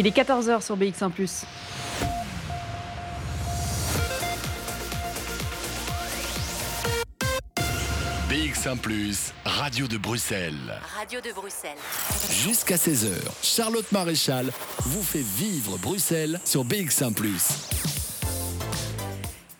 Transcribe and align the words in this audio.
Il 0.00 0.06
est 0.06 0.16
14h 0.16 0.62
sur 0.62 0.78
BX1⁇ 0.78 1.12
BX1⁇ 8.30 8.80
Radio 9.44 9.86
de 9.88 9.98
Bruxelles. 9.98 10.54
Radio 10.98 11.20
de 11.20 11.30
Bruxelles. 11.34 11.76
Jusqu'à 12.32 12.76
16h, 12.76 13.10
Charlotte 13.42 13.92
Maréchal 13.92 14.50
vous 14.86 15.02
fait 15.02 15.20
vivre 15.36 15.76
Bruxelles 15.76 16.40
sur 16.46 16.64
BX1⁇ 16.64 17.12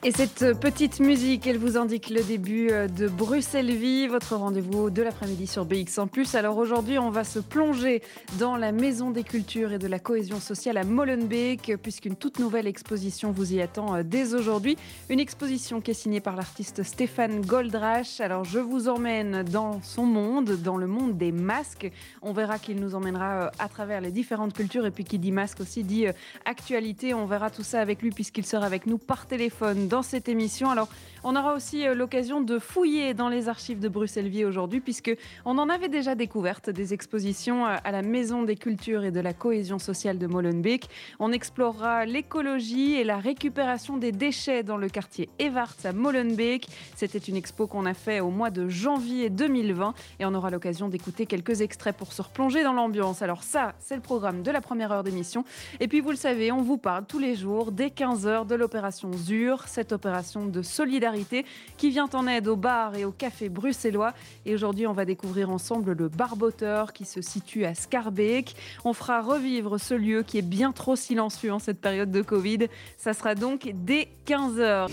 et 0.02 0.12
cette 0.12 0.58
petite 0.58 0.98
musique, 0.98 1.46
elle 1.46 1.58
vous 1.58 1.76
indique 1.76 2.08
le 2.08 2.22
début 2.22 2.70
euh, 2.70 2.88
de 2.88 3.06
Bruxelles 3.06 3.70
Vie, 3.70 4.06
votre 4.06 4.34
rendez-vous 4.34 4.88
de 4.88 5.02
l'après-midi 5.02 5.46
sur 5.46 5.66
BX1+. 5.66 6.38
Alors 6.38 6.56
aujourd'hui, 6.56 6.98
on 6.98 7.10
va 7.10 7.22
se 7.22 7.38
plonger 7.38 8.02
dans 8.38 8.56
la 8.56 8.72
Maison 8.72 9.10
des 9.10 9.24
Cultures 9.24 9.72
et 9.72 9.78
de 9.78 9.86
la 9.86 9.98
Cohésion 9.98 10.40
Sociale 10.40 10.78
à 10.78 10.84
Molenbeek, 10.84 11.74
puisqu'une 11.82 12.16
toute 12.16 12.38
nouvelle 12.38 12.66
exposition 12.66 13.30
vous 13.30 13.52
y 13.52 13.60
attend 13.60 13.94
euh, 13.94 14.02
dès 14.02 14.32
aujourd'hui. 14.32 14.78
Une 15.10 15.20
exposition 15.20 15.82
qui 15.82 15.90
est 15.90 15.94
signée 15.94 16.20
par 16.20 16.34
l'artiste 16.34 16.82
Stéphane 16.82 17.42
Goldrache. 17.42 18.22
Alors 18.22 18.44
je 18.44 18.58
vous 18.58 18.88
emmène 18.88 19.42
dans 19.42 19.82
son 19.82 20.06
monde, 20.06 20.52
dans 20.62 20.78
le 20.78 20.86
monde 20.86 21.18
des 21.18 21.30
masques. 21.30 21.92
On 22.22 22.32
verra 22.32 22.58
qu'il 22.58 22.80
nous 22.80 22.94
emmènera 22.94 23.32
euh, 23.32 23.50
à 23.58 23.68
travers 23.68 24.00
les 24.00 24.12
différentes 24.12 24.54
cultures. 24.54 24.86
Et 24.86 24.92
puis 24.92 25.04
qui 25.04 25.18
dit 25.18 25.30
masque 25.30 25.60
aussi 25.60 25.84
dit 25.84 26.06
actualité. 26.46 27.12
On 27.12 27.26
verra 27.26 27.50
tout 27.50 27.64
ça 27.64 27.82
avec 27.82 28.00
lui 28.00 28.12
puisqu'il 28.12 28.46
sera 28.46 28.64
avec 28.64 28.86
nous 28.86 28.96
par 28.96 29.26
téléphone 29.26 29.89
dans 29.90 30.02
cette 30.02 30.28
émission. 30.28 30.70
Alors, 30.70 30.88
on 31.22 31.36
aura 31.36 31.54
aussi 31.54 31.86
euh, 31.86 31.94
l'occasion 31.94 32.40
de 32.40 32.58
fouiller 32.58 33.12
dans 33.12 33.28
les 33.28 33.48
archives 33.48 33.78
de 33.78 33.88
Bruxelles 33.88 34.28
Vie 34.28 34.46
aujourd'hui, 34.46 34.80
puisque 34.80 35.14
on 35.44 35.58
en 35.58 35.68
avait 35.68 35.90
déjà 35.90 36.14
découverte 36.14 36.70
des 36.70 36.94
expositions 36.94 37.66
euh, 37.66 37.76
à 37.84 37.90
la 37.90 38.00
Maison 38.00 38.42
des 38.42 38.56
Cultures 38.56 39.04
et 39.04 39.10
de 39.10 39.20
la 39.20 39.34
Cohésion 39.34 39.78
sociale 39.78 40.16
de 40.18 40.26
Molenbeek. 40.26 40.88
On 41.18 41.32
explorera 41.32 42.06
l'écologie 42.06 42.94
et 42.94 43.04
la 43.04 43.18
récupération 43.18 43.98
des 43.98 44.12
déchets 44.12 44.62
dans 44.62 44.78
le 44.78 44.88
quartier 44.88 45.28
Evarts 45.38 45.76
à 45.84 45.92
Molenbeek. 45.92 46.68
C'était 46.96 47.18
une 47.18 47.36
expo 47.36 47.66
qu'on 47.66 47.84
a 47.84 47.94
fait 47.94 48.20
au 48.20 48.30
mois 48.30 48.50
de 48.50 48.68
janvier 48.68 49.28
2020 49.28 49.92
et 50.20 50.24
on 50.24 50.34
aura 50.34 50.48
l'occasion 50.50 50.88
d'écouter 50.88 51.26
quelques 51.26 51.60
extraits 51.60 51.96
pour 51.96 52.14
se 52.14 52.22
replonger 52.22 52.62
dans 52.62 52.72
l'ambiance. 52.72 53.20
Alors 53.20 53.42
ça, 53.42 53.74
c'est 53.78 53.96
le 53.96 54.00
programme 54.00 54.42
de 54.42 54.50
la 54.50 54.62
première 54.62 54.90
heure 54.92 55.02
d'émission. 55.02 55.44
Et 55.80 55.88
puis 55.88 56.00
vous 56.00 56.10
le 56.10 56.16
savez, 56.16 56.50
on 56.50 56.62
vous 56.62 56.78
parle 56.78 57.04
tous 57.04 57.18
les 57.18 57.34
jours 57.34 57.72
dès 57.72 57.88
15h 57.88 58.46
de 58.46 58.54
l'opération 58.54 59.12
ZUR, 59.12 59.68
cette 59.80 59.92
opération 59.92 60.44
de 60.44 60.60
solidarité 60.60 61.46
qui 61.78 61.88
vient 61.88 62.10
en 62.12 62.26
aide 62.26 62.48
aux 62.48 62.56
bars 62.56 62.96
et 62.96 63.06
aux 63.06 63.12
cafés 63.12 63.48
bruxellois. 63.48 64.12
Et 64.44 64.54
aujourd'hui, 64.54 64.86
on 64.86 64.92
va 64.92 65.06
découvrir 65.06 65.48
ensemble 65.48 65.92
le 65.92 66.08
Barboteur 66.08 66.92
qui 66.92 67.06
se 67.06 67.22
situe 67.22 67.64
à 67.64 67.74
Scarbeck. 67.74 68.54
On 68.84 68.92
fera 68.92 69.22
revivre 69.22 69.80
ce 69.80 69.94
lieu 69.94 70.22
qui 70.22 70.36
est 70.36 70.42
bien 70.42 70.72
trop 70.72 70.96
silencieux 70.96 71.50
en 71.50 71.58
cette 71.58 71.80
période 71.80 72.10
de 72.10 72.20
Covid. 72.20 72.68
Ça 72.98 73.14
sera 73.14 73.34
donc 73.34 73.70
dès 73.72 74.08
15h. 74.26 74.88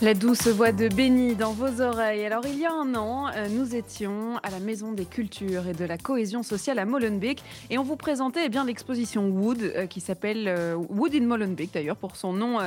La 0.00 0.14
douce 0.14 0.46
voix 0.46 0.70
de 0.70 0.86
Béni 0.86 1.34
dans 1.34 1.50
vos 1.50 1.80
oreilles. 1.80 2.24
Alors, 2.24 2.46
il 2.46 2.56
y 2.56 2.64
a 2.64 2.72
un 2.72 2.94
an, 2.94 3.26
euh, 3.34 3.48
nous 3.48 3.74
étions 3.74 4.36
à 4.44 4.50
la 4.50 4.60
Maison 4.60 4.92
des 4.92 5.04
Cultures 5.04 5.66
et 5.66 5.72
de 5.72 5.84
la 5.84 5.98
Cohésion 5.98 6.44
sociale 6.44 6.78
à 6.78 6.84
Molenbeek 6.84 7.42
et 7.68 7.78
on 7.78 7.82
vous 7.82 7.96
présentait 7.96 8.42
eh 8.44 8.48
bien 8.48 8.64
l'exposition 8.64 9.28
Wood 9.28 9.60
euh, 9.60 9.86
qui 9.86 10.00
s'appelle 10.00 10.46
euh, 10.46 10.76
Wood 10.76 11.16
in 11.16 11.22
Molenbeek 11.22 11.74
d'ailleurs 11.74 11.96
pour 11.96 12.14
son 12.14 12.32
nom 12.32 12.58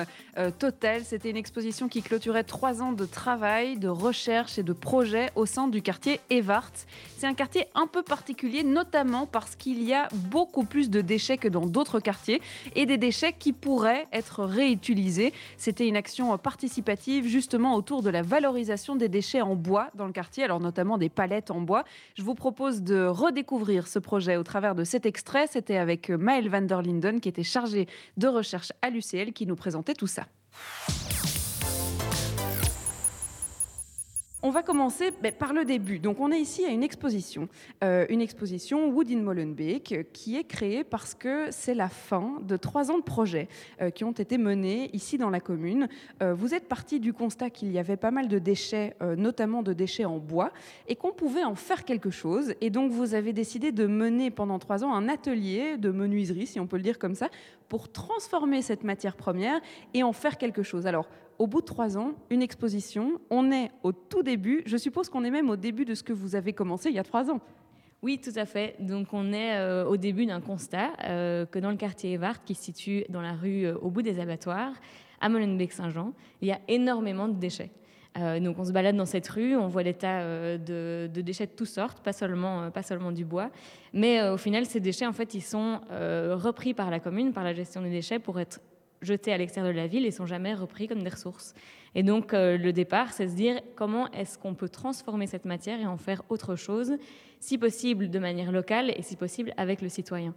total. 0.60 1.04
C'était 1.06 1.30
une 1.30 1.38
exposition 1.38 1.88
qui 1.88 2.02
clôturait 2.02 2.44
trois 2.44 2.82
ans 2.82 2.92
de 2.92 3.06
travail, 3.06 3.78
de 3.78 3.88
recherche 3.88 4.58
et 4.58 4.64
de 4.64 4.74
projet 4.74 5.30
au 5.36 5.46
sein 5.46 5.68
du 5.68 5.82
quartier 5.82 6.20
Evart. 6.30 6.72
C'est 7.18 7.28
un 7.28 7.34
quartier 7.34 7.66
un 7.76 7.88
peu 7.88 8.02
particulier, 8.02 8.64
notamment 8.64 9.26
parce 9.26 9.56
qu'il 9.56 9.84
y 9.84 9.94
a 9.94 10.10
beaucoup 10.14 10.64
plus 10.64 10.90
de 10.90 11.02
déchets 11.02 11.38
que 11.38 11.48
dans 11.48 11.66
d'autres 11.66 12.00
quartiers 12.00 12.42
et 12.76 12.86
des 12.86 12.98
déchets 12.98 13.34
qui 13.38 13.54
pourraient 13.54 14.08
être 14.12 14.44
réutilisés. 14.44 15.34
C'était 15.58 15.88
une 15.88 15.98
action 15.98 16.38
participative 16.38 17.21
justement 17.28 17.76
autour 17.76 18.02
de 18.02 18.10
la 18.10 18.22
valorisation 18.22 18.96
des 18.96 19.10
déchets 19.10 19.42
en 19.42 19.56
bois 19.56 19.90
dans 19.96 20.06
le 20.06 20.12
quartier, 20.12 20.44
alors 20.44 20.60
notamment 20.60 20.98
des 20.98 21.10
palettes 21.10 21.52
en 21.52 21.62
bois. 21.62 21.84
Je 22.16 22.24
vous 22.24 22.36
propose 22.36 22.82
de 22.82 23.06
redécouvrir 23.06 23.88
ce 23.88 24.00
projet 24.00 24.38
au 24.38 24.44
travers 24.44 24.76
de 24.76 24.84
cet 24.84 25.06
extrait. 25.06 25.48
C'était 25.48 25.78
avec 25.78 26.10
Maël 26.10 26.50
van 26.50 26.62
der 26.62 26.82
Linden 26.82 27.20
qui 27.20 27.30
était 27.30 27.44
chargé 27.44 27.88
de 28.18 28.28
recherche 28.28 28.72
à 28.82 28.90
l'UCL 28.90 29.34
qui 29.34 29.46
nous 29.46 29.56
présentait 29.56 29.94
tout 29.94 30.08
ça. 30.08 30.26
On 34.44 34.50
va 34.50 34.64
commencer 34.64 35.12
ben, 35.22 35.32
par 35.32 35.54
le 35.54 35.66
début. 35.66 36.00
Donc, 36.00 36.20
on 36.20 36.32
est 36.32 36.40
ici 36.40 36.66
à 36.66 36.70
une 36.70 36.82
exposition, 36.82 37.48
euh, 37.84 38.08
une 38.10 38.22
exposition 38.22 38.90
Wood 38.90 39.12
in 39.12 39.20
Molenbeek, 39.22 39.92
euh, 39.92 40.04
qui 40.14 40.36
est 40.36 40.46
créée 40.46 40.84
parce 40.84 41.14
que 41.14 41.52
c'est 41.52 41.76
la 41.76 41.90
fin 41.90 42.40
de 42.42 42.58
trois 42.58 42.90
ans 42.90 42.98
de 42.98 43.04
projets 43.04 43.50
euh, 43.84 43.92
qui 43.92 44.04
ont 44.04 44.14
été 44.14 44.40
menés 44.40 44.90
ici 44.94 45.20
dans 45.20 45.30
la 45.30 45.40
commune. 45.40 45.88
vous 46.22 46.56
êtes 46.56 46.68
parti 46.68 47.00
du 47.00 47.14
constat 47.14 47.52
qu'il 47.52 47.72
y 47.72 47.78
avait 47.78 47.98
pas 47.98 48.10
mal 48.10 48.28
de 48.28 48.40
déchets, 48.40 48.96
notamment 49.18 49.62
de 49.64 49.74
déchets 49.74 50.06
en 50.06 50.18
bois, 50.18 50.52
et 50.88 50.96
qu'on 50.96 51.12
pouvait 51.12 51.44
en 51.44 51.56
faire 51.56 51.86
quelque 51.86 52.10
chose. 52.10 52.54
Et 52.62 52.70
donc, 52.70 52.92
vous 52.92 53.14
avez 53.14 53.34
décidé 53.34 53.72
de 53.72 53.86
mener 53.86 54.32
pendant 54.32 54.60
trois 54.60 54.84
ans 54.84 54.94
un 54.94 55.08
atelier 55.08 55.78
de 55.78 55.92
menuiserie, 55.92 56.48
si 56.48 56.60
on 56.60 56.68
peut 56.68 56.78
le 56.78 56.84
dire 56.84 57.00
comme 57.00 57.16
ça, 57.16 57.30
pour 57.70 57.92
transformer 57.92 58.62
cette 58.62 58.84
matière 58.84 59.16
première 59.16 59.62
et 59.94 60.04
en 60.04 60.14
faire 60.14 60.38
quelque 60.38 60.64
chose. 60.64 60.88
Alors, 60.88 61.08
au 61.42 61.48
bout 61.48 61.62
de 61.62 61.66
trois 61.66 61.98
ans, 61.98 62.14
une 62.30 62.44
exposition. 62.44 63.20
On 63.32 63.52
est 63.52 63.72
au 63.82 63.94
tout 63.94 64.22
début. 64.22 64.62
Je 64.68 64.78
suppose 64.78 65.10
qu'on 65.10 65.24
est 65.24 65.32
même 65.32 65.50
au 65.50 65.56
début 65.56 65.86
de 65.86 65.96
ce 65.96 66.04
que 66.04 66.14
vous 66.14 66.36
avez 66.36 66.54
commencé 66.54 66.90
il 66.90 66.96
y 66.96 67.00
a 67.00 67.04
trois 67.04 67.32
ans. 67.32 67.40
Oui, 68.04 68.20
tout 68.24 68.34
à 68.36 68.46
fait. 68.46 68.76
Donc 68.80 69.08
on 69.12 69.34
est 69.34 69.58
euh, 69.58 69.84
au 69.86 69.98
début 69.98 70.28
d'un 70.28 70.40
constat 70.40 70.92
euh, 71.04 71.48
que 71.48 71.58
dans 71.58 71.72
le 71.72 71.78
quartier 71.78 72.14
Evart, 72.14 72.44
qui 72.44 72.54
se 72.54 72.66
situe 72.66 73.06
dans 73.10 73.22
la 73.22 73.34
rue 73.34 73.66
euh, 73.66 73.76
au 73.82 73.90
bout 73.90 74.04
des 74.04 74.20
abattoirs, 74.20 74.74
à 75.20 75.30
Molenbeek-Saint-Jean, 75.30 76.14
il 76.44 76.48
y 76.48 76.52
a 76.52 76.60
énormément 76.68 77.28
de 77.28 77.34
déchets. 77.34 77.72
donc 78.16 78.60
on 78.60 78.66
se 78.66 78.72
balade 78.72 78.96
dans 78.96 79.06
cette 79.06 79.28
rue, 79.28 79.56
on 79.56 79.68
voit 79.68 79.84
tas 79.94 80.24
de, 80.58 81.08
de, 81.08 81.22
déchets 81.22 81.48
de 81.48 81.52
toutes 81.52 81.68
sortes, 81.68 82.04
pas 82.04 82.14
seulement, 82.14 82.70
pas 82.72 82.84
seulement 82.84 83.12
du 83.12 83.26
bois. 83.26 83.50
Mais 83.94 84.28
au 84.30 84.38
final, 84.38 84.66
ces 84.66 84.80
déchets, 84.80 85.06
en 85.06 85.14
fait, 85.14 85.36
ils 85.36 85.44
sont 85.44 85.80
repris 85.92 86.74
par 86.74 86.90
la 86.90 87.00
commune, 87.00 87.34
par 87.34 87.44
la 87.44 87.54
gestion 87.54 87.84
des 87.84 87.92
déchets, 87.92 88.18
pour 88.18 88.40
être 88.40 88.60
jetés 89.02 89.34
à 89.34 89.38
l'extérieur 89.38 89.74
de 89.74 89.78
la 89.78 89.88
ville 89.88 90.06
et 90.06 90.12
sont 90.12 90.26
jamais 90.26 90.54
repris 90.54 90.88
comme 90.88 91.04
des 91.04 91.10
ressources. 91.10 91.54
Et 91.96 92.04
donc 92.04 92.34
euh, 92.34 92.58
le 92.58 92.72
départ, 92.74 93.14
c'est 93.14 93.28
se 93.28 93.36
dire 93.36 93.62
comment 93.76 94.10
est-ce 94.12 94.38
qu'on 94.38 94.54
peut 94.54 94.70
transformer 94.70 95.28
cette 95.28 95.46
matière 95.46 95.80
et 95.80 95.86
en 95.86 95.98
faire 95.98 96.22
autre 96.30 96.56
chose, 96.56 96.94
si 97.40 97.58
possible 97.58 98.10
de 98.10 98.20
manière 98.20 98.52
locale 98.52 98.94
et 98.96 99.02
si 99.02 99.16
possible 99.16 99.54
avec 99.58 99.82
le 99.82 99.90
citoyen? 99.90 100.34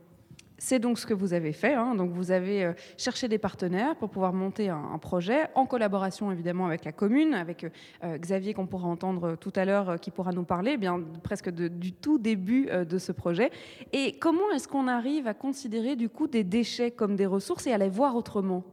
C'est 0.57 0.79
donc 0.79 0.99
ce 0.99 1.07
que 1.07 1.15
vous 1.15 1.33
avez 1.33 1.53
fait. 1.53 1.75
Hein. 1.75 1.95
Donc 1.95 2.11
vous 2.13 2.31
avez 2.31 2.65
euh, 2.65 2.73
cherché 2.97 3.29
des 3.29 3.39
partenaires 3.39 3.97
pour 3.97 4.11
pouvoir 4.11 4.33
monter 4.33 4.69
un, 4.69 4.99
projet 4.99 5.49
en 5.55 5.67
collaboration 5.67 6.31
évidemment 6.31 6.67
avec 6.67 6.85
la 6.85 6.93
commune, 6.93 7.35
avec 7.35 7.65
euh, 8.05 8.19
Xavier 8.19 8.55
qu'on 8.55 8.67
pourra 8.67 8.89
entendre 8.89 9.37
tout 9.37 9.53
à 9.57 9.65
l'heure, 9.65 9.99
qui 10.01 10.11
pourra 10.11 10.33
nous 10.33 10.45
parler 10.45 10.77
bien 10.77 11.03
presque 11.23 11.51
du 11.51 11.93
tout 11.93 12.19
début 12.19 12.67
de 12.67 12.99
ce 12.99 13.13
projet. 13.13 13.51
Et 13.93 14.19
comment 14.19 14.51
est-ce 14.55 14.69
qu'on 14.69 14.89
arrive 14.89 15.27
à 15.27 15.35
considérer 15.35 15.97
du 15.97 16.09
coup 16.09 16.29
des 16.29 16.45
déchets 16.45 16.91
comme 16.91 17.17
des 17.17 17.27
ressources 17.27 17.67
et 17.67 17.73
à 17.73 17.79
les 17.79 17.89
voir 17.89 18.17
autrement? 18.17 18.65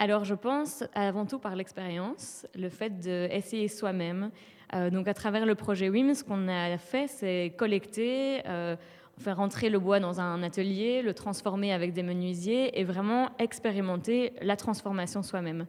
Alors 0.00 0.24
je 0.24 0.34
pense 0.34 0.84
avant 0.94 1.26
tout 1.26 1.40
par 1.40 1.56
l'expérience, 1.56 2.46
le 2.54 2.68
fait 2.68 3.00
d'essayer 3.00 3.66
soi-même. 3.66 4.30
Euh, 4.74 4.90
donc 4.90 5.08
à 5.08 5.14
travers 5.14 5.44
le 5.44 5.56
projet 5.56 5.88
WIM, 5.88 6.14
ce 6.14 6.22
qu'on 6.22 6.46
a 6.46 6.78
fait, 6.78 7.08
c'est 7.08 7.54
collecter, 7.56 8.42
euh, 8.46 8.76
faire 9.18 9.36
rentrer 9.36 9.70
le 9.70 9.78
bois 9.78 10.00
dans 10.00 10.20
un 10.20 10.42
atelier, 10.42 11.02
le 11.02 11.14
transformer 11.14 11.72
avec 11.72 11.92
des 11.92 12.02
menuisiers 12.02 12.78
et 12.78 12.84
vraiment 12.84 13.30
expérimenter 13.38 14.32
la 14.42 14.56
transformation 14.56 15.22
soi-même. 15.22 15.66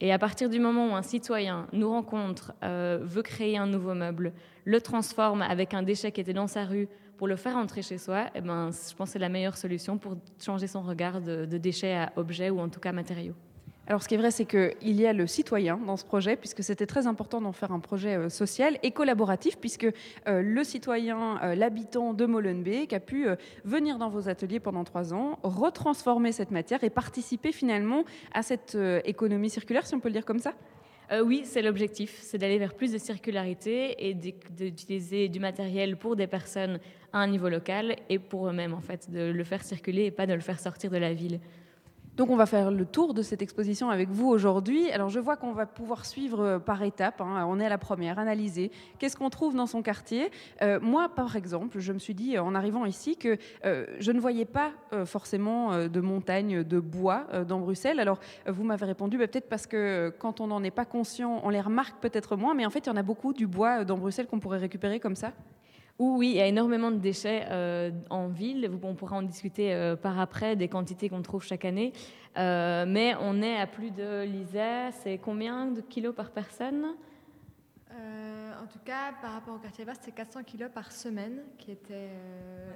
Et 0.00 0.12
à 0.12 0.18
partir 0.18 0.50
du 0.50 0.58
moment 0.58 0.88
où 0.88 0.94
un 0.94 1.02
citoyen 1.02 1.66
nous 1.72 1.88
rencontre, 1.88 2.52
euh, 2.62 2.98
veut 3.02 3.22
créer 3.22 3.56
un 3.56 3.66
nouveau 3.66 3.94
meuble, 3.94 4.32
le 4.64 4.80
transforme 4.80 5.42
avec 5.42 5.72
un 5.72 5.82
déchet 5.82 6.12
qui 6.12 6.20
était 6.20 6.34
dans 6.34 6.46
sa 6.46 6.64
rue 6.64 6.88
pour 7.16 7.28
le 7.28 7.36
faire 7.36 7.54
rentrer 7.54 7.80
chez 7.80 7.96
soi, 7.96 8.26
eh 8.34 8.42
ben, 8.42 8.70
je 8.70 8.94
pense 8.94 9.08
que 9.08 9.12
c'est 9.14 9.18
la 9.18 9.30
meilleure 9.30 9.56
solution 9.56 9.96
pour 9.96 10.16
changer 10.38 10.66
son 10.66 10.82
regard 10.82 11.22
de, 11.22 11.46
de 11.46 11.86
à 11.94 12.12
objets 12.16 12.50
ou 12.50 12.60
en 12.60 12.68
tout 12.68 12.80
cas 12.80 12.92
matériaux. 12.92 13.34
Alors, 13.88 14.02
ce 14.02 14.08
qui 14.08 14.14
est 14.14 14.18
vrai, 14.18 14.32
c'est 14.32 14.46
qu'il 14.46 15.00
y 15.00 15.06
a 15.06 15.12
le 15.12 15.28
citoyen 15.28 15.76
dans 15.76 15.96
ce 15.96 16.04
projet, 16.04 16.34
puisque 16.34 16.64
c'était 16.64 16.86
très 16.86 17.06
important 17.06 17.40
d'en 17.40 17.52
faire 17.52 17.70
un 17.70 17.78
projet 17.78 18.16
euh, 18.16 18.28
social 18.28 18.78
et 18.82 18.90
collaboratif, 18.90 19.58
puisque 19.58 19.84
euh, 20.26 20.42
le 20.42 20.64
citoyen, 20.64 21.40
euh, 21.44 21.54
l'habitant 21.54 22.12
de 22.12 22.26
Molenbeek, 22.26 22.92
a 22.92 22.98
pu 22.98 23.26
venir 23.64 23.98
dans 23.98 24.08
vos 24.08 24.28
ateliers 24.28 24.58
pendant 24.58 24.82
trois 24.82 25.14
ans, 25.14 25.38
retransformer 25.44 26.32
cette 26.32 26.50
matière 26.50 26.82
et 26.82 26.90
participer 26.90 27.52
finalement 27.52 28.04
à 28.32 28.42
cette 28.42 28.76
économie 29.04 29.50
circulaire, 29.50 29.86
si 29.86 29.94
on 29.94 30.00
peut 30.00 30.08
le 30.08 30.14
dire 30.14 30.24
comme 30.24 30.38
ça? 30.38 30.54
Oui, 31.24 31.42
c'est 31.44 31.62
l'objectif, 31.62 32.18
c'est 32.22 32.38
d'aller 32.38 32.58
vers 32.58 32.74
plus 32.74 32.92
de 32.92 32.98
circularité 32.98 34.08
et 34.08 34.14
d'utiliser 34.14 35.28
du 35.28 35.38
matériel 35.38 35.96
pour 35.96 36.16
des 36.16 36.26
personnes 36.26 36.80
à 37.12 37.18
un 37.18 37.28
niveau 37.28 37.48
local 37.48 37.96
et 38.08 38.18
pour 38.18 38.48
eux-mêmes, 38.48 38.74
en 38.74 38.80
fait, 38.80 39.10
de 39.10 39.30
le 39.30 39.44
faire 39.44 39.62
circuler 39.62 40.06
et 40.06 40.10
pas 40.10 40.26
de 40.26 40.34
le 40.34 40.40
faire 40.40 40.58
sortir 40.58 40.90
de 40.90 40.96
la 40.96 41.14
ville. 41.14 41.40
Donc 42.16 42.30
on 42.30 42.36
va 42.36 42.46
faire 42.46 42.70
le 42.70 42.86
tour 42.86 43.12
de 43.12 43.20
cette 43.20 43.42
exposition 43.42 43.90
avec 43.90 44.08
vous 44.08 44.28
aujourd'hui. 44.28 44.90
Alors 44.90 45.10
je 45.10 45.20
vois 45.20 45.36
qu'on 45.36 45.52
va 45.52 45.66
pouvoir 45.66 46.06
suivre 46.06 46.40
euh, 46.40 46.58
par 46.58 46.82
étapes. 46.82 47.20
Hein. 47.20 47.44
On 47.46 47.60
est 47.60 47.66
à 47.66 47.68
la 47.68 47.76
première, 47.76 48.18
analyser. 48.18 48.70
Qu'est-ce 48.98 49.18
qu'on 49.18 49.28
trouve 49.28 49.54
dans 49.54 49.66
son 49.66 49.82
quartier 49.82 50.30
euh, 50.62 50.80
Moi, 50.80 51.10
par 51.10 51.36
exemple, 51.36 51.78
je 51.78 51.92
me 51.92 51.98
suis 51.98 52.14
dit 52.14 52.38
en 52.38 52.54
arrivant 52.54 52.86
ici 52.86 53.16
que 53.16 53.36
euh, 53.66 53.84
je 53.98 54.12
ne 54.12 54.20
voyais 54.20 54.46
pas 54.46 54.72
forcément 55.04 55.88
de 55.88 56.00
montagnes 56.00 56.62
de 56.62 56.80
bois 56.80 57.26
dans 57.46 57.60
Bruxelles. 57.60 58.00
Alors 58.00 58.18
vous 58.46 58.64
m'avez 58.64 58.86
répondu 58.86 59.18
bah, 59.18 59.26
peut-être 59.26 59.48
parce 59.48 59.66
que 59.66 60.14
quand 60.18 60.40
on 60.40 60.46
n'en 60.46 60.62
est 60.62 60.70
pas 60.70 60.84
conscient, 60.84 61.40
on 61.44 61.50
les 61.50 61.60
remarque 61.60 62.00
peut-être 62.00 62.36
moins. 62.36 62.54
Mais 62.54 62.64
en 62.64 62.70
fait, 62.70 62.80
il 62.80 62.86
y 62.86 62.92
en 62.92 62.96
a 62.96 63.02
beaucoup 63.02 63.32
du 63.32 63.46
bois 63.46 63.84
dans 63.84 63.98
Bruxelles 63.98 64.26
qu'on 64.26 64.40
pourrait 64.40 64.58
récupérer 64.58 65.00
comme 65.00 65.16
ça? 65.16 65.32
Oui, 65.98 66.30
il 66.30 66.36
y 66.36 66.40
a 66.40 66.46
énormément 66.46 66.90
de 66.90 66.98
déchets 66.98 67.46
euh, 67.50 67.90
en 68.10 68.28
ville. 68.28 68.70
On 68.82 68.94
pourra 68.94 69.16
en 69.16 69.22
discuter 69.22 69.72
euh, 69.72 69.96
par 69.96 70.20
après 70.20 70.54
des 70.54 70.68
quantités 70.68 71.08
qu'on 71.08 71.22
trouve 71.22 71.42
chaque 71.42 71.64
année. 71.64 71.92
Euh, 72.36 72.84
mais 72.86 73.14
on 73.20 73.40
est 73.40 73.58
à 73.58 73.66
plus 73.66 73.90
de, 73.90 74.24
Lisa, 74.24 74.92
c'est 74.92 75.18
combien 75.18 75.66
de 75.66 75.80
kilos 75.80 76.14
par 76.14 76.30
personne? 76.30 76.94
En 78.62 78.68
tout 78.68 78.80
cas, 78.84 79.12
par 79.22 79.32
rapport 79.32 79.54
au 79.54 79.58
quartier 79.58 79.84
vaste, 79.84 80.02
c'est 80.04 80.14
400 80.14 80.42
kilos 80.42 80.70
par 80.74 80.90
semaine 80.90 81.44
qui 81.56 81.70
était. 81.70 82.10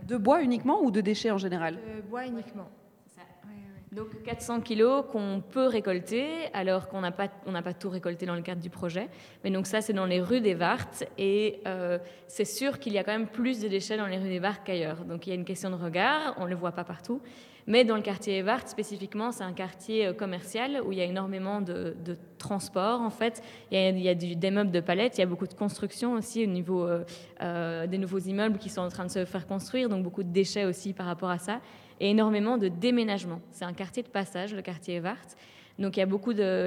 De 0.06 0.16
bois 0.16 0.40
uniquement 0.40 0.82
ou 0.82 0.92
de 0.92 1.00
déchets 1.00 1.32
en 1.32 1.38
général? 1.38 1.74
De 1.74 2.00
bois 2.02 2.26
uniquement. 2.26 2.68
Donc 3.92 4.22
400 4.22 4.60
kilos 4.60 5.04
qu'on 5.10 5.42
peut 5.50 5.66
récolter, 5.66 6.24
alors 6.52 6.88
qu'on 6.88 7.00
n'a 7.00 7.10
pas, 7.10 7.26
pas 7.26 7.74
tout 7.74 7.90
récolté 7.90 8.24
dans 8.24 8.36
le 8.36 8.42
cadre 8.42 8.60
du 8.60 8.70
projet. 8.70 9.08
Mais 9.42 9.50
donc 9.50 9.66
ça, 9.66 9.80
c'est 9.80 9.92
dans 9.92 10.06
les 10.06 10.20
rues 10.20 10.40
des 10.40 10.54
Vartes, 10.54 11.02
et 11.18 11.58
euh, 11.66 11.98
c'est 12.28 12.44
sûr 12.44 12.78
qu'il 12.78 12.92
y 12.92 12.98
a 12.98 13.04
quand 13.04 13.12
même 13.12 13.26
plus 13.26 13.60
de 13.60 13.66
déchets 13.66 13.96
dans 13.96 14.06
les 14.06 14.18
rues 14.18 14.28
des 14.28 14.38
Vartes 14.38 14.62
qu'ailleurs. 14.64 15.04
Donc 15.04 15.26
il 15.26 15.30
y 15.30 15.32
a 15.32 15.34
une 15.34 15.44
question 15.44 15.70
de 15.70 15.74
regard, 15.74 16.36
on 16.38 16.44
ne 16.44 16.50
le 16.50 16.54
voit 16.54 16.70
pas 16.70 16.84
partout. 16.84 17.20
Mais 17.66 17.84
dans 17.84 17.96
le 17.96 18.02
quartier 18.02 18.40
Vartes, 18.42 18.68
spécifiquement, 18.68 19.32
c'est 19.32 19.44
un 19.44 19.52
quartier 19.52 20.06
euh, 20.06 20.12
commercial 20.12 20.80
où 20.86 20.92
il 20.92 20.98
y 20.98 21.02
a 21.02 21.04
énormément 21.04 21.60
de, 21.60 21.96
transport, 22.38 23.00
en 23.00 23.10
fait. 23.10 23.42
Il 23.72 23.98
y 23.98 24.08
a, 24.08 24.14
des 24.14 24.50
meubles 24.52 24.70
de 24.70 24.80
palettes, 24.80 25.18
il 25.18 25.20
y 25.20 25.24
a 25.24 25.26
beaucoup 25.26 25.48
de 25.48 25.54
construction 25.54 26.12
aussi 26.12 26.44
au 26.44 26.48
niveau 26.48 26.86
euh, 27.42 27.86
des 27.88 27.98
nouveaux 27.98 28.18
immeubles 28.18 28.58
qui 28.58 28.68
sont 28.68 28.82
en 28.82 28.88
train 28.88 29.04
de 29.04 29.10
se 29.10 29.24
faire 29.24 29.48
construire, 29.48 29.88
donc 29.88 30.04
beaucoup 30.04 30.22
de 30.22 30.32
déchets 30.32 30.64
aussi 30.64 30.92
par 30.92 31.06
rapport 31.06 31.30
à 31.30 31.38
ça 31.38 31.60
et 32.00 32.10
énormément 32.10 32.58
de 32.58 32.68
déménagements. 32.68 33.40
C'est 33.50 33.64
un 33.64 33.72
quartier 33.72 34.02
de 34.02 34.08
passage, 34.08 34.54
le 34.54 34.62
quartier 34.62 34.96
Evart. 34.96 35.36
Donc 35.78 35.96
il 35.96 36.00
y 36.00 36.02
a 36.02 36.06
beaucoup 36.06 36.34
de 36.34 36.66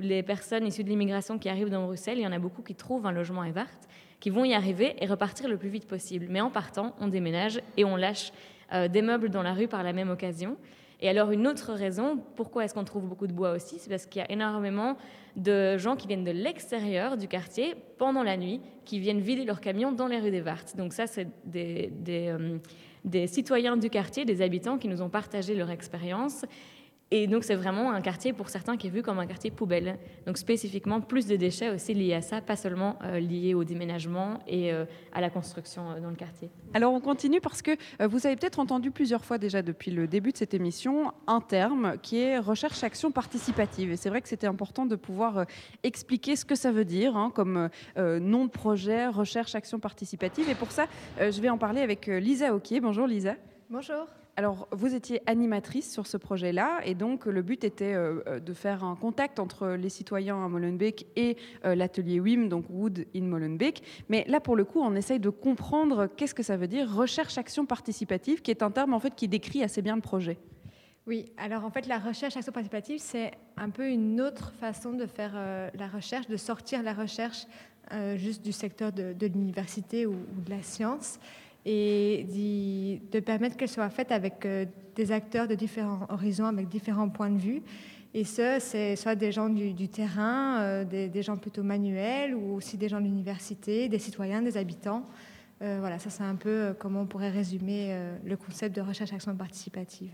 les, 0.00 0.22
personnes 0.22 0.66
issues 0.66 0.82
de 0.82 0.88
l'immigration 0.88 1.38
qui 1.38 1.48
arrivent 1.48 1.70
dans 1.70 1.84
Bruxelles, 1.84 2.18
il 2.18 2.22
y 2.22 2.26
en 2.26 2.32
a 2.32 2.38
beaucoup 2.38 2.62
qui 2.62 2.74
trouvent 2.74 3.06
un 3.06 3.12
logement 3.12 3.44
Evart, 3.44 3.78
qui 4.20 4.30
vont 4.30 4.44
y 4.44 4.54
arriver 4.54 4.96
et 5.00 5.06
repartir 5.06 5.48
le 5.48 5.56
plus 5.56 5.68
vite 5.68 5.86
possible. 5.86 6.26
Mais 6.28 6.40
en 6.40 6.50
partant, 6.50 6.94
on 7.00 7.08
déménage 7.08 7.60
et 7.76 7.84
on 7.84 7.94
lâche 7.94 8.32
euh, 8.72 8.88
des 8.88 9.02
meubles 9.02 9.30
dans 9.30 9.42
la 9.42 9.52
rue 9.52 9.68
par 9.68 9.82
la 9.82 9.92
même 9.92 10.10
occasion. 10.10 10.56
Et 11.00 11.08
alors 11.08 11.30
une 11.30 11.46
autre 11.46 11.72
raison, 11.72 12.18
pourquoi 12.34 12.64
est-ce 12.64 12.74
qu'on 12.74 12.84
trouve 12.84 13.06
beaucoup 13.06 13.28
de 13.28 13.32
bois 13.32 13.52
aussi, 13.52 13.78
c'est 13.78 13.88
parce 13.88 14.06
qu'il 14.06 14.20
y 14.20 14.24
a 14.24 14.30
énormément 14.32 14.96
de 15.36 15.78
gens 15.78 15.94
qui 15.94 16.08
viennent 16.08 16.24
de 16.24 16.32
l'extérieur 16.32 17.16
du 17.16 17.28
quartier 17.28 17.76
pendant 17.98 18.24
la 18.24 18.36
nuit, 18.36 18.60
qui 18.84 18.98
viennent 18.98 19.20
vider 19.20 19.44
leurs 19.44 19.60
camions 19.60 19.92
dans 19.92 20.08
les 20.08 20.18
rues 20.18 20.32
des 20.32 20.40
Vartes. 20.40 20.76
Donc 20.76 20.92
ça, 20.92 21.06
c'est 21.06 21.28
des, 21.44 21.92
euh, 22.08 22.58
des 23.08 23.26
citoyens 23.26 23.76
du 23.76 23.90
quartier, 23.90 24.24
des 24.24 24.42
habitants 24.42 24.78
qui 24.78 24.88
nous 24.88 25.02
ont 25.02 25.08
partagé 25.08 25.54
leur 25.54 25.70
expérience 25.70 26.44
et 27.10 27.26
donc, 27.26 27.44
c'est 27.44 27.54
vraiment 27.54 27.90
un 27.92 28.02
quartier, 28.02 28.34
pour 28.34 28.50
certains, 28.50 28.76
qui 28.76 28.88
est 28.88 28.90
vu 28.90 29.02
comme 29.02 29.18
un 29.18 29.26
quartier 29.26 29.50
poubelle. 29.50 29.98
Donc, 30.26 30.36
spécifiquement, 30.36 31.00
plus 31.00 31.26
de 31.26 31.36
déchets 31.36 31.70
aussi 31.70 31.94
liés 31.94 32.12
à 32.12 32.20
ça, 32.20 32.42
pas 32.42 32.56
seulement 32.56 32.98
euh, 33.02 33.18
liés 33.18 33.54
au 33.54 33.64
déménagement 33.64 34.40
et 34.46 34.72
euh, 34.72 34.84
à 35.12 35.22
la 35.22 35.30
construction 35.30 35.90
euh, 35.90 36.00
dans 36.00 36.10
le 36.10 36.16
quartier. 36.16 36.50
Alors, 36.74 36.92
on 36.92 37.00
continue 37.00 37.40
parce 37.40 37.62
que 37.62 37.70
vous 38.06 38.26
avez 38.26 38.36
peut-être 38.36 38.58
entendu 38.58 38.90
plusieurs 38.90 39.24
fois 39.24 39.38
déjà 39.38 39.62
depuis 39.62 39.90
le 39.90 40.06
début 40.06 40.32
de 40.32 40.36
cette 40.36 40.52
émission 40.52 41.12
un 41.26 41.40
terme 41.40 41.96
qui 42.02 42.18
est 42.18 42.38
recherche-action 42.38 43.10
participative. 43.10 43.90
Et 43.90 43.96
c'est 43.96 44.10
vrai 44.10 44.20
que 44.20 44.28
c'était 44.28 44.46
important 44.46 44.84
de 44.84 44.96
pouvoir 44.96 45.46
expliquer 45.82 46.36
ce 46.36 46.44
que 46.44 46.54
ça 46.54 46.72
veut 46.72 46.84
dire, 46.84 47.16
hein, 47.16 47.32
comme 47.34 47.70
nom 47.96 48.44
de 48.44 48.50
projet, 48.50 49.06
recherche-action 49.08 49.80
participative. 49.80 50.48
Et 50.50 50.54
pour 50.54 50.70
ça, 50.72 50.86
je 51.18 51.40
vais 51.40 51.48
en 51.48 51.58
parler 51.58 51.80
avec 51.80 52.06
Lisa 52.06 52.54
Oquier. 52.54 52.80
Bonjour 52.80 53.06
Lisa. 53.06 53.34
Bonjour. 53.70 54.17
Alors, 54.38 54.68
vous 54.70 54.94
étiez 54.94 55.20
animatrice 55.26 55.90
sur 55.90 56.06
ce 56.06 56.16
projet-là, 56.16 56.78
et 56.84 56.94
donc 56.94 57.26
le 57.26 57.42
but 57.42 57.64
était 57.64 57.94
euh, 57.94 58.20
euh, 58.28 58.38
de 58.38 58.52
faire 58.52 58.84
un 58.84 58.94
contact 58.94 59.40
entre 59.40 59.70
les 59.70 59.88
citoyens 59.88 60.44
à 60.44 60.46
Molenbeek 60.46 61.08
et 61.16 61.36
euh, 61.64 61.74
l'atelier 61.74 62.20
WIM, 62.20 62.46
donc 62.46 62.66
Wood 62.70 63.04
in 63.16 63.22
Molenbeek. 63.22 63.82
Mais 64.08 64.24
là, 64.28 64.38
pour 64.38 64.54
le 64.54 64.64
coup, 64.64 64.80
on 64.80 64.94
essaye 64.94 65.18
de 65.18 65.28
comprendre 65.28 66.06
qu'est-ce 66.06 66.36
que 66.36 66.44
ça 66.44 66.56
veut 66.56 66.68
dire 66.68 66.88
recherche-action 66.88 67.66
participative, 67.66 68.40
qui 68.40 68.52
est 68.52 68.62
un 68.62 68.70
terme 68.70 68.94
en 68.94 69.00
fait 69.00 69.16
qui 69.16 69.26
décrit 69.26 69.64
assez 69.64 69.82
bien 69.82 69.96
le 69.96 70.02
projet. 70.02 70.38
Oui, 71.08 71.32
alors 71.36 71.64
en 71.64 71.70
fait, 71.70 71.88
la 71.88 71.98
recherche-action 71.98 72.52
participative, 72.52 73.00
c'est 73.00 73.32
un 73.56 73.70
peu 73.70 73.88
une 73.88 74.20
autre 74.20 74.52
façon 74.60 74.92
de 74.92 75.06
faire 75.06 75.32
la 75.74 75.88
recherche, 75.88 76.28
de 76.28 76.36
sortir 76.36 76.84
la 76.84 76.92
recherche 76.92 77.44
juste 78.14 78.44
du 78.44 78.52
secteur 78.52 78.92
de, 78.92 79.26
l'université 79.26 80.06
ou, 80.06 80.12
de 80.12 80.50
la 80.50 80.62
science 80.62 81.18
et 81.64 83.00
de 83.12 83.20
permettre 83.20 83.56
qu'elle 83.56 83.68
soit 83.68 83.90
faite 83.90 84.12
avec 84.12 84.44
euh, 84.46 84.64
des 84.94 85.12
acteurs 85.12 85.46
de 85.48 85.54
différents 85.54 86.06
horizons, 86.08 86.46
avec 86.46 86.68
différents 86.68 87.08
points 87.08 87.30
de 87.30 87.38
vue. 87.38 87.62
Et 88.14 88.24
ce, 88.24 88.56
c'est 88.58 88.96
soit 88.96 89.14
des 89.14 89.32
gens 89.32 89.48
du, 89.50 89.88
terrain, 89.88 90.60
euh, 90.60 90.84
des, 90.84 91.22
gens 91.22 91.36
plutôt 91.36 91.62
manuels, 91.62 92.34
ou 92.34 92.54
aussi 92.54 92.78
des 92.78 92.88
gens 92.88 93.00
de 93.00 93.04
l'université, 93.04 93.88
des 93.88 93.98
citoyens, 93.98 94.40
des 94.40 94.56
habitants. 94.56 95.04
Euh, 95.60 95.76
voilà, 95.80 95.98
ça 95.98 96.08
c'est 96.08 96.22
un 96.22 96.36
peu 96.36 96.74
comment 96.78 97.02
on 97.02 97.06
pourrait 97.06 97.30
résumer 97.30 97.94
le 98.24 98.36
concept 98.36 98.74
de 98.76 98.80
recherche-action 98.80 99.34
participative 99.34 100.12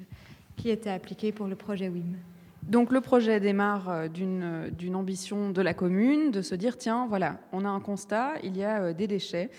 qui 0.57 0.71
était 0.71 0.91
appliqué 0.91 1.33
pour 1.33 1.47
le 1.47 1.57
projet 1.57 1.89
WIM. 1.89 2.17
Donc 2.69 2.93
le 2.93 3.03
projet 3.03 3.41
démarre 3.41 3.91
euh, 3.91 4.09
euh, 4.21 4.71
d'une 4.71 4.97
ambition 4.97 5.51
de 5.51 5.61
la 5.61 5.75
commune, 5.75 6.31
de 6.31 6.41
se 6.41 6.55
dire, 6.55 6.79
tiens, 6.79 7.07
voilà, 7.07 7.39
on 7.53 7.65
a 7.65 7.69
un 7.69 7.81
constat, 7.81 8.33
il 8.43 8.57
y 8.57 8.65
a 8.65 8.81
euh, 8.81 8.93
des 8.95 9.07
déchets, 9.07 9.51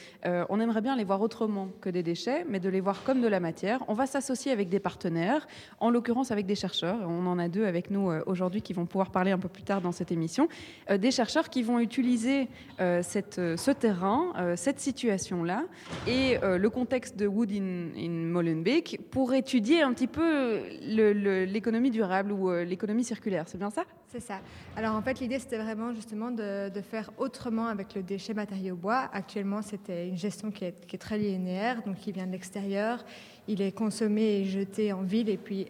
on 0.50 0.60
aimerait 0.60 0.82
bien 0.82 0.96
les 0.96 1.04
voir 1.04 1.22
autrement 1.22 1.70
que 1.82 1.90
des 1.90 2.02
déchets, 2.02 2.46
mais 2.50 2.60
de 2.60 2.70
les 2.70 2.82
voir 2.82 3.04
comme 3.04 3.22
de 3.22 3.28
la 3.28 3.40
matière. 3.40 3.84
On 3.88 3.94
va 3.94 4.08
s'associer 4.08 4.52
avec 4.52 4.70
des 4.70 4.80
partenaires, 4.80 5.48
en 5.80 5.90
l'occurrence 5.90 6.32
avec 6.32 6.46
des 6.46 6.56
chercheurs, 6.56 6.98
on 7.08 7.28
en 7.28 7.38
a 7.38 7.48
deux 7.48 7.66
avec 7.66 7.92
nous 7.92 8.12
aujourd'hui 8.26 8.62
qui 8.62 8.74
vont 8.74 8.86
pouvoir 8.86 9.12
parler 9.12 9.32
un 9.32 9.38
peu 9.38 9.50
plus 9.50 9.64
tard 9.64 9.82
dans 9.82 9.92
cette 9.92 10.12
émission, 10.12 10.48
des 10.90 11.12
chercheurs 11.12 11.50
qui 11.50 11.64
vont 11.64 11.80
utiliser 11.80 12.48
ce 12.80 13.72
terrain, 13.72 14.56
cette 14.56 14.80
situation-là, 14.80 15.64
et 16.08 16.38
le 16.42 16.70
contexte 16.70 17.18
de 17.18 17.28
Wood 17.28 17.52
in, 17.52 17.90
in 17.98 18.10
Molenbeek 18.10 19.02
pour 19.12 19.34
étudier 19.34 19.82
un 19.82 19.94
petit 19.94 20.08
peu 20.08 20.62
l'économie 20.82 21.92
durable 21.92 22.32
ou 22.32 22.52
l'économie 22.52 22.95
circulaire, 23.04 23.46
c'est 23.48 23.58
bien 23.58 23.70
ça? 23.70 23.84
C'est 24.08 24.20
ça. 24.20 24.40
Alors 24.76 24.96
en 24.96 25.02
fait, 25.02 25.20
l'idée, 25.20 25.40
c'était 25.40 25.58
vraiment 25.58 25.94
justement 25.94 26.32
de, 26.32 26.70
faire 26.82 27.12
autrement 27.18 27.68
avec 27.68 27.96
le 27.96 28.04
déchet 28.04 28.34
matériau 28.34 28.76
bois. 28.76 29.10
Actuellement, 29.14 29.62
c'était 29.62 30.08
une 30.08 30.18
gestion 30.18 30.52
qui 30.52 30.66
est, 30.66 30.98
très 30.98 31.18
linéaire, 31.18 31.84
donc 31.84 31.98
qui 31.98 32.12
vient 32.12 32.26
de 32.28 32.32
l'extérieur. 32.32 33.04
Il 33.48 33.62
est 33.62 33.72
consommé 33.72 34.40
et 34.40 34.46
jeté 34.46 34.94
en 34.94 35.02
ville 35.02 35.30
et 35.30 35.38
puis 35.38 35.68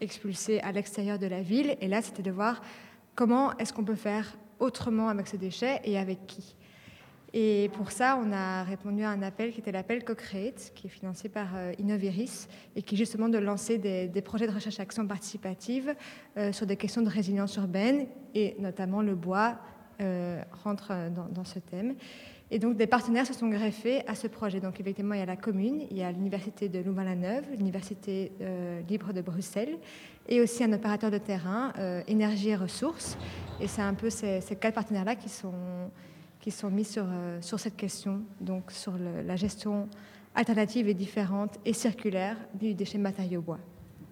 expulsé 0.00 0.60
à 0.60 0.72
l'extérieur 0.72 1.18
de 1.18 1.26
la 1.26 1.40
ville. 1.40 1.76
Et 1.80 1.88
là, 1.88 2.02
c'était 2.02 2.22
de 2.22 2.30
voir 2.30 2.60
comment 3.14 3.56
est-ce 3.58 3.72
qu'on 3.72 3.84
peut 3.84 3.94
faire 3.94 4.36
autrement 4.58 5.08
avec 5.08 5.26
ce 5.28 5.36
déchet 5.36 5.80
et 5.84 5.98
avec 5.98 6.26
qui. 6.26 6.56
Et 7.38 7.68
pour 7.74 7.92
ça, 7.92 8.18
on 8.18 8.32
a 8.32 8.62
répondu 8.62 9.02
à 9.02 9.10
un 9.10 9.20
appel 9.20 9.52
qui 9.52 9.60
était 9.60 9.70
l'appel 9.70 10.06
Co-Create, 10.06 10.72
qui 10.74 10.86
est 10.86 10.90
financé 10.90 11.28
par 11.28 11.48
euh, 11.54 11.74
Innoviris 11.78 12.48
et 12.74 12.80
qui 12.80 12.94
est 12.94 12.96
justement 12.96 13.28
de 13.28 13.36
lancer 13.36 13.76
des, 13.76 14.22
projets 14.22 14.46
de 14.46 14.54
recherche-action 14.54 15.06
participative 15.06 15.94
euh, 16.38 16.50
sur 16.50 16.64
des 16.64 16.76
questions 16.78 17.02
de 17.02 17.10
résilience 17.10 17.54
urbaine 17.56 18.06
et 18.34 18.56
notamment 18.58 19.02
le 19.02 19.14
bois 19.14 19.58
euh, 20.00 20.40
rentre 20.64 20.94
dans, 21.30 21.44
ce 21.44 21.58
thème. 21.58 21.96
Et 22.50 22.58
donc 22.58 22.78
des 22.78 22.86
partenaires 22.86 23.26
se 23.26 23.34
sont 23.34 23.48
greffés 23.48 24.00
à 24.06 24.14
ce 24.14 24.28
projet. 24.28 24.58
Donc 24.58 24.80
effectivement, 24.80 25.12
il 25.12 25.20
y 25.20 25.22
a 25.22 25.26
la 25.26 25.36
commune, 25.36 25.82
il 25.90 25.98
y 25.98 26.02
a 26.02 26.10
l'université 26.10 26.70
de 26.70 26.78
Louvain-la-Neuve, 26.78 27.44
l'université 27.50 28.32
libre 28.88 29.12
de 29.12 29.20
Bruxelles 29.20 29.76
et 30.26 30.40
aussi 30.40 30.64
un 30.64 30.72
opérateur 30.72 31.10
de 31.10 31.18
terrain, 31.18 31.74
énergie 32.06 32.48
et 32.50 32.56
ressources. 32.56 33.18
Et 33.60 33.66
c'est 33.66 33.82
un 33.82 33.94
peu 33.94 34.08
ces 34.08 34.40
quatre 34.58 34.74
partenaires-là 34.74 35.16
qui 35.16 35.28
sont 35.28 35.52
qui 36.46 36.52
sont 36.52 36.70
mis 36.70 36.84
sur, 36.84 37.06
euh, 37.08 37.38
sur 37.40 37.58
cette 37.58 37.74
question, 37.74 38.22
donc 38.40 38.70
sur 38.70 38.92
la 38.96 39.34
gestion 39.34 39.88
alternative 40.36 40.86
et 40.88 40.94
différente 40.94 41.58
et 41.64 41.72
circulaire 41.72 42.36
du 42.54 42.72
déchet 42.72 42.98
matériau 42.98 43.40
bois. 43.40 43.58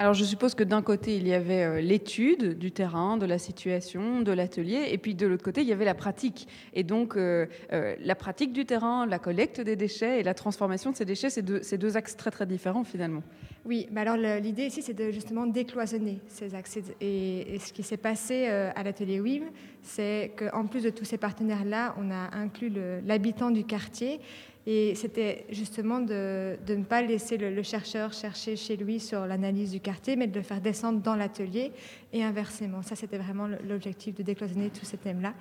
Alors 0.01 0.15
je 0.15 0.25
suppose 0.25 0.57
que 0.57 0.65
d'un 0.65 0.83
côté, 0.83 1.17
il 1.17 1.29
y 1.29 1.33
avait 1.33 1.63
euh, 1.63 1.81
l'étude 1.81 2.59
du 2.59 2.73
terrain, 2.73 3.19
de 3.19 3.25
la 3.25 3.39
situation, 3.39 4.21
de 4.21 4.33
l'atelier, 4.33 4.89
et 4.91 4.99
puis 4.99 5.15
de 5.15 5.29
l'autre 5.29 5.45
côté, 5.45 5.61
il 5.61 5.69
y 5.69 5.73
avait 5.73 5.85
la 5.85 5.95
pratique. 5.95 6.49
Et 6.73 6.83
donc 6.83 7.17
euh, 7.17 7.47
la 7.71 8.17
pratique 8.17 8.53
du 8.53 8.67
terrain, 8.67 9.07
la 9.07 9.21
collecte 9.21 9.61
des 9.61 9.77
déchets 9.77 10.19
et 10.19 10.25
la 10.25 10.35
transformation 10.35 10.91
de 10.91 10.97
ces 10.97 11.05
déchets, 11.05 11.31
c'est 11.31 11.79
deux 11.79 11.97
axes 11.97 12.17
très 12.17 12.33
très 12.33 12.47
différents 12.47 12.83
finalement. 12.83 13.23
Oui, 13.67 13.87
mais 13.91 14.03
alors 14.03 14.17
l'idée 14.17 14.67
ici, 14.67 14.83
c'est 14.83 14.93
de 14.93 15.11
justement 15.11 15.47
décloisonner 15.47 16.21
ces 16.29 16.55
accès. 16.55 16.83
Et, 17.01 17.59
ce 17.59 17.73
qui 17.73 17.83
s'est 17.83 17.97
passé 17.97 18.47
euh, 18.49 18.71
à 18.77 18.83
l'atelier 18.83 19.21
WIM, 19.21 19.45
c'est 19.83 20.33
qu'en 20.37 20.67
plus 20.67 20.83
de 20.83 20.91
tous 20.91 21.07
ces 21.07 21.17
partenaires-là, 21.17 21.95
on 21.99 22.11
a 22.11 22.37
inclus 22.37 22.71
l'habitant 23.07 23.51
du 23.51 23.65
quartier 23.65 24.21
Et 24.67 24.95
c'était 24.95 25.47
justement 25.51 26.01
de, 26.01 26.57
ne 26.69 26.85
pas 26.85 27.01
laisser 27.01 27.39
le, 27.39 27.63
chercheur 27.63 28.13
chercher 28.13 28.57
chez 28.57 28.77
lui 28.77 29.01
sur 29.01 29.27
l'analyse 29.27 29.71
du 29.73 29.81
quartier, 29.81 30.17
mais 30.17 30.27
de 30.27 30.37
le 30.37 30.43
faire 30.43 30.61
descendre 30.61 31.01
dans 31.01 31.17
l'atelier 31.17 31.73
et 32.13 32.23
inversement. 32.23 32.83
Ça, 32.83 32.97
c'était 32.97 33.19
vraiment 33.19 33.49
l'objectif 33.67 34.15
de 34.15 34.23
décloisonner 34.23 34.71
tous 34.71 34.85
ces 34.85 34.99
thèmes-là. 34.99 35.33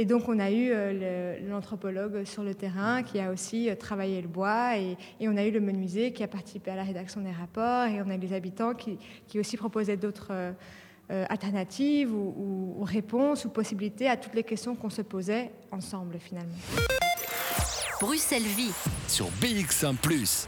Et 0.00 0.04
donc, 0.04 0.28
on 0.28 0.38
a 0.38 0.52
eu 0.52 0.70
euh, 0.70 1.40
l'anthropologue 1.48 2.22
sur 2.24 2.44
le 2.44 2.54
terrain 2.54 3.02
qui 3.02 3.18
a 3.18 3.32
aussi 3.32 3.68
euh, 3.68 3.74
travaillé 3.74 4.22
le 4.22 4.28
bois, 4.28 4.78
et, 4.78 4.96
et, 5.18 5.28
on 5.28 5.36
a 5.36 5.44
eu 5.44 5.50
le 5.50 5.58
menuisier 5.58 6.12
qui 6.12 6.22
a 6.22 6.28
participé 6.28 6.70
à 6.70 6.76
la 6.76 6.84
rédaction 6.84 7.20
des 7.20 7.32
rapports, 7.32 7.86
et 7.86 8.00
on 8.00 8.08
a 8.08 8.14
eu 8.14 8.18
les 8.18 8.32
habitants 8.32 8.74
qui, 8.74 8.96
qui 9.26 9.40
aussi 9.40 9.56
proposaient 9.56 9.96
d'autres 9.96 10.30
euh, 10.30 10.52
alternatives 11.28 12.14
ou, 12.14 12.32
ou, 12.36 12.76
ou 12.78 12.84
réponses 12.84 13.44
ou 13.44 13.48
possibilités 13.48 14.08
à 14.08 14.16
toutes 14.16 14.34
les 14.34 14.44
questions 14.44 14.76
qu'on 14.76 14.88
se 14.88 15.02
posait 15.02 15.50
ensemble 15.72 16.18
finalement. 16.20 16.54
Bruxelles 18.00 18.42
Vie 18.42 18.72
sur 19.08 19.26
BX1⁇ 19.42 19.96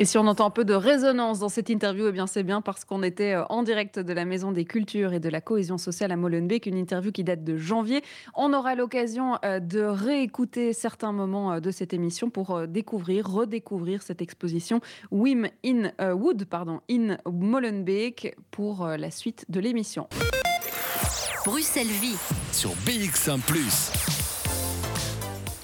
et 0.00 0.04
si 0.04 0.16
on 0.16 0.26
entend 0.26 0.46
un 0.46 0.50
peu 0.50 0.64
de 0.64 0.74
résonance 0.74 1.40
dans 1.40 1.48
cette 1.48 1.70
interview, 1.70 2.06
eh 2.08 2.12
bien 2.12 2.28
c'est 2.28 2.44
bien 2.44 2.60
parce 2.60 2.84
qu'on 2.84 3.02
était 3.02 3.32
euh, 3.32 3.44
en 3.48 3.64
direct 3.64 3.98
de 3.98 4.12
la 4.12 4.24
Maison 4.24 4.52
des 4.52 4.64
Cultures 4.64 5.12
et 5.12 5.18
de 5.18 5.28
la 5.28 5.40
Cohésion 5.40 5.76
sociale 5.76 6.12
à 6.12 6.16
Molenbeek, 6.16 6.66
une 6.66 6.76
interview 6.76 7.10
qui 7.10 7.24
date 7.24 7.42
de 7.42 7.56
janvier. 7.56 8.02
On 8.34 8.52
aura 8.52 8.76
l'occasion 8.76 9.38
euh, 9.44 9.58
de 9.58 9.80
réécouter 9.80 10.72
certains 10.72 11.12
moments 11.12 11.54
euh, 11.54 11.60
de 11.60 11.72
cette 11.72 11.92
émission 11.92 12.30
pour 12.30 12.68
découvrir, 12.68 13.28
redécouvrir 13.28 14.02
cette 14.02 14.22
exposition 14.22 14.80
Wim 15.10 15.48
in 15.64 15.90
Wood, 16.12 16.44
pardon, 16.44 16.80
in 16.88 17.16
Molenbeek 17.26 18.36
pour 18.50 18.86
la 18.86 19.10
suite 19.10 19.44
de 19.48 19.58
l'émission. 19.60 20.08
Bruxelles 21.44 21.86
Vie 21.86 22.16
sur 22.52 22.70
BX1⁇ 22.86 23.38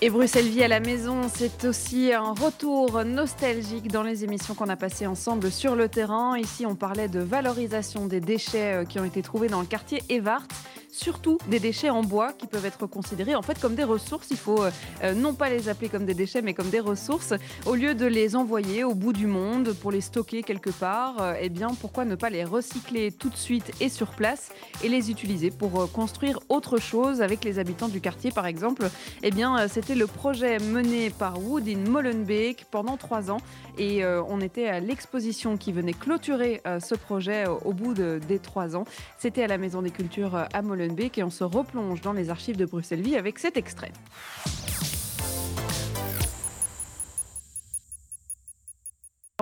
et 0.04 0.11
Bruxelles 0.11 0.49
Vie 0.49 0.62
à 0.62 0.68
la 0.68 0.80
maison, 0.80 1.30
c'est 1.34 1.64
aussi 1.64 2.12
un 2.12 2.34
retour 2.34 3.06
nostalgique 3.06 3.90
dans 3.90 4.02
les 4.02 4.23
émissions 4.23 4.52
qu'on 4.52 4.68
a 4.68 4.76
passées 4.76 5.06
ensemble 5.06 5.50
sur 5.50 5.76
le 5.76 5.88
terrain. 5.88 6.37
Ici, 6.37 6.66
on 6.66 6.75
parlait 6.75 7.08
de 7.08 7.20
valorisation 7.20 8.04
des 8.04 8.20
déchets 8.20 8.84
qui 8.87 9.00
ont 9.00 9.04
été 9.06 9.23
trouvés 9.23 9.49
dans 9.49 9.61
le 9.61 9.66
quartier 9.66 10.02
Evart 10.11 10.46
surtout 10.94 11.38
des 11.48 11.58
déchets 11.58 11.90
en 11.90 12.02
bois 12.02 12.32
qui 12.32 12.46
peuvent 12.46 12.64
être 12.64 12.86
considérés 12.86 13.34
en 13.34 13.42
fait 13.42 13.60
comme 13.60 13.74
des 13.74 13.84
ressources. 13.84 14.28
Il 14.30 14.36
faut 14.36 14.62
euh, 14.62 15.14
non 15.14 15.34
pas 15.34 15.50
les 15.50 15.68
appeler 15.68 15.88
comme 15.88 16.06
des 16.06 16.14
déchets 16.14 16.40
mais 16.40 16.54
comme 16.54 16.70
des 16.70 16.80
ressources. 16.80 17.34
Au 17.66 17.74
lieu 17.74 17.94
de 17.94 18.06
les 18.06 18.36
envoyer 18.36 18.84
au 18.84 18.94
bout 18.94 19.12
du 19.12 19.26
monde 19.26 19.72
pour 19.72 19.90
les 19.90 20.00
stocker 20.00 20.42
quelque 20.42 20.70
part, 20.70 21.20
euh, 21.20 21.34
eh 21.40 21.48
bien 21.48 21.68
pourquoi 21.80 22.04
ne 22.04 22.14
pas 22.14 22.30
les 22.30 22.44
recycler 22.44 23.10
tout 23.10 23.28
de 23.28 23.36
suite 23.36 23.72
et 23.80 23.88
sur 23.88 24.10
place 24.12 24.50
et 24.84 24.88
les 24.88 25.10
utiliser 25.10 25.50
pour 25.50 25.82
euh, 25.82 25.86
construire 25.86 26.38
autre 26.48 26.78
chose 26.78 27.20
avec 27.22 27.44
les 27.44 27.58
habitants 27.58 27.88
du 27.88 28.00
quartier 28.00 28.30
par 28.30 28.46
exemple? 28.46 28.88
Eh 29.22 29.32
bien 29.32 29.66
c'était 29.68 29.96
le 29.96 30.06
projet 30.06 30.58
mené 30.60 31.10
par 31.10 31.42
Wood 31.42 31.68
in 31.68 31.90
Molenbeek 31.90 32.66
pendant 32.70 32.96
trois 32.96 33.30
ans 33.30 33.38
et 33.78 34.04
on 34.06 34.40
était 34.40 34.68
à 34.68 34.78
l'exposition 34.78 35.56
qui 35.56 35.72
venait 35.72 35.92
clôturer 35.92 36.62
ce 36.80 36.94
projet 36.94 37.44
au 37.64 37.72
bout 37.72 37.94
de, 37.94 38.20
des 38.28 38.38
trois 38.38 38.76
ans. 38.76 38.84
C'était 39.18 39.42
à 39.42 39.46
la 39.48 39.58
Maison 39.58 39.82
des 39.82 39.90
Cultures 39.90 40.36
à 40.52 40.62
Molenbeek 40.62 40.83
et 41.16 41.22
on 41.22 41.30
se 41.30 41.44
replonge 41.44 42.00
dans 42.00 42.12
les 42.12 42.30
archives 42.30 42.56
de 42.56 42.64
Bruxelles 42.64 43.02
Vie 43.02 43.16
avec 43.16 43.38
cet 43.38 43.56
extrait. 43.56 43.92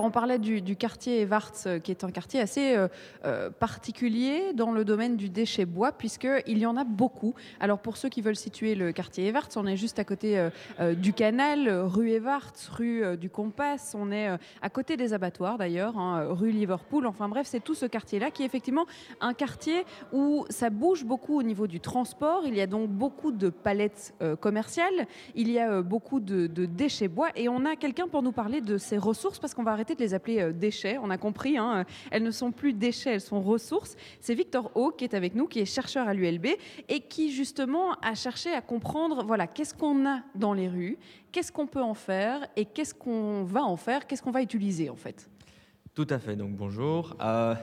On 0.00 0.10
parlait 0.10 0.38
du, 0.38 0.74
quartier 0.74 1.20
Evarts, 1.20 1.66
euh, 1.66 1.78
qui 1.78 1.90
est 1.90 2.02
un 2.02 2.10
quartier 2.10 2.40
assez 2.40 2.74
euh, 2.74 2.88
euh, 3.26 3.50
particulier 3.50 4.54
dans 4.54 4.72
le 4.72 4.86
domaine 4.86 5.18
du 5.18 5.28
déchet 5.28 5.66
bois, 5.66 5.92
puisqu'il 5.92 6.56
y 6.56 6.64
en 6.64 6.78
a 6.78 6.84
beaucoup. 6.84 7.34
Alors 7.60 7.78
pour 7.78 7.98
ceux 7.98 8.08
qui 8.08 8.22
veulent 8.22 8.34
situer 8.34 8.74
le 8.74 8.92
quartier 8.92 9.26
Evarts, 9.26 9.50
on 9.56 9.66
est 9.66 9.76
juste 9.76 9.98
à 9.98 10.04
côté 10.04 10.48
du 10.96 11.12
canal, 11.12 11.68
rue 11.68 12.10
Evarts, 12.12 12.54
rue 12.70 13.18
du 13.18 13.28
Compas, 13.28 13.92
on 13.94 14.10
est 14.10 14.28
à 14.62 14.70
côté 14.70 14.96
des 14.96 15.12
abattoirs 15.12 15.58
d'ailleurs, 15.58 15.98
hein, 15.98 16.26
rue 16.30 16.52
Liverpool. 16.52 17.06
Enfin 17.06 17.28
bref, 17.28 17.46
c'est 17.46 17.62
tout 17.62 17.74
ce 17.74 17.84
quartier-là 17.84 18.30
qui 18.30 18.44
est 18.44 18.46
effectivement 18.46 18.86
un 19.20 19.34
quartier 19.34 19.84
où 20.10 20.46
ça 20.48 20.70
bouge 20.70 21.04
beaucoup 21.04 21.38
au 21.38 21.42
niveau 21.42 21.66
du 21.66 21.80
transport. 21.80 22.44
Il 22.46 22.56
y 22.56 22.62
a 22.62 22.66
donc 22.66 22.88
beaucoup 22.88 23.30
de 23.30 23.50
palettes 23.50 24.14
commerciales, 24.40 25.06
il 25.34 25.50
y 25.50 25.58
a 25.58 25.82
beaucoup 25.82 26.20
de, 26.20 26.46
de 26.46 26.64
déchets 26.64 27.08
bois, 27.08 27.28
et 27.36 27.50
on 27.50 27.66
a 27.66 27.76
quelqu'un 27.76 28.08
pour 28.08 28.22
nous 28.22 28.32
parler 28.32 28.62
de 28.62 28.78
ces 28.78 28.96
ressources, 28.96 29.38
parce 29.38 29.52
qu'on 29.52 29.62
va 29.62 29.81
arrêter 29.82 29.96
de 29.96 30.00
les 30.00 30.14
appeler 30.14 30.40
euh, 30.40 30.52
déchets. 30.52 30.96
On 31.02 31.10
a 31.10 31.18
compris, 31.18 31.58
hein, 31.58 31.84
elles 32.12 32.22
ne 32.22 32.30
sont 32.30 32.52
plus 32.52 32.72
déchets, 32.72 33.14
elles 33.14 33.20
sont 33.20 33.40
ressources. 33.40 33.96
C'est 34.20 34.34
Victor 34.34 34.70
O 34.76 34.90
qui 34.90 35.04
est 35.04 35.14
avec 35.14 35.34
nous, 35.34 35.48
qui 35.48 35.58
est 35.58 35.64
chercheur 35.64 36.06
à 36.06 36.14
l'ULB 36.14 36.46
et 36.88 37.00
qui 37.00 37.32
justement 37.32 37.94
a 38.00 38.14
cherché 38.14 38.52
à 38.52 38.60
comprendre, 38.60 39.24
voilà, 39.24 39.48
qu'est-ce 39.48 39.74
qu'on 39.74 40.06
a 40.06 40.20
dans 40.36 40.54
les 40.54 40.68
rues, 40.68 40.98
qu'est-ce 41.32 41.50
qu'on 41.50 41.66
peut 41.66 41.82
en 41.82 41.94
faire 41.94 42.46
et 42.54 42.64
qu'est-ce 42.64 42.94
qu'on 42.94 43.42
va 43.42 43.64
en 43.64 43.76
faire, 43.76 44.06
qu'est-ce 44.06 44.22
qu'on 44.22 44.30
va 44.30 44.42
utiliser 44.42 44.88
en 44.88 44.96
fait. 44.96 45.28
Tout 45.94 46.06
à 46.08 46.18
fait, 46.18 46.36
donc 46.36 46.52
bonjour. 46.52 47.16
Euh, 47.20 47.54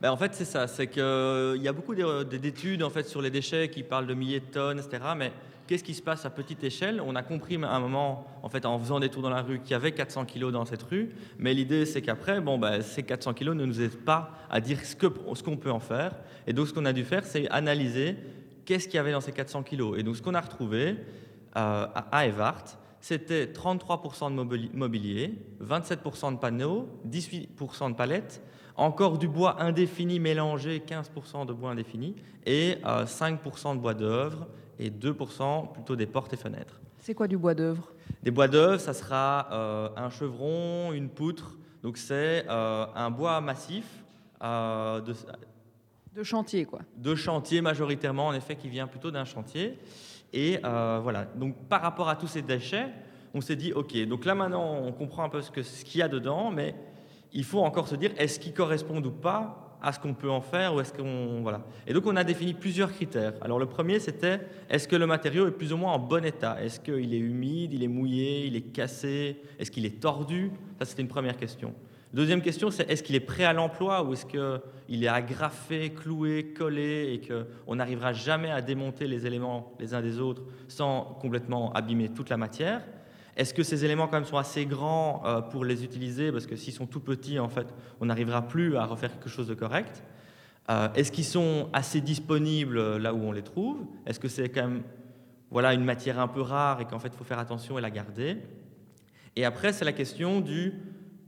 ben 0.00 0.10
en 0.10 0.16
fait, 0.16 0.34
c'est 0.34 0.46
ça, 0.46 0.66
c'est 0.66 0.88
qu'il 0.88 1.02
euh, 1.02 1.56
y 1.58 1.68
a 1.68 1.72
beaucoup 1.72 1.94
d'études 1.94 2.82
en 2.82 2.90
fait, 2.90 3.06
sur 3.06 3.20
les 3.20 3.30
déchets 3.30 3.68
qui 3.68 3.82
parlent 3.82 4.06
de 4.06 4.14
milliers 4.14 4.40
de 4.40 4.46
tonnes, 4.46 4.80
etc. 4.80 5.00
Mais 5.16 5.32
qu'est-ce 5.68 5.84
qui 5.84 5.94
se 5.94 6.02
passe 6.02 6.24
à 6.24 6.30
petite 6.30 6.64
échelle? 6.64 7.00
On 7.00 7.14
a 7.14 7.22
compris 7.22 7.62
à 7.62 7.70
un 7.70 7.78
moment, 7.78 8.26
en 8.42 8.48
fait, 8.48 8.64
en 8.64 8.78
faisant 8.80 8.98
des 8.98 9.10
tours 9.10 9.22
dans 9.22 9.30
la 9.30 9.42
rue, 9.42 9.60
qu'il 9.60 9.72
y 9.72 9.74
avait 9.74 9.92
400 9.92 10.24
kilos 10.24 10.50
dans 10.50 10.64
cette 10.64 10.82
rue. 10.82 11.10
Mais 11.38 11.54
l'idée, 11.54 11.86
c'est 11.86 12.02
qu'après, 12.02 12.40
bon, 12.40 12.58
ben, 12.58 12.82
ces 12.82 13.02
400 13.02 13.34
kilos 13.34 13.54
ne 13.54 13.66
nous 13.66 13.80
aident 13.80 14.04
pas 14.04 14.32
à 14.50 14.60
dire 14.60 14.84
ce 14.84 14.96
qu'on 14.96 15.34
ce 15.34 15.42
qu'on 15.42 15.58
peut 15.58 15.70
en 15.70 15.78
faire. 15.78 16.12
Et 16.46 16.52
donc, 16.52 16.66
ce 16.66 16.72
qu'on 16.72 16.86
a 16.86 16.92
dû 16.92 17.04
faire, 17.04 17.24
c'est 17.24 17.48
analyser 17.50 18.16
qu'est-ce 18.64 18.86
qu'il 18.86 18.96
y 18.96 18.98
avait 18.98 19.12
dans 19.12 19.20
ces 19.20 19.32
400 19.32 19.62
kilos. 19.62 19.98
Et 19.98 20.02
donc, 20.02 20.16
ce 20.16 20.22
qu'on 20.22 20.34
a 20.34 20.40
retrouvé 20.40 20.96
euh, 21.56 21.86
à 22.10 22.26
Evart, 22.26 22.64
c'était 23.00 23.44
33% 23.44 24.30
de 24.30 24.76
mobilier, 24.76 25.34
27% 25.62 26.32
de 26.32 26.38
panneaux, 26.38 26.88
18% 27.08 27.90
de 27.90 27.94
palettes, 27.94 28.42
encore 28.78 29.18
du 29.18 29.28
bois 29.28 29.60
indéfini 29.60 30.18
mélangé, 30.20 30.82
15% 30.86 31.46
de 31.46 31.52
bois 31.52 31.70
indéfini, 31.70 32.14
et 32.46 32.76
euh, 32.86 33.04
5% 33.04 33.74
de 33.76 33.80
bois 33.80 33.94
d'œuvre 33.94 34.46
et 34.78 34.90
2% 34.90 35.72
plutôt 35.72 35.96
des 35.96 36.06
portes 36.06 36.32
et 36.32 36.36
fenêtres. 36.36 36.80
C'est 37.00 37.14
quoi 37.14 37.28
du 37.28 37.36
bois 37.36 37.54
d'œuvre? 37.54 37.92
Des 38.22 38.30
bois 38.30 38.48
d'œuvre, 38.48 38.80
ça 38.80 38.94
sera 38.94 39.48
euh, 39.52 39.88
un 39.96 40.10
chevron, 40.10 40.92
une 40.92 41.08
poutre, 41.08 41.56
donc 41.82 41.96
c'est 41.98 42.46
euh, 42.48 42.86
un 42.94 43.10
bois 43.10 43.40
massif 43.40 43.84
euh, 44.42 45.00
de, 45.00 45.14
de 46.14 46.22
chantier, 46.22 46.64
quoi. 46.64 46.80
De 46.96 47.14
chantier 47.14 47.60
majoritairement, 47.60 48.28
en 48.28 48.32
effet, 48.34 48.56
qui 48.56 48.68
vient 48.68 48.86
plutôt 48.86 49.10
d'un 49.10 49.24
chantier. 49.24 49.78
Et 50.32 50.58
euh, 50.64 51.00
voilà, 51.02 51.24
donc 51.24 51.56
par 51.68 51.80
rapport 51.80 52.08
à 52.08 52.16
tous 52.16 52.26
ces 52.26 52.42
déchets, 52.42 52.88
on 53.34 53.40
s'est 53.40 53.56
dit, 53.56 53.72
OK, 53.72 53.96
donc 54.06 54.24
là 54.24 54.34
maintenant 54.34 54.78
on 54.82 54.92
comprend 54.92 55.24
un 55.24 55.28
peu 55.28 55.40
ce 55.40 55.50
qu'il 55.50 55.64
ce 55.64 55.98
y 55.98 56.02
a 56.02 56.08
dedans, 56.08 56.50
mais 56.50 56.74
il 57.32 57.44
faut 57.44 57.60
encore 57.60 57.88
se 57.88 57.96
dire, 57.96 58.10
est-ce 58.18 58.38
qu'ils 58.40 58.54
correspondent 58.54 59.06
ou 59.06 59.10
pas 59.10 59.68
à 59.80 59.92
ce 59.92 59.98
qu'on 60.00 60.14
peut 60.14 60.30
en 60.30 60.40
faire 60.40 60.74
ou 60.74 60.80
est-ce 60.80 60.92
qu'on 60.92 61.40
voilà. 61.42 61.62
Et 61.86 61.92
donc 61.92 62.06
on 62.06 62.16
a 62.16 62.24
défini 62.24 62.54
plusieurs 62.54 62.92
critères. 62.92 63.34
Alors 63.40 63.58
le 63.58 63.66
premier 63.66 64.00
c'était 64.00 64.40
est-ce 64.68 64.88
que 64.88 64.96
le 64.96 65.06
matériau 65.06 65.46
est 65.46 65.52
plus 65.52 65.72
ou 65.72 65.76
moins 65.76 65.92
en 65.92 65.98
bon 65.98 66.24
état? 66.24 66.62
Est-ce 66.62 66.80
qu'il 66.80 67.14
est 67.14 67.18
humide, 67.18 67.72
il 67.72 67.82
est 67.82 67.88
mouillé, 67.88 68.46
il 68.46 68.56
est 68.56 68.72
cassé, 68.72 69.40
est-ce 69.58 69.70
qu'il 69.70 69.86
est 69.86 70.00
tordu? 70.00 70.50
Ça 70.78 70.84
c'était 70.84 71.02
une 71.02 71.08
première 71.08 71.36
question. 71.36 71.74
Deuxième 72.12 72.40
question, 72.40 72.70
c'est 72.70 72.90
est-ce 72.90 73.02
qu'il 73.02 73.16
est 73.16 73.20
prêt 73.20 73.44
à 73.44 73.52
l'emploi 73.52 74.02
ou 74.02 74.14
est-ce 74.14 74.24
qu'il 74.24 75.04
est 75.04 75.08
agrafé, 75.08 75.90
cloué, 75.90 76.54
collé 76.56 77.12
et 77.12 77.20
qu'on 77.28 77.76
n'arrivera 77.76 78.14
jamais 78.14 78.50
à 78.50 78.62
démonter 78.62 79.06
les 79.06 79.26
éléments 79.26 79.74
les 79.78 79.92
uns 79.92 80.00
des 80.00 80.18
autres 80.18 80.42
sans 80.68 81.18
complètement 81.20 81.70
abîmer 81.74 82.08
toute 82.08 82.30
la 82.30 82.38
matière? 82.38 82.82
Est-ce 83.38 83.54
que 83.54 83.62
ces 83.62 83.84
éléments 83.84 84.08
quand 84.08 84.16
même 84.16 84.24
sont 84.24 84.36
assez 84.36 84.66
grands 84.66 85.22
euh, 85.24 85.40
pour 85.40 85.64
les 85.64 85.84
utiliser? 85.84 86.32
Parce 86.32 86.46
que 86.46 86.56
s'ils 86.56 86.74
sont 86.74 86.86
tout 86.86 87.00
petits, 87.00 87.38
en 87.38 87.48
fait, 87.48 87.72
on 88.00 88.06
n'arrivera 88.06 88.42
plus 88.42 88.76
à 88.76 88.84
refaire 88.84 89.12
quelque 89.12 89.28
chose 89.28 89.46
de 89.46 89.54
correct. 89.54 90.02
Euh, 90.70 90.88
est-ce 90.96 91.12
qu'ils 91.12 91.24
sont 91.24 91.68
assez 91.72 92.00
disponibles 92.00 92.96
là 92.96 93.14
où 93.14 93.22
on 93.22 93.30
les 93.30 93.42
trouve? 93.44 93.86
Est-ce 94.06 94.18
que 94.18 94.28
c'est 94.28 94.48
quand 94.48 94.62
même 94.62 94.82
voilà, 95.50 95.72
une 95.72 95.84
matière 95.84 96.18
un 96.18 96.28
peu 96.28 96.42
rare 96.42 96.80
et 96.80 96.84
qu'en 96.84 96.98
fait 96.98 97.14
faut 97.14 97.24
faire 97.24 97.38
attention 97.38 97.78
et 97.78 97.80
la 97.80 97.90
garder? 97.90 98.38
Et 99.36 99.44
après, 99.44 99.72
c'est 99.72 99.84
la 99.84 99.92
question 99.92 100.40
du 100.40 100.74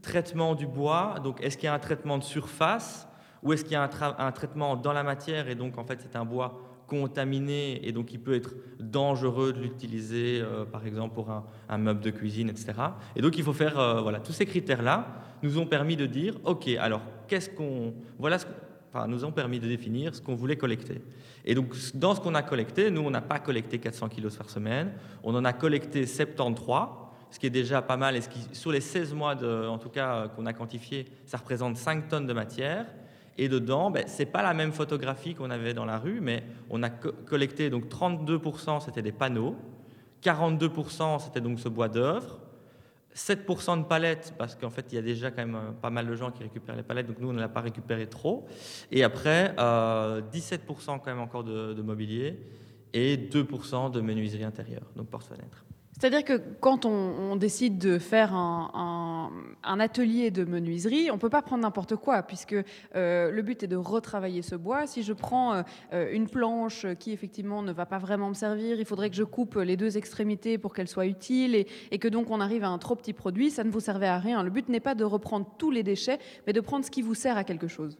traitement 0.01 0.53
du 0.53 0.67
bois. 0.67 1.15
Donc, 1.23 1.41
est-ce 1.41 1.55
qu'il 1.57 1.67
y 1.67 1.69
a 1.69 1.73
un 1.73 1.79
traitement 1.79 2.17
de 2.17 2.23
surface 2.23 3.07
ou 3.41 3.53
est-ce 3.53 3.63
qu'il 3.63 3.73
y 3.73 3.75
a 3.77 3.83
un, 3.83 4.15
un, 4.17 4.31
traitement 4.31 4.75
dans 4.75 4.93
la 4.93 5.03
matière 5.03 5.47
et 5.47 5.55
donc 5.55 5.77
en 5.77 5.83
fait 5.83 5.99
c'est 6.01 6.15
un 6.15 6.25
bois 6.25 6.70
contaminé 6.91 7.87
et 7.87 7.93
donc 7.93 8.11
il 8.11 8.19
peut 8.19 8.35
être 8.35 8.53
dangereux 8.81 9.53
de 9.53 9.61
l'utiliser 9.61 10.41
euh, 10.41 10.65
par 10.65 10.85
exemple 10.85 11.15
pour 11.15 11.29
un, 11.29 11.77
meuble 11.77 12.01
de 12.01 12.09
cuisine, 12.09 12.49
etc. 12.49 12.73
Et 13.15 13.21
donc 13.21 13.37
il 13.37 13.45
faut 13.45 13.53
faire 13.53 13.79
euh, 13.79 14.01
voilà 14.01 14.19
tous 14.19 14.33
ces 14.33 14.45
critères-là 14.45 15.07
nous 15.41 15.57
ont 15.57 15.65
permis 15.65 15.95
de 15.95 16.05
dire 16.05 16.35
ok 16.43 16.67
alors 16.81 17.01
qu'est-ce 17.29 17.49
qu'on 17.49 17.93
voilà 18.19 18.39
ce 18.39 18.45
enfin, 18.89 19.07
nous 19.07 19.23
ont 19.23 19.31
permis 19.31 19.61
de 19.61 19.69
définir 19.69 20.13
ce 20.13 20.21
qu'on 20.21 20.35
voulait 20.35 20.57
collecter. 20.57 21.01
Et 21.45 21.55
donc 21.55 21.73
dans 21.93 22.13
ce 22.13 22.19
qu'on 22.19 22.35
a 22.35 22.41
collecté, 22.41 22.91
nous 22.91 23.01
on 23.01 23.09
n'a 23.09 23.21
pas 23.21 23.39
collecté 23.39 23.79
400 23.79 24.09
kilos 24.09 24.35
par 24.35 24.49
semaine, 24.49 24.91
on 25.23 25.33
en 25.33 25.45
a 25.45 25.53
collecté 25.53 26.05
73 26.05 26.89
ce 27.33 27.39
qui 27.39 27.45
est 27.45 27.49
déjà 27.49 27.81
pas 27.81 27.95
mal, 27.95 28.17
et 28.17 28.21
ce 28.21 28.27
qui, 28.27 28.41
sur 28.51 28.73
les 28.73 28.81
16 28.81 29.13
mois, 29.13 29.35
de, 29.35 29.65
en 29.65 29.77
tout 29.77 29.87
cas, 29.87 30.27
qu'on 30.35 30.45
a 30.45 30.51
quantifié, 30.51 31.07
ça 31.25 31.37
représente 31.37 31.77
5 31.77 32.09
tonnes 32.09 32.27
de 32.27 32.33
matière. 32.33 32.85
Et 33.37 33.49
dedans, 33.49 33.91
ben, 33.91 34.07
ce 34.07 34.19
n'est 34.19 34.25
pas 34.25 34.41
la 34.41 34.53
même 34.53 34.71
photographie 34.71 35.35
qu'on 35.35 35.49
avait 35.49 35.73
dans 35.73 35.85
la 35.85 35.97
rue, 35.97 36.19
mais 36.21 36.43
on 36.69 36.83
a 36.83 36.89
co 36.89 37.11
collecté 37.25 37.69
donc 37.69 37.85
32%, 37.85 38.83
c'était 38.85 39.01
des 39.01 39.11
panneaux, 39.11 39.55
42%, 40.23 41.19
c'était 41.19 41.41
donc 41.41 41.59
ce 41.59 41.69
bois 41.69 41.89
d'œuvre, 41.89 42.39
7% 43.15 43.79
de 43.79 43.85
palettes, 43.85 44.33
parce 44.37 44.55
qu'en 44.55 44.69
fait, 44.69 44.85
il 44.91 44.95
y 44.95 44.97
a 44.97 45.01
déjà 45.01 45.31
quand 45.31 45.45
même 45.45 45.55
euh, 45.55 45.71
pas 45.71 45.89
mal 45.89 46.07
de 46.07 46.15
gens 46.15 46.31
qui 46.31 46.43
récupèrent 46.43 46.75
les 46.75 46.83
palettes, 46.83 47.07
donc 47.07 47.19
nous, 47.19 47.29
on 47.29 47.33
n'a 47.33 47.49
pas 47.49 47.61
récupéré 47.61 48.07
trop. 48.07 48.45
Et 48.91 49.03
après, 49.03 49.53
17% 49.57 50.59
quand 50.85 51.05
même 51.05 51.19
encore 51.19 51.43
de 51.43 51.81
mobilier 51.81 52.39
et 52.93 53.17
2% 53.17 53.91
de 53.91 54.01
menuiserie 54.01 54.43
intérieure, 54.43 54.83
donc 54.95 55.07
porte-fenêtre. 55.07 55.65
C'est-à-dire 56.01 56.23
que 56.23 56.41
quand 56.59 56.85
on, 56.85 57.35
décide 57.35 57.77
de 57.77 57.99
faire 57.99 58.33
un, 58.33 58.71
atelier 59.63 60.31
de 60.31 60.43
menuiserie, 60.43 61.11
on 61.11 61.15
ne 61.15 61.19
peut 61.19 61.29
pas 61.29 61.41
prendre 61.41 61.63
n'importe 61.63 61.95
quoi, 61.95 62.23
puisque 62.23 62.55
euh, 62.95 63.31
le 63.31 63.41
but 63.41 63.63
est 63.63 63.67
de 63.67 63.75
retravailler 63.75 64.41
ce 64.41 64.55
bois. 64.55 64.87
Si 64.87 65.03
je 65.03 65.13
prends 65.13 65.63
euh, 65.93 66.11
une 66.11 66.27
planche 66.27 66.85
qui 66.99 67.11
effectivement 67.11 67.61
ne 67.61 67.71
va 67.71 67.85
pas 67.85 67.97
vraiment 67.97 68.29
me 68.29 68.33
servir, 68.33 68.79
il 68.79 68.85
faudrait 68.85 69.09
que 69.09 69.15
je 69.15 69.23
coupe 69.23 69.55
les 69.55 69.77
deux 69.77 69.97
extrémités 69.97 70.57
pour 70.57 70.73
qu'elle 70.73 70.87
soit 70.87 71.05
utile, 71.05 71.55
et, 71.55 71.99
que 71.99 72.07
donc 72.07 72.31
on 72.31 72.41
arrive 72.41 72.63
à 72.63 72.69
un 72.69 72.77
trop 72.77 72.95
petit 72.95 73.13
produit, 73.13 73.51
ça 73.51 73.63
ne 73.63 73.69
vous 73.69 73.79
servait 73.79 74.07
à 74.07 74.17
rien. 74.17 74.43
Le 74.43 74.49
but 74.49 74.69
n'est 74.69 74.79
pas 74.79 74.95
de 74.95 75.03
reprendre 75.03 75.47
tous 75.57 75.71
les 75.71 75.83
déchets, 75.83 76.19
mais 76.47 76.53
de 76.53 76.61
prendre 76.61 76.85
ce 76.85 76.91
qui 76.91 77.01
vous 77.01 77.15
sert 77.15 77.37
à 77.37 77.43
quelque 77.43 77.67
chose. 77.67 77.97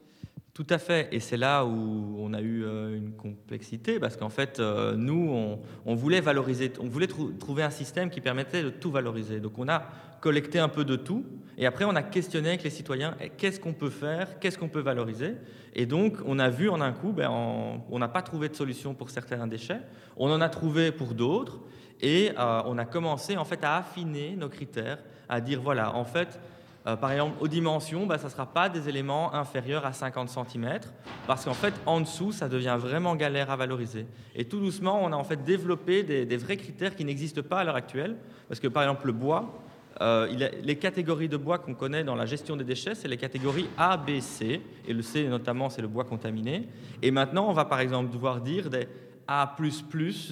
Tout 0.62 0.75
à 0.75 0.77
fait, 0.77 1.08
et 1.12 1.20
c'est 1.20 1.38
là 1.38 1.65
où 1.65 2.18
on 2.20 2.36
a 2.36 2.39
eu 2.39 2.63
euh, 2.63 2.96
une 2.96 3.13
complexité, 3.13 4.00
parce 4.00 4.15
qu'en 4.15 4.30
fait, 4.30 4.60
euh, 4.60 4.96
nous, 4.96 5.58
on, 5.88 5.96
voulait 5.96 6.22
valoriser, 6.22 6.72
on 6.80 6.88
voulait 6.88 7.08
trouver 7.08 7.63
un 7.63 7.72
système 7.72 8.12
qui 8.12 8.22
permettait 8.22 8.62
de 8.62 8.70
tout 8.70 8.91
valoriser. 8.91 9.39
Donc 9.39 9.58
on 9.58 9.68
a 9.70 9.88
collecté 10.20 10.60
un 10.60 10.70
peu 10.70 10.86
de 10.86 10.96
tout, 10.96 11.25
et 11.58 11.65
après 11.65 11.84
on 11.84 11.96
a 11.96 12.03
questionné 12.03 12.50
avec 12.50 12.62
les 12.62 12.70
citoyens, 12.70 13.15
eh, 13.20 13.30
qu'est-ce 13.30 13.60
qu'on 13.60 13.74
peut 13.74 13.89
faire, 13.89 14.38
qu'est-ce 14.38 14.60
qu'on 14.60 14.70
peut 14.70 14.82
valoriser, 14.82 15.34
et 15.74 15.88
donc 15.88 16.18
on 16.27 16.38
a 16.38 16.51
vu 16.51 16.70
en 16.70 16.80
un 16.80 16.91
coup, 16.91 17.12
ben, 17.12 17.32
on 17.32 17.98
n'a 17.98 18.08
pas 18.08 18.22
trouvé 18.22 18.48
de 18.48 18.56
solution 18.56 18.94
pour 18.94 19.10
certains 19.10 19.48
déchets, 19.48 19.82
on 20.15 20.30
en 20.30 20.41
a 20.41 20.50
trouvé 20.50 20.91
pour 20.91 21.15
d'autres, 21.15 21.60
et 22.01 22.34
euh, 22.38 22.62
on 22.65 22.77
a 22.77 22.86
commencé 22.86 23.36
en 23.36 23.46
fait 23.46 23.63
à 23.63 23.77
affiner 23.77 24.36
nos 24.36 24.50
critères, 24.50 25.00
à 25.27 25.41
dire 25.41 25.60
voilà, 25.60 25.96
en 25.96 26.03
fait, 26.03 26.39
euh, 26.88 26.96
par 26.96 27.12
exemple, 27.12 27.36
aux 27.40 27.48
dimensions, 27.48 28.08
bah, 28.08 28.18
ça 28.18 28.26
ne 28.26 28.32
sera 28.32 28.48
pas 28.48 28.68
des 28.68 28.90
éléments 28.90 29.34
inférieurs 29.36 29.86
à 29.86 29.94
50 29.94 30.30
cm, 30.30 30.80
parce 31.28 31.46
qu'en 31.46 31.54
fait, 31.54 31.74
en 31.86 32.02
dessous, 32.02 32.32
ça 32.32 32.50
devient 32.50 32.78
vraiment 32.80 33.16
galère 33.16 33.52
à 33.52 33.56
valoriser. 33.56 34.08
Et 34.36 34.46
tout 34.46 34.60
doucement, 34.60 35.00
on 35.04 35.12
a 35.12 35.16
en 35.16 35.24
fait 35.24 35.44
développé 35.44 36.02
des, 36.02 36.38
vrais 36.38 36.58
critères 36.58 36.96
qui 36.96 37.06
n'existent 37.06 37.44
pas 37.44 37.60
à 37.60 37.64
l'heure 37.64 37.76
actuelle, 37.76 38.18
parce 38.48 38.60
que 38.60 38.68
par 38.68 38.82
exemple, 38.82 39.06
le 39.06 39.14
bois, 39.14 39.62
euh, 40.02 40.28
les 40.64 40.76
catégories 40.78 41.30
de 41.30 41.38
bois 41.38 41.60
qu'on 41.60 41.76
connaît 41.76 42.04
dans 42.04 42.16
la 42.16 42.26
gestion 42.26 42.56
des 42.56 42.64
déchets, 42.64 42.96
c'est 42.96 43.08
les 43.08 43.18
catégories 43.18 43.68
A, 43.78 43.98
B, 43.98 44.20
C, 44.20 44.62
et 44.88 44.94
le 44.94 45.04
C 45.04 45.28
notamment, 45.28 45.70
c'est 45.70 45.84
le 45.84 45.88
bois 45.88 46.06
contaminé. 46.06 46.68
Et 47.04 47.12
maintenant, 47.12 47.48
on 47.48 47.54
va 47.54 47.66
par 47.66 47.80
exemple 47.80 48.12
devoir 48.12 48.42
dire 48.42 48.72
des 48.72 48.88
A++, 49.28 49.56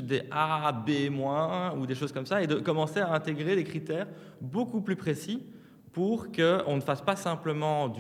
des 0.02 0.24
A, 0.32 0.72
B-, 0.72 1.78
ou 1.78 1.86
des 1.86 1.94
choses 1.94 2.12
comme 2.12 2.26
ça, 2.26 2.42
et 2.42 2.48
de 2.48 2.56
commencer 2.56 3.02
à 3.02 3.14
intégrer 3.14 3.56
des 3.56 3.64
critères 3.64 4.08
beaucoup 4.42 4.82
plus 4.82 4.96
précis 4.96 5.44
pour 5.92 6.28
qu'on 6.32 6.76
ne 6.76 6.82
fasse 6.82 7.02
pas 7.02 7.16
simplement 7.16 7.94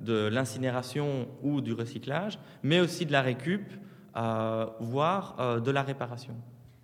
de 0.00 0.28
l'incinération 0.28 1.28
ou 1.42 1.60
du 1.60 1.72
recyclage, 1.72 2.38
mais 2.62 2.80
aussi 2.80 3.06
de 3.06 3.12
la 3.12 3.22
récup, 3.22 3.72
euh, 4.16 4.66
voire 4.80 5.36
euh, 5.38 5.60
de 5.60 5.70
la 5.70 5.82
réparation 5.82 6.34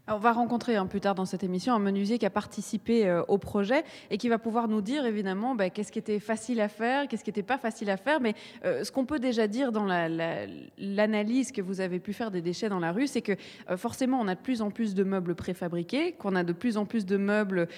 on 0.07 0.19
va 0.19 0.33
rencontrer 0.33 0.77
hein, 0.77 0.87
plus 0.87 1.01
tard 1.01 1.15
dans 1.15 1.25
cette 1.25 1.45
émission 1.45 1.73
un 1.73 1.79
menuisier 1.79 2.19
qui 2.19 2.27
a 2.27 2.31
participé 2.31 3.07
euh, 3.07 3.23
au 3.29 3.39
projet 3.39 3.85
et 4.11 4.19
qui 4.19 4.29
va 4.29 4.39
pouvoir 4.39 4.69
nous 4.69 4.83
dire 4.83 5.07
évidemment 5.07 5.55
bah, 5.55 5.71
qu'est-ce 5.71 5.91
qui 5.91 5.99
était 5.99 6.21
facile 6.21 6.61
à 6.61 6.69
faire, 6.69 7.09
qu'est-ce 7.09 7.25
qui 7.25 7.31
n'était 7.31 7.43
pas 7.43 7.57
facile 7.57 7.89
à 7.89 7.97
faire. 7.97 8.21
Mais 8.21 8.35
euh, 8.65 8.85
ce 8.85 8.93
qu'on 8.93 9.07
peut 9.07 9.19
déjà 9.19 9.47
dire 9.47 9.73
dans 9.73 9.87
l'analyse 9.87 11.53
que 11.53 11.63
vous 11.63 11.81
avez 11.81 12.01
pu 12.01 12.13
faire 12.13 12.31
des 12.31 12.43
déchets 12.43 12.69
dans 12.69 12.81
la 12.81 12.93
rue, 12.93 13.07
c'est 13.07 13.23
que 13.23 13.33
euh, 13.71 13.77
forcément 13.79 14.21
on 14.21 14.29
a 14.29 14.35
de 14.35 14.41
plus 14.41 14.61
en 14.61 14.71
plus 14.71 14.95
de 14.95 15.05
meubles 15.05 15.35
préfabriqués, 15.35 16.13
qu'on 16.13 16.37
a 16.37 16.45
de 16.45 16.53
plus 16.53 16.77
en 16.77 16.85
plus 16.85 17.07
de 17.07 17.17
meubles 17.17 17.69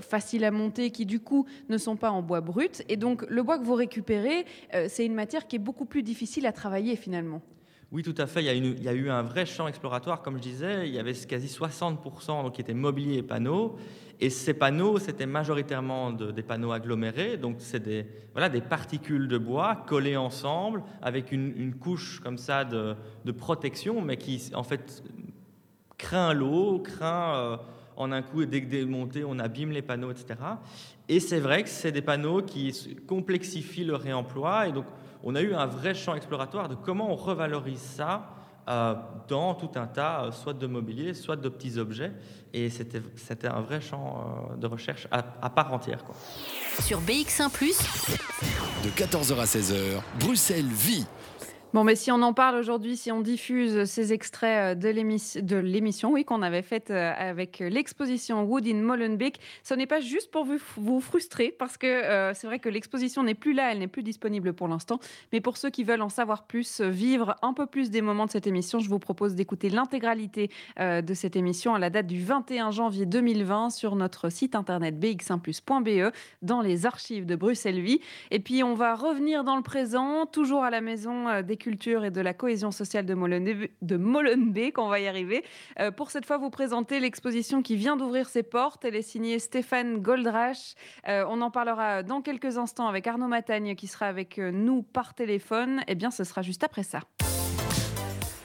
faciles 0.00 0.44
à 0.44 0.50
monter 0.50 0.90
qui 0.90 1.06
du 1.06 1.20
coup 1.20 1.46
ne 1.68 1.78
sont 1.78 1.96
pas 1.96 2.10
en 2.10 2.22
bois 2.22 2.40
brut. 2.40 2.84
Et 2.88 2.96
donc 2.96 3.24
le 3.28 3.42
bois 3.42 3.58
que 3.58 3.64
vous 3.64 3.74
récupérez, 3.74 4.44
c'est 4.88 5.04
une 5.04 5.14
matière 5.14 5.46
qui 5.46 5.56
est 5.56 5.60
beaucoup 5.60 5.84
plus 5.84 6.02
difficile 6.02 6.46
à 6.46 6.52
travailler 6.52 6.96
finalement. 6.96 7.40
Oui, 7.90 8.02
tout 8.02 8.14
à 8.18 8.26
fait. 8.26 8.44
Il 8.44 8.82
y, 8.82 8.88
a 8.88 8.92
eu 8.92 9.08
un 9.08 9.22
vrai 9.22 9.46
champ 9.46 9.66
exploratoire, 9.66 10.20
comme 10.20 10.36
je 10.36 10.42
disais. 10.42 10.88
Il 10.88 10.94
y 10.94 10.98
avait 10.98 11.14
quasi 11.14 11.46
60% 11.46 12.42
donc, 12.42 12.52
qui 12.52 12.60
étaient 12.60 12.74
mobiliers 12.74 13.18
et 13.18 13.22
panneaux. 13.22 13.76
Et 14.20 14.28
ces 14.28 14.52
panneaux, 14.52 14.98
c'était 14.98 15.24
majoritairement 15.24 16.12
des 16.12 16.42
panneaux 16.42 16.72
agglomérés. 16.72 17.38
Donc, 17.38 17.56
c'est 17.60 17.82
des, 17.82 18.04
voilà, 18.32 18.50
des 18.50 18.60
particules 18.60 19.26
de 19.26 19.38
bois 19.38 19.84
collées 19.86 20.18
ensemble 20.18 20.82
avec 21.00 21.32
une, 21.32 21.74
couche 21.76 22.20
comme 22.20 22.36
ça 22.36 22.64
de, 22.64 22.94
protection, 23.32 24.02
mais 24.02 24.18
qui, 24.18 24.50
en 24.54 24.64
fait, 24.64 25.02
craint 25.96 26.34
l'eau, 26.34 26.80
craint 26.80 27.36
euh, 27.36 27.56
en 27.96 28.12
un 28.12 28.20
coup, 28.20 28.44
dès 28.44 28.60
que 28.60 28.68
démonté, 28.68 29.24
on 29.24 29.38
abîme 29.38 29.70
les 29.70 29.82
panneaux, 29.82 30.10
etc. 30.10 30.38
Et 31.08 31.20
c'est 31.20 31.40
vrai 31.40 31.62
que 31.62 31.70
c'est 31.70 31.92
des 31.92 32.02
panneaux 32.02 32.42
qui 32.42 32.98
complexifient 33.06 33.84
le 33.84 33.96
réemploi. 33.96 34.68
Et 34.68 34.72
donc, 34.72 34.84
on 35.22 35.34
a 35.34 35.40
eu 35.42 35.54
un 35.54 35.66
vrai 35.66 35.94
champ 35.94 36.14
exploratoire 36.14 36.68
de 36.68 36.74
comment 36.74 37.10
on 37.10 37.16
revalorise 37.16 37.80
ça 37.80 38.30
euh, 38.68 38.94
dans 39.28 39.54
tout 39.54 39.70
un 39.76 39.86
tas, 39.86 40.24
euh, 40.24 40.32
soit 40.32 40.52
de 40.52 40.66
mobilier, 40.66 41.14
soit 41.14 41.36
de 41.36 41.48
petits 41.48 41.78
objets. 41.78 42.12
Et 42.52 42.68
c'était 42.68 43.48
un 43.48 43.60
vrai 43.62 43.80
champ 43.80 44.50
euh, 44.52 44.56
de 44.56 44.66
recherche 44.66 45.08
à, 45.10 45.22
part 45.48 45.72
entière. 45.72 46.04
Quoi. 46.04 46.14
Sur 46.80 47.00
BX1⁇ 47.00 47.48
de 48.84 48.90
14h 48.90 49.38
à 49.38 49.44
16h, 49.44 50.02
Bruxelles 50.20 50.66
vit 50.66 51.06
Bon, 51.74 51.84
mais 51.84 51.96
si 51.96 52.10
on 52.10 52.22
en 52.22 52.32
parle 52.32 52.56
aujourd'hui, 52.56 52.96
si 52.96 53.12
on 53.12 53.20
diffuse 53.20 53.84
ces 53.84 54.14
extraits 54.14 54.74
euh, 54.78 54.90
de 55.42 55.58
l'émission 55.58 56.12
oui, 56.12 56.24
qu'on 56.24 56.40
avait 56.40 56.62
faite 56.62 56.90
euh, 56.90 57.12
avec 57.14 57.58
l'exposition 57.58 58.42
Wood 58.44 58.66
in 58.66 58.76
Molenbeek, 58.76 59.38
ce 59.62 59.74
n'est 59.74 59.86
pas 59.86 60.00
juste 60.00 60.30
pour 60.30 60.46
vous, 60.46 61.00
frustrer, 61.02 61.54
parce 61.58 61.76
que 61.76 61.86
euh, 61.86 62.32
c'est 62.32 62.46
vrai 62.46 62.58
que 62.58 62.70
l'exposition 62.70 63.22
n'est 63.22 63.34
plus 63.34 63.52
là, 63.52 63.70
elle 63.70 63.80
n'est 63.80 63.86
plus 63.86 64.02
disponible 64.02 64.54
pour 64.54 64.66
l'instant, 64.66 64.98
mais 65.30 65.42
pour 65.42 65.58
ceux 65.58 65.68
qui 65.68 65.84
veulent 65.84 66.00
en 66.00 66.08
savoir 66.08 66.46
plus, 66.46 66.80
vivre 66.80 67.36
un 67.42 67.52
peu 67.52 67.66
plus 67.66 67.90
des 67.90 68.00
moments 68.00 68.24
de 68.24 68.30
cette 68.30 68.46
émission, 68.46 68.78
je 68.78 68.88
vous 68.88 68.98
propose 68.98 69.34
d'écouter 69.34 69.68
l'intégralité 69.68 70.50
de 70.78 71.14
cette 71.14 71.36
émission 71.36 71.74
à 71.74 71.78
la 71.78 71.90
date 71.90 72.06
du 72.06 72.22
21 72.22 72.70
janvier 72.70 73.04
2020 73.04 73.70
sur 73.70 73.94
notre 73.94 74.30
site 74.30 74.54
internet 74.54 74.94
bx1plus.be 74.98 76.12
dans 76.40 76.62
les 76.62 76.86
archives 76.86 77.26
de 77.26 77.36
Bruxelles 77.36 77.80
Vie. 77.80 78.00
Et 78.30 78.40
puis 78.40 78.62
on 78.62 78.74
va 78.74 78.94
revenir 78.94 79.44
dans 79.44 79.56
le 79.56 79.62
présent, 79.62 80.24
toujours 80.24 80.64
à 80.64 80.70
la 80.70 80.80
maison 80.80 81.42
des 81.42 81.57
culture 81.58 82.04
et 82.04 82.10
de 82.10 82.20
la 82.20 82.32
cohésion 82.32 82.70
sociale 82.70 83.04
de, 83.04 83.14
Molenbeek, 83.14 83.70
de 83.82 84.80
on 84.80 84.88
va 84.88 85.00
y 85.00 85.06
arriver. 85.06 85.44
Euh, 85.78 85.90
pour 85.90 86.10
cette 86.10 86.24
fois, 86.24 86.38
vous 86.38 86.50
présenter 86.50 87.00
l'exposition 87.00 87.62
qui 87.62 87.76
vient 87.76 87.96
d'ouvrir 87.96 88.28
ses 88.28 88.42
portes. 88.42 88.84
Elle 88.84 88.96
est 88.96 89.02
signée 89.02 89.38
Stéphane 89.38 90.00
Goldrache. 90.00 90.74
Euh, 91.08 91.24
on 91.28 91.40
en 91.40 91.50
parlera 91.50 92.02
dans 92.02 92.22
quelques 92.22 92.56
instants 92.56 92.88
avec 92.88 93.06
Arnaud 93.06 93.28
Matagne 93.28 93.74
qui 93.74 93.86
sera 93.86 94.06
avec 94.06 94.38
nous 94.38 94.82
par 94.82 95.14
téléphone. 95.14 95.82
Eh 95.88 95.94
bien, 95.94 96.10
ce 96.10 96.24
sera 96.24 96.42
juste 96.42 96.64
après 96.64 96.82
ça. 96.82 97.00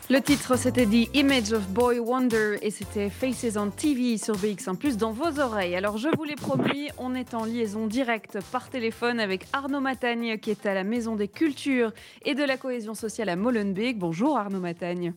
Le 0.10 0.20
titre, 0.20 0.58
c'était 0.58 0.86
The 0.86 1.16
Image 1.16 1.54
of 1.54 1.70
Boy 1.70 1.98
Wonder 1.98 2.58
et 2.62 2.72
c'était 2.72 3.10
Faces 3.10 3.56
on 3.56 3.70
TV 3.70 4.18
sur 4.18 4.36
BX1 4.36 4.76
Plus 4.76 4.98
dans 4.98 5.12
vos 5.12 5.39
oreilles. 5.39 5.78
Alors, 5.78 5.98
je 5.98 6.10
vous 6.18 6.26
l'ai 6.26 6.36
promis, 6.36 6.89
on 6.98 7.16
est 7.16 7.34
en 7.34 7.46
liaison 7.46 7.88
directe 7.88 8.38
par 8.52 8.70
téléphone 8.70 9.22
avec 9.22 9.48
Arnaud 9.54 9.80
Matagne 9.80 10.38
qui 10.39 10.52
est 10.52 10.66
à 10.66 10.74
la 10.74 10.84
Maison 10.84 11.16
des 11.16 11.30
Cultures 11.30 11.94
et 12.26 12.36
de 12.36 12.44
la 12.44 12.58
Cohésion 12.58 12.96
sociale 12.96 13.30
à 13.30 13.38
Molenbeek. 13.38 13.98
Bonjour 13.98 14.38
Arnaud 14.38 14.60
Matagne. 14.60 15.13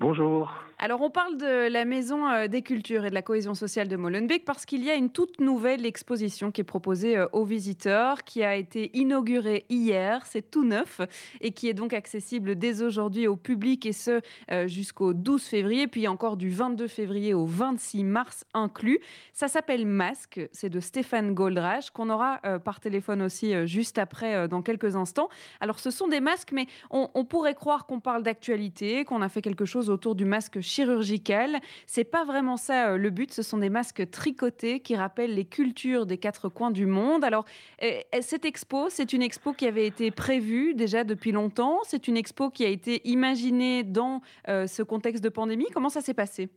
Bonjour. 0.00 0.52
Alors 0.78 1.00
on 1.00 1.08
parle 1.08 1.38
de 1.38 1.72
la 1.72 1.86
Maison 1.86 2.28
euh, 2.28 2.48
des 2.48 2.60
Cultures 2.60 3.06
et 3.06 3.08
de 3.08 3.14
la 3.14 3.22
Cohésion 3.22 3.54
sociale 3.54 3.88
de 3.88 3.96
Molenbeek 3.96 4.44
parce 4.44 4.66
qu'il 4.66 4.84
y 4.84 4.90
a 4.90 4.94
une 4.94 5.08
toute 5.08 5.40
nouvelle 5.40 5.86
exposition 5.86 6.52
qui 6.52 6.60
est 6.60 6.64
proposée 6.64 7.16
euh, 7.16 7.26
aux 7.32 7.46
visiteurs, 7.46 8.24
qui 8.24 8.42
a 8.42 8.56
été 8.56 8.90
inaugurée 8.92 9.64
hier, 9.70 10.26
c'est 10.26 10.50
tout 10.50 10.66
neuf 10.66 11.00
et 11.40 11.52
qui 11.52 11.70
est 11.70 11.74
donc 11.74 11.94
accessible 11.94 12.56
dès 12.56 12.82
aujourd'hui 12.82 13.26
au 13.26 13.36
public 13.36 13.86
et 13.86 13.94
ce 13.94 14.20
euh, 14.50 14.66
jusqu'au 14.66 15.14
12 15.14 15.42
février, 15.42 15.86
puis 15.86 16.08
encore 16.08 16.36
du 16.36 16.50
22 16.50 16.88
février 16.88 17.32
au 17.32 17.46
26 17.46 18.04
mars 18.04 18.44
inclus. 18.52 19.00
Ça 19.32 19.48
s'appelle 19.48 19.86
Masque, 19.86 20.46
c'est 20.52 20.68
de 20.68 20.80
Stéphane 20.80 21.32
Goldrache 21.32 21.88
qu'on 21.88 22.10
aura 22.10 22.38
par 22.64 22.80
téléphone 22.80 23.22
aussi 23.22 23.66
juste 23.66 23.96
après 23.96 24.48
dans 24.48 24.60
quelques 24.60 24.94
instants. 24.94 25.28
Alors 25.60 25.78
ce 25.78 25.90
sont 25.90 26.08
des 26.08 26.20
masques, 26.20 26.52
mais 26.52 26.66
on, 26.90 27.08
on 27.14 27.24
pourrait 27.24 27.54
croire 27.54 27.86
qu'on 27.86 28.00
parle 28.00 28.22
d'actualité, 28.22 29.04
qu'on 29.04 29.22
a 29.22 29.28
fait 29.28 29.42
quelque 29.42 29.64
chose 29.64 29.88
autour 29.88 30.14
du 30.14 30.24
masque 30.24 30.60
chirurgicales. 30.66 31.56
C'est 31.86 32.04
pas 32.04 32.24
vraiment 32.24 32.56
ça 32.56 32.90
euh, 32.90 32.96
le 32.98 33.10
but. 33.10 33.32
Ce 33.32 33.42
sont 33.42 33.58
des 33.58 33.70
masques 33.70 34.10
tricotés 34.10 34.80
qui 34.80 34.96
rappellent 34.96 35.34
les 35.34 35.44
cultures 35.44 36.06
des 36.06 36.18
quatre 36.18 36.48
coins 36.48 36.70
du 36.70 36.86
monde. 36.86 37.24
Alors, 37.24 37.44
euh, 37.82 38.00
cette 38.20 38.44
expo, 38.44 38.88
c'est 38.90 39.12
une 39.12 39.22
expo 39.22 39.52
qui 39.52 39.66
avait 39.66 39.86
été 39.86 40.10
prévue 40.10 40.74
déjà 40.74 41.04
depuis 41.04 41.32
longtemps. 41.32 41.78
C'est 41.84 42.08
une 42.08 42.16
expo 42.16 42.50
qui 42.50 42.64
a 42.64 42.68
été 42.68 43.00
imaginée 43.08 43.82
dans 43.82 44.20
euh, 44.48 44.66
ce 44.66 44.82
contexte 44.82 45.22
de 45.22 45.28
pandémie. 45.28 45.66
Comment 45.72 45.88
ça 45.88 46.00
s'est 46.00 46.14
passé? 46.14 46.50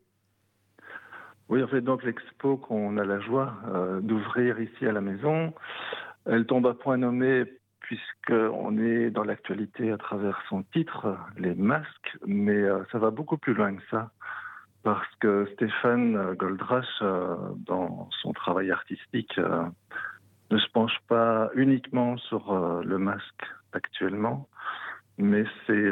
Oui, 1.47 1.63
en 1.63 1.67
fait, 1.67 1.81
donc 1.81 2.03
l'expo 2.03 2.57
qu'on 2.57 2.97
a 2.97 3.03
la 3.03 3.19
joie 3.19 3.53
d'ouvrir 4.03 4.61
ici 4.61 4.85
à 4.85 4.91
la 4.91 5.01
maison, 5.01 5.51
elle 6.27 6.45
tombe 6.45 6.67
à 6.67 6.75
point 6.75 6.97
nommé 6.97 7.45
puisqu'on 7.89 8.77
est 8.77 9.09
dans 9.09 9.23
l'actualité 9.23 9.91
à 9.91 9.97
travers 9.97 10.39
son 10.47 10.61
titre, 10.61 11.17
les 11.37 11.55
masques, 11.55 12.17
mais 12.27 12.53
euh, 12.53 12.83
ça 12.91 12.99
va 12.99 13.09
beaucoup 13.09 13.37
plus 13.37 13.55
loin 13.55 13.75
que 13.75 13.81
ça. 13.89 14.11
parce 14.83 15.15
que 15.19 15.49
Stéphane 15.53 16.35
Goldrache, 16.35 17.01
dans 17.01 18.07
son 18.21 18.31
travail 18.31 18.69
artistique, 18.69 19.37
ne 20.51 20.57
se 20.57 20.69
penche 20.71 20.97
pas 21.07 21.49
uniquement 21.55 22.15
sur 22.17 22.43
le 22.81 22.97
masque 22.97 23.43
actuellement, 23.73 24.47
mais 25.17 25.43
c'est 25.65 25.91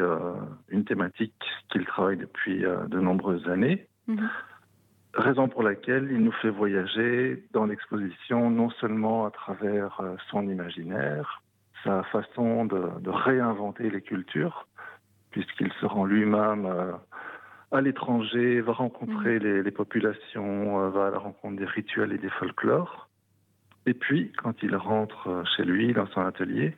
une 0.68 0.84
thématique 0.84 1.44
qu'il 1.70 1.84
travaille 1.84 2.16
depuis 2.16 2.60
de 2.60 2.98
nombreuses 2.98 3.46
années. 3.48 3.88
Mhm. 4.06 4.30
Raison 5.14 5.48
pour 5.48 5.62
laquelle 5.62 6.08
il 6.12 6.18
nous 6.18 6.32
fait 6.32 6.50
voyager 6.50 7.42
dans 7.52 7.64
l'exposition, 7.64 8.50
non 8.50 8.70
seulement 8.70 9.26
à 9.26 9.30
travers 9.30 10.00
euh, 10.00 10.14
son 10.30 10.48
imaginaire, 10.48 11.42
sa 11.88 12.02
façon 12.04 12.66
de, 12.66 13.10
réinventer 13.10 13.90
les 13.90 14.02
cultures, 14.02 14.66
puisqu'il 15.30 15.72
se 15.80 15.86
rend 15.86 16.04
lui-même 16.04 16.66
euh, 16.66 16.92
à 17.72 17.80
l'étranger, 17.80 18.60
va 18.60 18.72
rencontrer 18.72 19.38
mmh. 19.38 19.62
les, 19.62 19.70
populations, 19.70 20.80
euh, 20.80 20.90
va 20.90 21.06
à 21.06 21.10
la 21.10 21.18
rencontre 21.18 21.56
des 21.56 21.66
rituels 21.66 22.12
et 22.12 22.18
des 22.18 22.30
folklores. 22.30 23.08
Et 23.86 23.94
puis, 23.94 24.32
quand 24.42 24.62
il 24.62 24.76
rentre 24.76 25.42
chez 25.56 25.64
lui, 25.64 25.92
dans 25.92 26.06
son 26.08 26.20
atelier, 26.20 26.76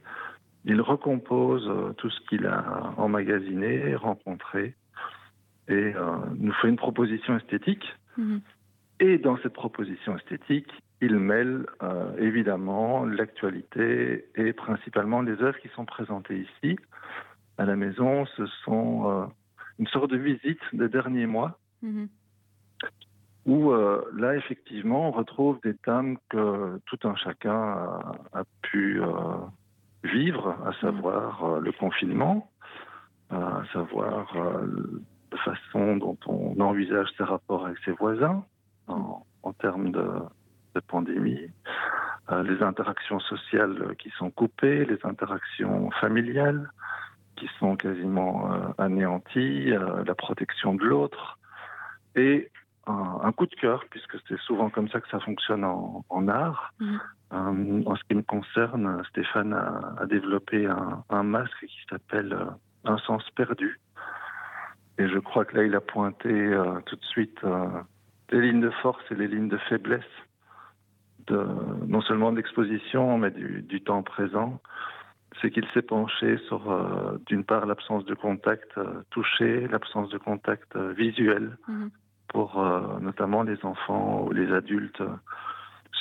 il 0.64 0.80
recompose 0.80 1.68
tout 1.96 2.10
ce 2.10 2.20
qu'il 2.28 2.46
a 2.46 2.92
emmagasiné, 2.96 3.94
rencontré, 3.96 4.74
et 5.66 5.94
nous 6.38 6.52
fait 6.54 6.68
une 6.68 6.76
proposition 6.76 7.36
esthétique 7.36 7.86
Mhm. 8.16 8.40
Et 9.00 9.18
dans 9.18 9.38
cette 9.38 9.54
proposition 9.54 10.16
esthétique, 10.16 10.70
il 11.00 11.16
mêle 11.18 11.66
euh, 11.82 12.16
évidemment 12.18 13.04
l'actualité 13.04 14.26
et 14.34 14.52
principalement 14.52 15.22
les 15.22 15.40
œuvres 15.42 15.58
qui 15.58 15.68
sont 15.68 15.86
présentées 15.86 16.46
ici 16.62 16.78
à 17.58 17.64
la 17.64 17.76
maison. 17.76 18.26
Ce 18.36 18.46
sont 18.64 19.10
euh, 19.10 19.26
une 19.78 19.86
sorte 19.86 20.10
de 20.10 20.18
visite 20.18 20.60
des 20.72 20.88
derniers 20.88 21.26
mois 21.26 21.58
mhm. 21.82 22.08
où 23.46 23.70
euh, 23.72 24.04
là, 24.14 24.36
effectivement, 24.36 25.08
on 25.08 25.12
retrouve 25.12 25.58
des 25.64 25.74
thèmes 25.74 26.18
que 26.28 26.78
tout 26.86 26.98
un 27.08 27.16
chacun 27.16 28.00
a, 28.32 28.44
pu 28.62 29.00
vivre, 30.04 30.56
à 30.66 30.72
savoir 30.80 31.60
le 31.60 31.72
confinement, 31.72 32.50
à 33.30 33.62
savoir 33.72 34.34
de 35.30 35.36
façon 35.38 35.96
dont 35.96 36.18
on 36.26 36.60
envisage 36.60 37.08
ses 37.16 37.24
rapports 37.24 37.66
avec 37.66 37.78
ses 37.84 37.92
voisins 37.92 38.44
en, 38.88 39.52
termes 39.58 39.92
de, 39.92 40.06
pandémie, 40.78 41.50
euh, 42.30 42.42
les 42.42 42.62
interactions 42.62 43.18
sociales 43.20 43.94
qui 43.98 44.10
sont 44.10 44.30
coupées, 44.30 44.84
les 44.84 44.98
interactions 45.04 45.90
familiales 45.92 46.70
qui 47.36 47.48
sont 47.58 47.76
quasiment 47.76 48.52
euh, 48.52 48.58
anéanties, 48.78 49.72
euh, 49.72 50.04
la 50.04 50.14
protection 50.14 50.74
de 50.74 50.84
l'autre, 50.84 51.38
et 52.14 52.50
un, 52.86 53.30
coup 53.32 53.46
de 53.46 53.54
cœur, 53.54 53.84
puisque 53.88 54.16
c'est 54.26 54.38
souvent 54.40 54.68
comme 54.68 54.88
ça 54.88 55.00
que 55.00 55.08
ça 55.08 55.20
fonctionne 55.20 55.64
en, 55.64 56.28
art. 56.28 56.74
Mmh. 56.80 57.82
en 57.86 57.94
ce 57.94 58.02
qui 58.08 58.16
me 58.16 58.22
concerne, 58.22 59.02
Stéphane 59.10 59.52
a, 59.52 60.06
développé 60.06 60.66
un, 60.66 61.04
un, 61.08 61.22
masque 61.22 61.66
qui 61.66 61.86
s'appelle 61.88 62.36
Un 62.84 62.98
sens 62.98 63.22
perdu, 63.36 63.78
et 65.00 65.08
je 65.08 65.18
crois 65.18 65.46
que 65.46 65.56
là, 65.56 65.64
il 65.64 65.74
a 65.74 65.80
pointé 65.80 66.28
euh, 66.28 66.78
tout 66.84 66.96
de 66.96 67.04
suite 67.06 67.38
euh, 67.44 67.66
les 68.30 68.42
lignes 68.42 68.60
de 68.60 68.68
force 68.82 69.02
et 69.10 69.14
les 69.14 69.28
lignes 69.28 69.48
de 69.48 69.56
faiblesse, 69.56 70.04
de, 71.30 71.46
non 71.86 72.00
seulement 72.02 72.32
de 72.32 72.36
l'exposition, 72.36 73.18
mais 73.18 73.30
du, 73.30 73.80
temps 73.82 74.02
présent. 74.02 74.60
C'est 75.40 75.50
qu'il 75.50 75.66
s'est 75.72 75.82
penché 75.82 76.38
sur, 76.48 76.70
euh, 76.70 77.18
d'une 77.26 77.44
part, 77.44 77.64
l'absence 77.64 78.04
de 78.04 78.14
contact 78.14 78.72
touché, 79.10 79.68
l'absence 79.68 80.10
de 80.10 80.18
contact 80.18 80.76
visuel, 80.76 81.56
mhm. 81.68 81.90
pour 82.28 82.62
notamment 83.00 83.42
les 83.42 83.58
enfants 83.64 84.24
ou 84.26 84.32
les 84.32 84.52
adultes 84.52 85.02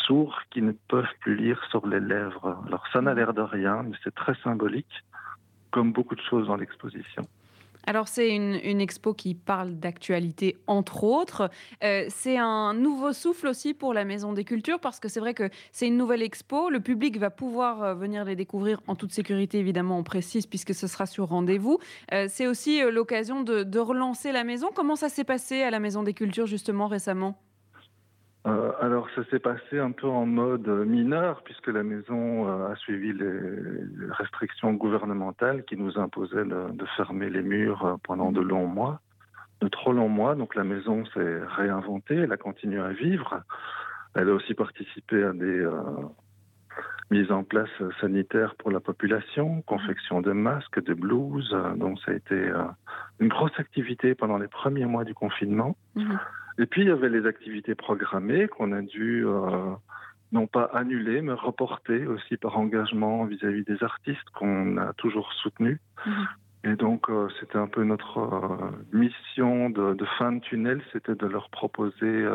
sourds 0.06 0.42
qui 0.52 0.62
ne 0.62 0.74
peuvent 0.88 1.16
plus 1.22 1.36
lire 1.36 1.64
sur 1.70 1.88
les 1.88 2.00
lèvres. 2.00 2.62
Alors 2.68 2.86
ça 2.92 3.02
n'a 3.02 3.12
mhm. 3.12 3.18
l'air 3.18 3.34
de 3.34 3.42
rien, 3.42 3.84
mais 3.84 3.96
c'est 4.04 4.16
très 4.16 4.36
symbolique, 4.44 5.04
comme 5.72 5.94
beaucoup 5.94 6.16
de 6.16 6.22
choses 6.22 6.48
dans 6.48 6.58
l'exposition. 6.58 7.24
Alors 7.90 8.08
c'est 8.08 8.30
une, 8.36 8.82
expo 8.82 9.16
qui 9.16 9.34
parle 9.34 9.80
d'actualité 9.80 10.58
entre 10.68 11.04
autres. 11.04 11.50
Euh, 11.84 12.06
c'est 12.10 12.38
un 12.38 12.76
nouveau 12.76 13.14
souffle 13.14 13.48
aussi 13.48 13.74
pour 13.74 13.96
la 13.96 14.06
Maison 14.06 14.32
des 14.32 14.44
Cultures 14.44 14.80
parce 14.80 15.00
que 15.00 15.10
c'est 15.10 15.20
vrai 15.20 15.34
que 15.34 15.50
c'est 15.72 15.88
une 15.88 15.98
nouvelle 15.98 16.22
expo. 16.22 16.70
Le 16.70 16.82
public 16.82 17.18
va 17.18 17.32
pouvoir 17.32 17.82
euh, 17.82 17.96
venir 17.96 18.26
les 18.26 18.36
découvrir 18.36 18.80
en 18.86 18.96
toute 18.96 19.12
sécurité 19.12 19.58
évidemment, 19.58 19.98
on 19.98 20.04
précise 20.04 20.46
puisque 20.46 20.76
ce 20.76 20.86
sera 20.86 21.08
sur 21.08 21.30
rendez-vous. 21.30 21.80
Euh, 22.14 22.28
c'est 22.30 22.46
aussi 22.46 22.80
l'occasion 22.92 23.42
de 23.42 23.80
relancer 23.80 24.32
la 24.32 24.44
maison. 24.44 24.70
Comment 24.72 24.96
ça 24.96 25.10
s'est 25.10 25.24
passé 25.24 25.64
à 25.64 25.72
la 25.72 25.80
Maison 25.80 26.04
des 26.04 26.14
Cultures 26.14 26.46
justement 26.46 26.86
récemment? 26.86 27.42
Euh, 28.48 28.72
alors, 28.80 29.08
ça 29.16 29.24
s'est 29.26 29.40
passé 29.40 29.80
un 29.80 29.92
peu 29.92 30.08
en 30.08 30.26
mode 30.26 30.68
mineur, 30.68 31.42
puisque 31.44 31.68
la 31.68 31.84
maison 31.84 32.48
euh, 32.48 32.72
a 32.72 32.76
suivi 32.78 33.12
les, 33.12 34.12
restrictions 34.12 34.74
gouvernementales 34.74 35.64
qui 35.66 35.76
nous 35.76 36.00
imposaient 36.00 36.46
de 36.46 36.86
fermer 36.96 37.30
les 37.30 37.42
murs 37.42 37.86
euh, 37.86 37.96
pendant 38.04 38.32
de 38.32 38.40
longs 38.40 38.68
mois, 38.68 39.02
de 39.62 39.68
trop 39.68 39.92
longs 39.92 40.10
mois. 40.10 40.36
Donc, 40.36 40.56
la 40.56 40.64
maison 40.64 41.06
s'est 41.08 41.40
réinventée, 41.48 42.16
elle 42.16 42.32
a 42.32 42.38
continué 42.38 42.80
à 42.80 42.90
vivre. 42.90 43.42
Elle 44.16 44.30
a 44.30 44.34
aussi 44.34 44.54
participé 44.54 45.24
à 45.24 45.34
des 45.34 45.68
mises 47.12 47.32
en 47.32 47.44
place 47.44 47.70
sanitaires 48.02 48.56
pour 48.56 48.72
la 48.72 48.80
population, 48.80 49.62
confection 49.64 50.22
de 50.22 50.32
masques, 50.32 50.84
de 50.84 50.94
blouses. 50.94 51.56
Donc, 51.76 52.00
ça 52.00 52.12
a 52.12 52.16
été 52.16 52.52
une 53.20 53.28
grosse 53.28 53.58
activité 53.60 54.16
pendant 54.16 54.38
les 54.38 54.48
premiers 54.48 54.86
mois 54.86 55.04
du 55.04 55.14
confinement. 55.14 55.76
Mhm. 55.96 56.20
Et 56.60 56.66
puis, 56.66 56.82
il 56.82 56.90
y 56.90 56.92
avait 56.92 57.10
les 57.10 57.26
activités 57.26 57.74
programmées 57.74 58.50
qu'on 58.50 58.74
a 58.74 58.82
dû 58.82 59.26
euh, 59.26 59.72
non 60.34 60.46
pas 60.46 60.66
annuler, 60.74 61.22
mais 61.22 61.32
reporter 61.32 62.06
aussi 62.06 62.36
par 62.36 62.58
engagement 62.58 63.24
vis-à-vis 63.24 63.64
des 63.64 63.82
artistes 63.82 64.30
qu'on 64.36 64.78
a 64.78 64.92
toujours 64.94 65.32
soutenus. 65.34 65.80
Mhm. 66.06 66.28
Et 66.66 66.76
donc, 66.76 67.10
euh, 67.10 67.30
c'était 67.40 67.58
un 67.58 67.68
peu 67.68 67.86
notre 67.86 68.18
euh, 68.18 68.72
mission 68.92 69.70
de, 69.70 69.96
fin 70.18 70.34
de 70.34 70.42
tunnel, 70.42 70.82
c'était 70.92 71.16
de 71.16 71.26
leur 71.26 71.50
proposer, 71.50 72.28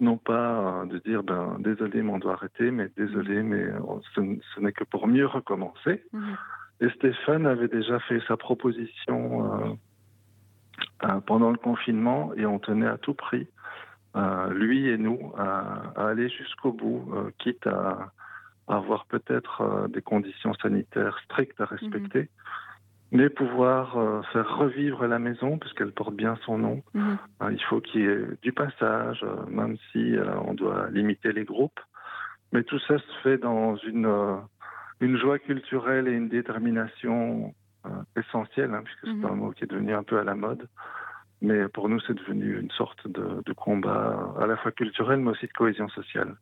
non 0.00 0.16
pas 0.16 0.84
de 0.90 0.98
dire, 0.98 1.22
ben, 1.22 1.56
désolé, 1.60 2.02
mais 2.02 2.10
on 2.10 2.18
doit 2.18 2.32
arrêter, 2.32 2.72
mais 2.72 2.90
désolé, 2.96 3.44
mais 3.44 3.64
ce, 4.16 4.60
n'est 4.60 4.72
que 4.72 4.82
pour 4.82 5.06
mieux 5.06 5.26
recommencer. 5.26 6.02
Mhm. 6.12 6.36
Et 6.80 6.88
Stéphane 6.96 7.46
avait 7.46 7.68
déjà 7.68 8.00
fait 8.00 8.20
sa 8.26 8.36
proposition 8.36 9.78
pendant 11.26 11.50
le 11.50 11.56
confinement 11.56 12.32
et 12.36 12.46
on 12.46 12.58
tenait 12.58 12.86
à 12.86 12.98
tout 12.98 13.14
prix, 13.14 13.48
euh, 14.16 14.52
lui 14.52 14.88
et 14.88 14.98
nous, 14.98 15.32
à, 15.36 15.92
aller 15.96 16.28
jusqu'au 16.28 16.72
bout, 16.72 17.10
euh, 17.14 17.30
quitte 17.38 17.66
à, 17.66 18.12
avoir 18.68 19.06
peut-être 19.06 19.88
des 19.88 20.02
conditions 20.02 20.54
sanitaires 20.54 21.18
strictes 21.24 21.60
à 21.60 21.64
respecter. 21.64 22.20
Mhm. 22.20 23.18
mais 23.18 23.28
pouvoir 23.28 24.24
faire 24.32 24.56
revivre 24.56 25.04
la 25.08 25.18
maison, 25.18 25.58
puisqu'elle 25.58 25.90
porte 25.90 26.14
bien 26.14 26.36
son 26.46 26.58
nom. 26.58 26.80
Mhm. 26.94 27.18
il 27.50 27.62
faut 27.64 27.80
qu'il 27.80 28.02
y 28.02 28.04
ait 28.04 28.24
du 28.42 28.52
passage, 28.52 29.26
même 29.48 29.76
si 29.90 30.14
on 30.46 30.54
doit 30.54 30.88
limiter 30.90 31.32
les 31.32 31.44
groupes. 31.44 31.80
Mais 32.52 32.62
tout 32.62 32.78
ça 32.78 32.98
se 32.98 33.12
fait 33.24 33.38
dans 33.38 33.74
une, 33.76 34.08
une 35.00 35.16
joie 35.16 35.38
culturelle 35.38 36.08
et 36.08 36.12
une 36.12 36.28
détermination 36.28 37.46
euh, 37.46 37.50
essentiel, 38.16 38.74
hein, 38.74 38.82
puisque 38.84 39.04
c'est 39.04 39.26
un 39.26 39.34
mhm. 39.34 39.38
mot 39.38 39.50
qui 39.52 39.64
est 39.64 39.66
devenu 39.66 39.94
un 39.94 40.02
peu 40.02 40.18
à 40.18 40.24
la 40.24 40.34
mode. 40.34 40.68
Mais 41.42 41.68
pour 41.68 41.88
nous, 41.88 42.00
c'est 42.00 42.14
devenu 42.14 42.58
une 42.58 42.70
sorte 42.70 43.08
de, 43.08 43.52
combat 43.54 44.34
à 44.38 44.46
la 44.46 44.56
fois 44.56 44.72
culturel, 44.72 45.20
mais 45.20 45.30
aussi 45.30 45.46
de 45.46 45.52
cohésion 45.52 45.88
sociale. 45.88 46.36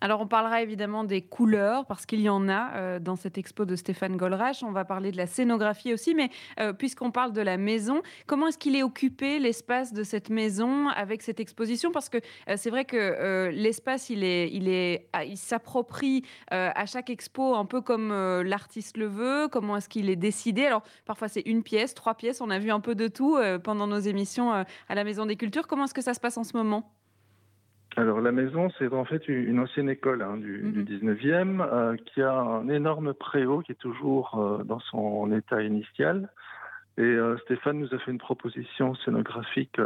Alors 0.00 0.20
on 0.20 0.26
parlera 0.26 0.62
évidemment 0.62 1.04
des 1.04 1.22
couleurs 1.22 1.86
parce 1.86 2.04
qu'il 2.04 2.20
y 2.20 2.28
en 2.28 2.48
a 2.48 2.74
euh, 2.74 2.98
dans 2.98 3.16
cette 3.16 3.38
expo 3.38 3.64
de 3.64 3.76
Stéphane 3.76 4.16
Goldrache. 4.16 4.62
On 4.62 4.72
va 4.72 4.84
parler 4.84 5.10
de 5.10 5.16
la 5.16 5.26
scénographie 5.26 5.94
aussi, 5.94 6.14
mais 6.14 6.30
euh, 6.60 6.72
puisqu'on 6.72 7.10
parle 7.10 7.32
de 7.32 7.40
la 7.40 7.56
maison, 7.56 8.02
comment 8.26 8.48
est-ce 8.48 8.58
qu'il 8.58 8.76
est 8.76 8.82
occupé 8.82 9.38
l'espace 9.38 9.92
de 9.92 10.02
cette 10.02 10.28
maison 10.28 10.88
avec 10.88 11.22
cette 11.22 11.40
exposition? 11.40 11.92
Parce 11.92 12.08
que 12.08 12.18
euh, 12.48 12.54
c'est 12.56 12.70
vrai 12.70 12.84
que 12.84 13.50
l'espace 13.52 14.10
il 14.10 14.22
est, 14.22 14.50
il 14.52 14.68
est, 14.68 15.08
ah, 15.12 15.24
il 15.24 15.36
s'approprie 15.36 16.24
à 16.50 16.86
chaque 16.86 17.10
expo 17.10 17.54
un 17.54 17.64
peu 17.64 17.80
comme 17.80 18.10
l'artiste 18.42 18.96
le 18.96 19.06
veut. 19.06 19.48
Comment 19.48 19.76
est-ce 19.76 19.88
qu'il 19.88 20.10
est 20.10 20.16
décidé? 20.16 20.66
Alors 20.66 20.82
parfois 21.04 21.28
c'est 21.28 21.42
une 21.42 21.62
pièce, 21.62 21.94
trois 21.94 22.14
pièces. 22.14 22.40
On 22.40 22.50
a 22.50 22.58
vu 22.58 22.70
un 22.70 22.80
peu 22.80 22.94
de 22.94 23.08
tout 23.08 23.38
pendant 23.62 23.86
nos 23.86 23.98
émissions 23.98 24.52
à 24.52 24.94
la 24.94 25.04
Maison 25.04 25.26
des 25.26 25.36
Cultures. 25.36 25.66
Comment 25.66 25.84
est-ce 25.84 25.94
que 25.94 26.02
ça 26.02 26.14
se 26.14 26.20
passe 26.20 26.36
en 26.36 26.44
ce 26.44 26.56
moment? 26.56 26.95
Alors 27.96 28.20
la 28.20 28.32
maison, 28.32 28.68
c'est 28.78 28.92
en 28.92 29.06
fait 29.06 29.26
une 29.26 29.58
ancienne 29.58 29.88
école 29.88 30.20
hein, 30.20 30.36
du, 30.36 30.84
19e 30.84 31.44
mhm. 31.44 31.60
euh, 31.60 31.96
qui 31.96 32.20
a 32.20 32.32
un 32.32 32.68
énorme 32.68 33.14
préau 33.14 33.60
qui 33.60 33.72
est 33.72 33.76
toujours 33.76 34.38
euh, 34.38 34.64
dans 34.64 34.80
son 34.80 35.32
état 35.32 35.62
initial. 35.62 36.28
Et 36.98 37.02
euh, 37.02 37.38
Stéphane 37.38 37.78
nous 37.78 37.94
a 37.94 37.98
fait 37.98 38.10
une 38.10 38.18
proposition 38.18 38.94
scénographique 38.96 39.80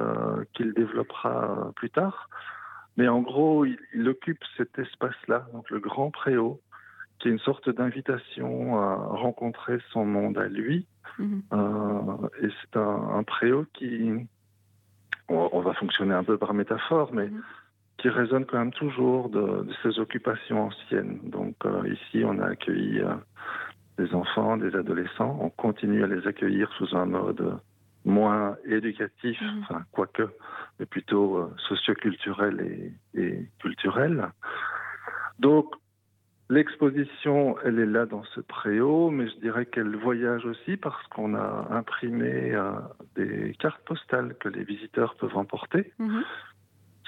qu'il 0.54 0.74
développera 0.74 1.72
plus 1.76 1.90
tard. 1.90 2.28
Mais 2.96 3.06
en 3.06 3.20
gros, 3.20 3.64
il, 3.64 4.08
occupe 4.08 4.42
cet 4.56 4.76
espace-là, 4.78 5.46
donc 5.52 5.70
le 5.70 5.78
grand 5.78 6.10
préau, 6.10 6.60
qui 7.18 7.28
est 7.28 7.30
une 7.30 7.38
sorte 7.38 7.70
d'invitation 7.70 8.78
à 8.80 8.94
rencontrer 8.96 9.78
son 9.92 10.04
monde 10.04 10.38
à 10.38 10.48
lui. 10.48 10.86
Mhm. 11.18 11.42
et 12.42 12.48
c'est 12.60 12.76
un, 12.78 13.10
un, 13.18 13.22
préau 13.24 13.66
qui, 13.74 14.12
on, 15.28 15.60
va 15.60 15.74
fonctionner 15.74 16.14
un 16.14 16.24
peu 16.24 16.38
par 16.38 16.54
métaphore, 16.54 17.12
mais 17.12 17.28
mhm. 17.28 17.42
Qui 18.00 18.08
résonne 18.08 18.44
quand 18.46 18.58
même 18.58 18.72
toujours 18.72 19.28
de, 19.28 19.66
ces 19.82 19.98
occupations 19.98 20.66
anciennes. 20.66 21.20
Donc 21.24 21.56
ici, 21.86 22.22
on 22.24 22.38
a 22.38 22.46
accueilli 22.46 23.02
des 23.98 24.14
enfants, 24.14 24.56
des 24.56 24.74
adolescents. 24.74 25.38
On 25.40 25.50
continue 25.50 26.02
à 26.02 26.06
les 26.06 26.26
accueillir 26.26 26.70
sous 26.78 26.96
un 26.96 27.06
mode 27.06 27.60
moins 28.04 28.56
éducatif, 28.66 29.40
mhm. 29.40 29.62
enfin, 29.62 29.82
quoique, 29.92 30.28
mais 30.78 30.86
plutôt 30.86 31.36
euh, 31.36 31.54
socioculturel 31.68 32.60
et, 32.60 33.20
et 33.20 33.48
culturel. 33.58 34.30
Donc, 35.38 35.74
l'exposition, 36.48 37.56
elle 37.64 37.78
est 37.78 37.86
là 37.86 38.06
dans 38.06 38.24
ce 38.34 38.40
préau, 38.40 39.10
mais 39.10 39.28
je 39.28 39.36
dirais 39.36 39.66
qu'elle 39.66 39.96
voyage 39.96 40.44
aussi 40.46 40.76
parce 40.76 41.06
qu'on 41.08 41.34
a 41.34 41.68
imprimé 41.70 42.54
euh, 42.54 42.72
des 43.16 43.54
cartes 43.58 43.82
postales 43.84 44.34
que 44.40 44.48
les 44.48 44.64
visiteurs 44.64 45.14
peuvent 45.16 45.36
emporter. 45.36 45.92
Mhm. 45.98 46.24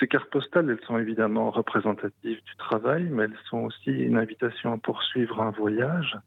Ces 0.02 0.08
cartes 0.08 0.30
postales, 0.30 0.68
elles 0.68 0.84
sont 0.84 0.98
évidemment 0.98 1.52
représentatives 1.52 2.42
du 2.42 2.56
travail, 2.58 3.04
mais 3.04 3.22
elles 3.22 3.38
sont 3.48 3.58
aussi 3.58 3.92
une 3.92 4.16
invitation 4.16 4.72
à 4.72 4.76
poursuivre 4.76 5.40
un 5.40 5.52
voyage 5.52 6.18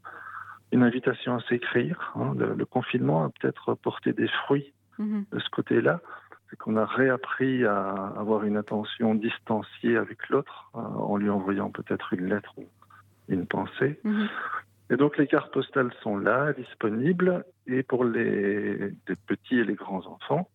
une 0.72 0.84
invitation 0.84 1.36
à 1.36 1.42
s'écrire. 1.42 2.14
Hein. 2.16 2.34
Le, 2.38 2.66
confinement 2.66 3.26
a 3.26 3.30
peut-être 3.30 3.76
porté 3.76 4.14
des 4.14 4.28
fruits 4.28 4.74
mhm. 4.98 5.26
de 5.32 5.40
ce 5.40 5.50
côté-là. 5.50 6.02
C'est 6.50 6.58
qu'on 6.58 6.78
a 6.78 6.86
réappris 6.86 7.66
à 7.66 7.90
avoir 8.18 8.44
une 8.44 8.58
attention 8.58 9.16
distanciée 9.16 9.98
avec 9.98 10.30
l'autre, 10.30 10.70
hein, 10.74 10.80
en 10.80 11.18
lui 11.18 11.30
envoyant 11.30 11.70
peut-être 11.70 12.14
une 12.14 12.28
lettre 12.28 12.54
ou 12.58 12.66
une 13.28 13.46
pensée. 13.46 14.00
Mhm. 14.04 14.30
Et 14.92 14.98
donc 14.98 15.18
les 15.18 15.28
cartes 15.28 15.52
postales 15.52 15.92
sont 16.02 16.18
là, 16.18 16.54
disponibles, 16.54 17.44
et 17.66 17.82
pour 17.82 18.06
les, 18.06 18.94
petits 19.28 19.60
et 19.60 19.64
les 19.64 19.74
grands 19.74 20.06
enfants, 20.06 20.48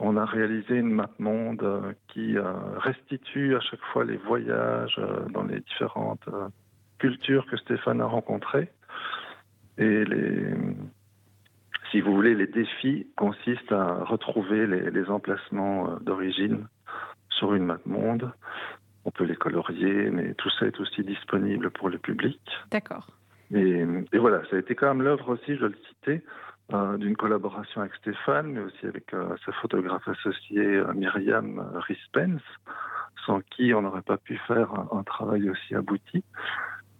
on 0.00 0.16
a 0.16 0.24
réalisé 0.24 0.76
une 0.76 0.92
map 0.92 1.10
monde 1.18 1.62
euh, 1.62 1.92
qui 2.08 2.36
euh, 2.36 2.52
restitue 2.78 3.56
à 3.56 3.60
chaque 3.60 3.82
fois 3.92 4.04
les 4.04 4.16
voyages 4.16 4.96
euh, 4.98 5.28
dans 5.30 5.44
les 5.44 5.60
différentes 5.60 6.28
cultures 6.98 7.46
que 7.46 7.56
Stéphane 7.56 8.00
a 8.00 8.06
rencontrées. 8.06 8.70
Et 9.76 10.04
les, 10.04 10.54
si 11.90 12.00
vous 12.00 12.14
voulez, 12.14 12.34
les 12.34 12.46
défis 12.46 13.06
consistent 13.16 13.72
à 13.72 14.04
retrouver 14.04 14.66
les, 14.66 15.10
emplacements 15.10 15.96
d'origine 16.00 16.66
sur 17.30 17.54
une 17.54 17.64
map 17.64 17.78
monde. 17.86 18.32
On 19.04 19.10
peut 19.10 19.24
les 19.24 19.36
colorier, 19.36 20.10
mais 20.10 20.34
tout 20.34 20.50
ça 20.50 20.66
est 20.66 20.80
aussi 20.80 21.02
disponible 21.04 21.70
pour 21.70 21.88
le 21.88 21.98
public. 21.98 22.40
D'accord. 22.72 23.06
Et, 23.54 23.84
voilà, 24.18 24.42
ça 24.50 24.56
a 24.56 24.58
été 24.58 24.74
quand 24.74 24.88
même 24.88 25.02
l'œuvre 25.02 25.30
aussi, 25.30 25.56
je 25.56 25.66
le 25.66 25.78
citais, 25.88 26.22
euh, 26.72 26.96
d'une 26.98 27.16
collaboration 27.16 27.80
avec 27.80 27.94
Stéphane, 27.94 28.52
mais 28.52 28.60
aussi 28.60 28.86
avec 28.86 29.12
euh, 29.14 29.36
sa 29.44 29.52
photographe 29.52 30.06
associée 30.06 30.82
Myriam 30.94 31.70
Rispens, 31.74 32.40
sans 33.26 33.40
qui 33.40 33.74
on 33.74 33.82
n'aurait 33.82 34.02
pas 34.02 34.18
pu 34.18 34.36
faire 34.46 34.72
un 34.92 35.02
travail 35.02 35.50
aussi 35.50 35.74
abouti 35.74 36.24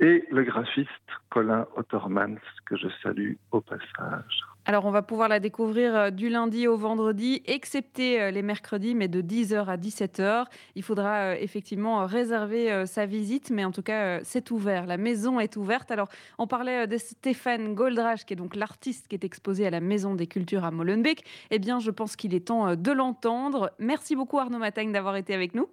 et 0.00 0.24
le 0.30 0.44
graphiste 0.44 0.88
Colin 1.30 1.66
Ottermans, 1.76 2.38
que 2.66 2.76
je 2.76 2.88
salue 3.02 3.34
au 3.50 3.60
passage. 3.60 4.40
Alors, 4.68 4.84
on 4.84 4.90
va 4.90 5.00
pouvoir 5.00 5.30
la 5.30 5.40
découvrir 5.40 5.96
euh, 5.96 6.10
du 6.10 6.28
lundi 6.28 6.68
au 6.68 6.76
vendredi, 6.76 7.40
excepté 7.46 8.20
euh, 8.20 8.30
les 8.30 8.42
mercredis, 8.42 8.94
mais 8.94 9.08
de 9.08 9.22
10h 9.22 9.64
à 9.64 9.78
17h. 9.78 10.44
Il 10.74 10.82
faudra 10.82 11.30
euh, 11.30 11.36
effectivement 11.40 12.04
réserver 12.04 12.84
sa 12.84 13.06
visite, 13.06 13.48
mais 13.50 13.64
en 13.64 13.72
tout 13.72 13.80
cas, 13.80 14.22
c'est 14.24 14.50
ouvert. 14.50 14.84
La 14.84 14.98
maison 14.98 15.40
est 15.40 15.56
ouverte. 15.56 15.90
Alors, 15.90 16.08
on 16.36 16.46
parlait 16.46 16.86
de 16.86 16.98
Stéphane 16.98 17.74
Goldrache, 17.74 18.26
qui 18.26 18.34
est 18.34 18.36
donc 18.36 18.56
l'artiste 18.56 19.08
qui 19.08 19.14
est 19.16 19.24
exposé 19.24 19.66
à 19.66 19.70
la 19.70 19.80
Maison 19.80 20.14
des 20.14 20.26
Cultures 20.26 20.66
à 20.66 20.70
Molenbeek. 20.70 21.24
Eh 21.50 21.58
bien, 21.58 21.78
je 21.78 21.90
pense 21.90 22.14
qu'il 22.14 22.34
est 22.34 22.48
temps 22.48 22.76
de 22.76 22.92
l'entendre. 22.92 23.70
Merci 23.78 24.16
beaucoup, 24.16 24.38
Arnaud 24.38 24.58
Matagne, 24.58 24.92
d'avoir 24.92 25.16
été 25.16 25.32
avec 25.32 25.54
nous. 25.54 25.70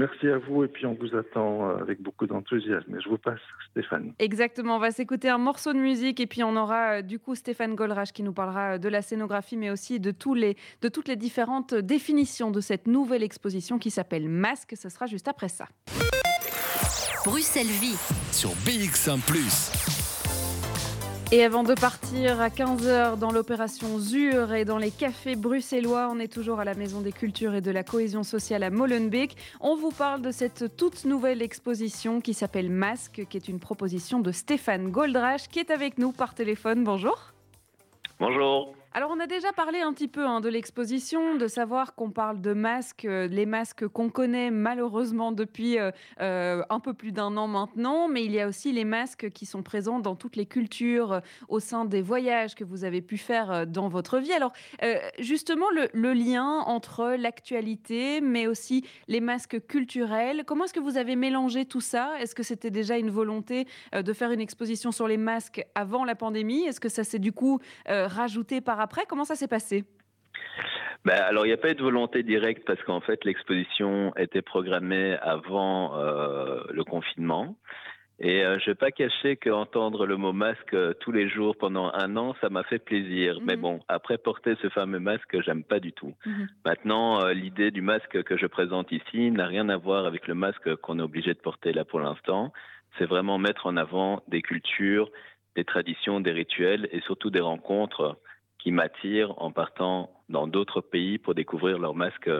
Merci 0.00 0.28
à 0.28 0.38
vous 0.38 0.64
et 0.64 0.68
puis 0.68 0.86
on 0.86 0.94
vous 0.94 1.14
attend 1.14 1.68
euh, 1.68 1.76
avec 1.76 2.00
beaucoup 2.00 2.26
d'enthousiasme. 2.26 2.96
Et 2.96 3.02
je 3.02 3.08
vous 3.10 3.18
passe 3.18 3.38
Stéphane. 3.70 4.14
Exactement, 4.18 4.76
on 4.76 4.78
va 4.78 4.92
s'écouter 4.92 5.28
un 5.28 5.36
morceau 5.36 5.74
de 5.74 5.78
musique 5.78 6.20
et 6.20 6.26
puis 6.26 6.42
on 6.42 6.56
aura 6.56 7.00
euh, 7.00 7.02
du 7.02 7.18
coup 7.18 7.34
Stéphane 7.34 7.74
Goldrache 7.74 8.12
qui 8.12 8.22
nous 8.22 8.32
parlera 8.32 8.74
euh, 8.74 8.78
de 8.78 8.88
la 8.88 9.02
scénographie 9.02 9.58
mais 9.58 9.68
aussi 9.68 10.00
de, 10.00 10.10
tous 10.10 10.32
les, 10.32 10.56
de 10.80 10.88
toutes 10.88 11.06
les 11.06 11.16
différentes 11.16 11.74
définitions 11.74 12.50
de 12.50 12.62
cette 12.62 12.86
nouvelle 12.86 13.22
exposition 13.22 13.78
qui 13.78 13.90
s'appelle 13.90 14.30
Masque. 14.30 14.72
Ce 14.74 14.88
sera 14.88 15.04
juste 15.04 15.28
après 15.28 15.48
ça. 15.48 15.66
Bruxelles 17.26 17.66
Vie 17.66 17.98
sur 18.32 18.52
BX1⁇ 18.64 19.18
et 21.32 21.44
avant 21.44 21.62
de 21.62 21.74
partir 21.74 22.40
à 22.40 22.48
15h 22.48 23.16
dans 23.16 23.30
l'opération 23.30 23.98
ZUR 23.98 24.52
et 24.52 24.64
dans 24.64 24.78
les 24.78 24.90
cafés 24.90 25.36
bruxellois, 25.36 26.08
on 26.10 26.18
est 26.18 26.32
toujours 26.32 26.58
à 26.58 26.64
la 26.64 26.74
Maison 26.74 27.00
des 27.00 27.12
Cultures 27.12 27.54
et 27.54 27.60
de 27.60 27.70
la 27.70 27.84
Cohésion 27.84 28.24
sociale 28.24 28.64
à 28.64 28.70
Molenbeek. 28.70 29.36
On 29.60 29.76
vous 29.76 29.92
parle 29.92 30.22
de 30.22 30.32
cette 30.32 30.76
toute 30.76 31.04
nouvelle 31.04 31.40
exposition 31.40 32.20
qui 32.20 32.34
s'appelle 32.34 32.68
Masque, 32.68 33.26
qui 33.30 33.36
est 33.36 33.46
une 33.46 33.60
proposition 33.60 34.18
de 34.18 34.32
Stéphane 34.32 34.90
Goldrache 34.90 35.46
qui 35.48 35.60
est 35.60 35.70
avec 35.70 35.98
nous 35.98 36.10
par 36.10 36.34
téléphone. 36.34 36.82
Bonjour. 36.82 37.32
Bonjour. 38.18 38.74
Alors 38.92 39.12
on 39.14 39.20
a 39.20 39.28
déjà 39.28 39.52
parlé 39.52 39.78
un 39.78 39.92
petit 39.92 40.08
peu 40.08 40.26
hein, 40.26 40.40
de 40.40 40.48
l'exposition, 40.48 41.36
de 41.36 41.46
savoir 41.46 41.94
qu'on 41.94 42.10
parle 42.10 42.40
de 42.40 42.52
masques, 42.52 43.04
euh, 43.04 43.28
les 43.28 43.46
masques 43.46 43.86
qu'on 43.86 44.10
connaît 44.10 44.50
malheureusement 44.50 45.30
depuis 45.30 45.78
euh, 45.78 45.92
euh, 46.20 46.64
un 46.70 46.80
peu 46.80 46.92
plus 46.92 47.12
d'un 47.12 47.36
an 47.36 47.46
maintenant, 47.46 48.08
mais 48.08 48.24
il 48.24 48.32
y 48.32 48.40
a 48.40 48.48
aussi 48.48 48.72
les 48.72 48.84
masques 48.84 49.30
qui 49.30 49.46
sont 49.46 49.62
présents 49.62 50.00
dans 50.00 50.16
toutes 50.16 50.34
les 50.34 50.44
cultures, 50.44 51.20
au 51.48 51.60
sein 51.60 51.84
des 51.84 52.02
voyages 52.02 52.56
que 52.56 52.64
vous 52.64 52.82
avez 52.82 53.00
pu 53.00 53.16
faire 53.16 53.64
dans 53.64 53.88
votre 53.88 54.18
vie. 54.18 54.32
Alors 54.32 54.52
justement 55.20 55.66
le, 55.70 56.12
lien 56.12 56.58
entre 56.66 57.14
l'actualité, 57.16 58.20
mais 58.20 58.48
aussi 58.48 58.84
les 59.06 59.20
masques 59.20 59.64
culturels, 59.68 60.42
comment 60.44 60.64
est-ce 60.64 60.74
que 60.74 60.80
vous 60.80 60.96
avez 60.96 61.14
mélangé 61.14 61.64
tout 61.64 61.80
ça? 61.80 62.14
Est-ce 62.18 62.34
que 62.34 62.42
c'était 62.42 62.70
déjà 62.70 62.98
une 62.98 63.10
volonté 63.10 63.68
de 63.92 64.12
faire 64.12 64.32
une 64.32 64.40
exposition 64.40 64.90
sur 64.90 65.06
les 65.06 65.16
masques 65.16 65.64
avant 65.76 66.04
la 66.04 66.16
pandémie? 66.16 66.64
Est-ce 66.64 66.80
que 66.80 66.88
ça 66.88 67.04
s'est 67.04 67.20
du 67.20 67.30
coup 67.30 67.60
rajouté 67.86 68.60
par 68.60 68.79
après. 68.80 69.06
Comment 69.06 69.24
ça 69.24 69.34
s'est 69.34 69.48
passé? 69.48 69.84
Ben, 71.04 71.14
alors, 71.14 71.46
il 71.46 71.48
n'y 71.48 71.54
a 71.54 71.58
pas 71.58 71.70
eu 71.70 71.74
de 71.74 71.82
volonté 71.82 72.22
directe 72.22 72.64
parce 72.66 72.82
qu'en 72.82 73.00
fait, 73.00 73.24
l'exposition 73.24 74.14
était 74.16 74.42
programmée 74.42 75.16
avant 75.22 75.96
euh, 75.96 76.62
le 76.70 76.84
confinement. 76.84 77.56
Et 78.22 78.44
euh, 78.44 78.58
je 78.58 78.64
ne 78.64 78.72
vais 78.72 78.74
pas 78.74 78.90
cacher 78.90 79.36
qu'entendre 79.36 80.04
le 80.04 80.18
mot 80.18 80.34
masque 80.34 80.74
euh, 80.74 80.92
tous 81.00 81.10
les 81.10 81.26
jours 81.30 81.56
pendant 81.56 81.90
un 81.94 82.18
an, 82.18 82.36
ça 82.42 82.50
m'a 82.50 82.64
fait 82.64 82.78
plaisir. 82.78 83.38
Mais 83.40 83.56
mhm. 83.56 83.62
bon, 83.62 83.80
après 83.88 84.18
porter 84.18 84.56
ce 84.60 84.68
fameux 84.68 85.00
masque, 85.00 85.40
j'aime 85.40 85.64
pas 85.64 85.80
du 85.80 85.94
tout. 85.94 86.14
Mhm. 86.26 86.48
Maintenant, 86.66 87.26
l'idée 87.28 87.70
du 87.70 87.80
masque 87.80 88.22
que 88.22 88.36
je 88.36 88.46
présente 88.46 88.92
ici 88.92 89.30
n'a 89.30 89.46
rien 89.46 89.70
à 89.70 89.78
voir 89.78 90.04
avec 90.04 90.26
le 90.26 90.34
masque 90.34 90.76
qu'on 90.76 90.98
est 90.98 91.02
obligé 91.02 91.32
de 91.32 91.38
porter 91.38 91.72
là 91.72 91.86
pour 91.86 92.00
l'instant. 92.00 92.52
C'est 92.98 93.06
vraiment 93.06 93.38
mettre 93.38 93.66
en 93.66 93.78
avant 93.78 94.22
des 94.28 94.42
cultures, 94.42 95.10
des 95.56 95.64
traditions, 95.64 96.20
des 96.20 96.32
rituels 96.32 96.90
et 96.92 97.00
surtout 97.00 97.30
des 97.30 97.40
rencontres 97.40 98.18
qui 98.62 98.72
m'attirent 98.72 99.34
en 99.42 99.52
partant 99.52 100.10
dans 100.28 100.46
d'autres 100.46 100.80
pays 100.80 101.18
pour 101.18 101.34
découvrir 101.34 101.78
leurs 101.78 101.94
masques 101.94 102.30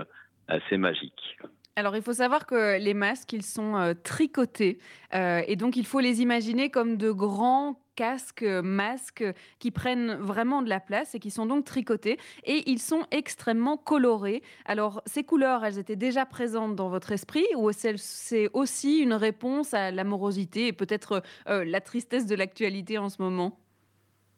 assez 0.48 0.76
magiques. 0.76 1.38
Alors, 1.76 1.96
il 1.96 2.02
faut 2.02 2.12
savoir 2.12 2.46
que 2.46 2.78
les 2.78 2.94
masques, 2.94 3.32
ils 3.32 3.44
sont 3.44 3.76
euh, 3.76 3.94
tricotés. 3.94 4.78
Euh, 5.14 5.42
et 5.46 5.56
donc, 5.56 5.76
il 5.76 5.86
faut 5.86 6.00
les 6.00 6.20
imaginer 6.20 6.68
comme 6.68 6.96
de 6.96 7.10
grands 7.10 7.80
casques, 7.94 8.42
masques 8.42 9.24
qui 9.58 9.70
prennent 9.70 10.14
vraiment 10.14 10.62
de 10.62 10.68
la 10.68 10.80
place 10.80 11.14
et 11.14 11.20
qui 11.20 11.30
sont 11.30 11.46
donc 11.46 11.64
tricotés. 11.64 12.18
Et 12.44 12.68
ils 12.70 12.80
sont 12.80 13.06
extrêmement 13.10 13.76
colorés. 13.76 14.42
Alors, 14.64 15.00
ces 15.06 15.22
couleurs, 15.22 15.64
elles 15.64 15.78
étaient 15.78 15.96
déjà 15.96 16.26
présentes 16.26 16.74
dans 16.74 16.88
votre 16.88 17.12
esprit 17.12 17.46
ou 17.56 17.70
c'est 17.72 18.50
aussi 18.52 18.98
une 18.98 19.14
réponse 19.14 19.72
à 19.72 19.90
l'amorosité 19.90 20.66
et 20.66 20.72
peut-être 20.72 21.22
euh, 21.48 21.64
la 21.64 21.80
tristesse 21.80 22.26
de 22.26 22.34
l'actualité 22.34 22.98
en 22.98 23.08
ce 23.08 23.22
moment? 23.22 23.58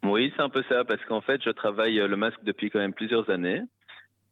Oui, 0.04 0.32
c'est 0.36 0.42
un 0.42 0.48
peu 0.48 0.64
ça, 0.68 0.84
parce 0.84 1.04
qu'en 1.04 1.20
fait, 1.20 1.42
je 1.44 1.50
travaille 1.50 2.00
euh, 2.00 2.08
le 2.08 2.16
masque 2.16 2.42
depuis 2.42 2.70
quand 2.70 2.80
même 2.80 2.94
plusieurs 2.94 3.30
années. 3.30 3.62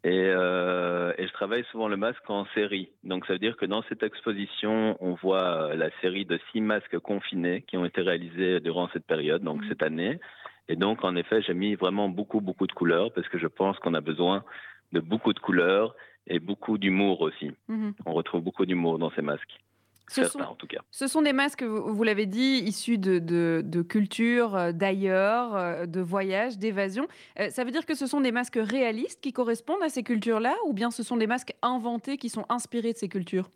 Euh, 0.06 1.12
et, 1.18 1.26
je 1.26 1.33
travaille 1.33 1.64
souvent 1.70 1.88
le 1.88 1.96
masque 1.96 2.28
en 2.28 2.46
série. 2.54 2.88
Donc 3.04 3.26
ça 3.26 3.35
veut 3.35 3.38
dire 3.38 3.56
que 3.56 3.66
dans 3.66 3.83
cette 3.83 4.02
exposition, 4.02 4.96
on 5.00 5.14
voit 5.14 5.70
euh, 5.70 5.76
la 5.76 5.90
série 6.00 6.24
de 6.24 6.40
six 6.50 6.61
masques 6.61 6.98
confinés 7.00 7.62
qui 7.62 7.76
ont 7.76 7.85
été 7.85 8.00
réalisés 8.00 8.61
durant 8.61 8.88
cette 8.92 9.06
période, 9.06 9.42
donc 9.42 9.62
mmh. 9.62 9.68
cette 9.68 9.83
année. 9.83 10.18
Et 10.68 10.76
donc 10.76 11.04
en 11.04 11.16
effet, 11.16 11.42
j'ai 11.42 11.54
mis 11.54 11.74
vraiment 11.74 12.09
beaucoup, 12.09 12.40
beaucoup 12.40 12.66
de 12.66 12.72
couleurs 12.72 13.12
parce 13.12 13.28
que 13.28 13.38
je 13.38 13.46
pense 13.46 13.78
qu'on 13.78 13.92
a 13.94 14.00
besoin 14.00 14.42
de 14.92 15.00
beaucoup 15.00 15.35
de 15.35 15.38
couleurs 15.38 15.94
et 16.26 16.38
beaucoup 16.38 16.78
d'humour 16.78 17.20
aussi. 17.20 17.52
Mmh. 17.68 17.90
On 18.06 18.14
retrouve 18.14 18.42
beaucoup 18.42 18.64
d'humour 18.64 18.98
dans 18.98 19.11
ces 19.11 19.22
masques. 19.22 19.59
Ce 20.11 20.25
sont, 20.25 20.40
en 20.40 20.57
tout 20.57 20.66
cas. 20.66 20.81
Ce 20.90 21.07
sont 21.07 21.23
des 21.23 21.33
masques, 21.33 21.62
vous, 21.62 22.03
l'avez 22.03 22.27
dit, 22.27 22.62
issus 22.64 22.99
de, 22.99 23.20
de, 23.20 23.83
culture, 23.83 24.57
euh, 24.57 24.73
d'ailleurs, 24.73 25.55
euh, 25.55 25.87
de 25.87 26.01
voyage, 26.01 26.59
d'évasion. 26.59 27.07
Euh, 27.38 27.49
ça 27.51 27.62
veut 27.62 27.70
dire 27.70 27.87
que 27.87 27.94
ce 27.94 28.09
sont 28.09 28.20
des 28.20 28.33
masques 28.33 28.59
réalistes 28.61 29.20
qui 29.23 29.33
correspondent 29.33 29.83
à 29.85 29.88
ces 29.88 30.03
cultures-là 30.03 30.57
ou 30.66 30.73
bien 30.73 30.90
ce 30.90 31.05
sont 31.05 31.16
des 31.16 31.29
masques 31.29 31.55
inventés 31.62 32.16
qui 32.16 32.29
sont 32.29 32.44
inspirés 32.49 32.92
de 32.92 32.99
ces 32.99 33.09
cultures? 33.09 33.51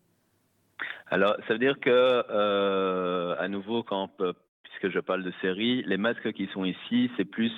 Alors, 1.08 1.34
ça 1.48 1.54
veut 1.54 1.58
dire 1.58 1.80
que, 1.80 3.36
à 3.36 3.48
nouveau, 3.48 3.82
quand, 3.82 4.10
puisque 4.62 4.94
je 4.94 5.00
parle 5.00 5.24
de 5.24 5.32
série, 5.40 5.82
les 5.86 5.96
masques 5.96 6.32
qui 6.34 6.48
sont 6.54 6.64
ici, 6.64 7.10
c'est 7.16 7.24
plus 7.24 7.52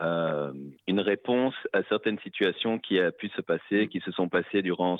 une 0.00 1.00
réponse 1.00 1.54
à 1.72 1.82
certaines 1.84 2.18
situations 2.20 2.78
qui 2.78 2.98
a 2.98 3.12
pu 3.12 3.28
se 3.30 3.42
passer, 3.42 3.88
qui 3.88 4.00
se 4.00 4.10
sont 4.12 4.28
passées 4.28 4.62
durant 4.62 4.98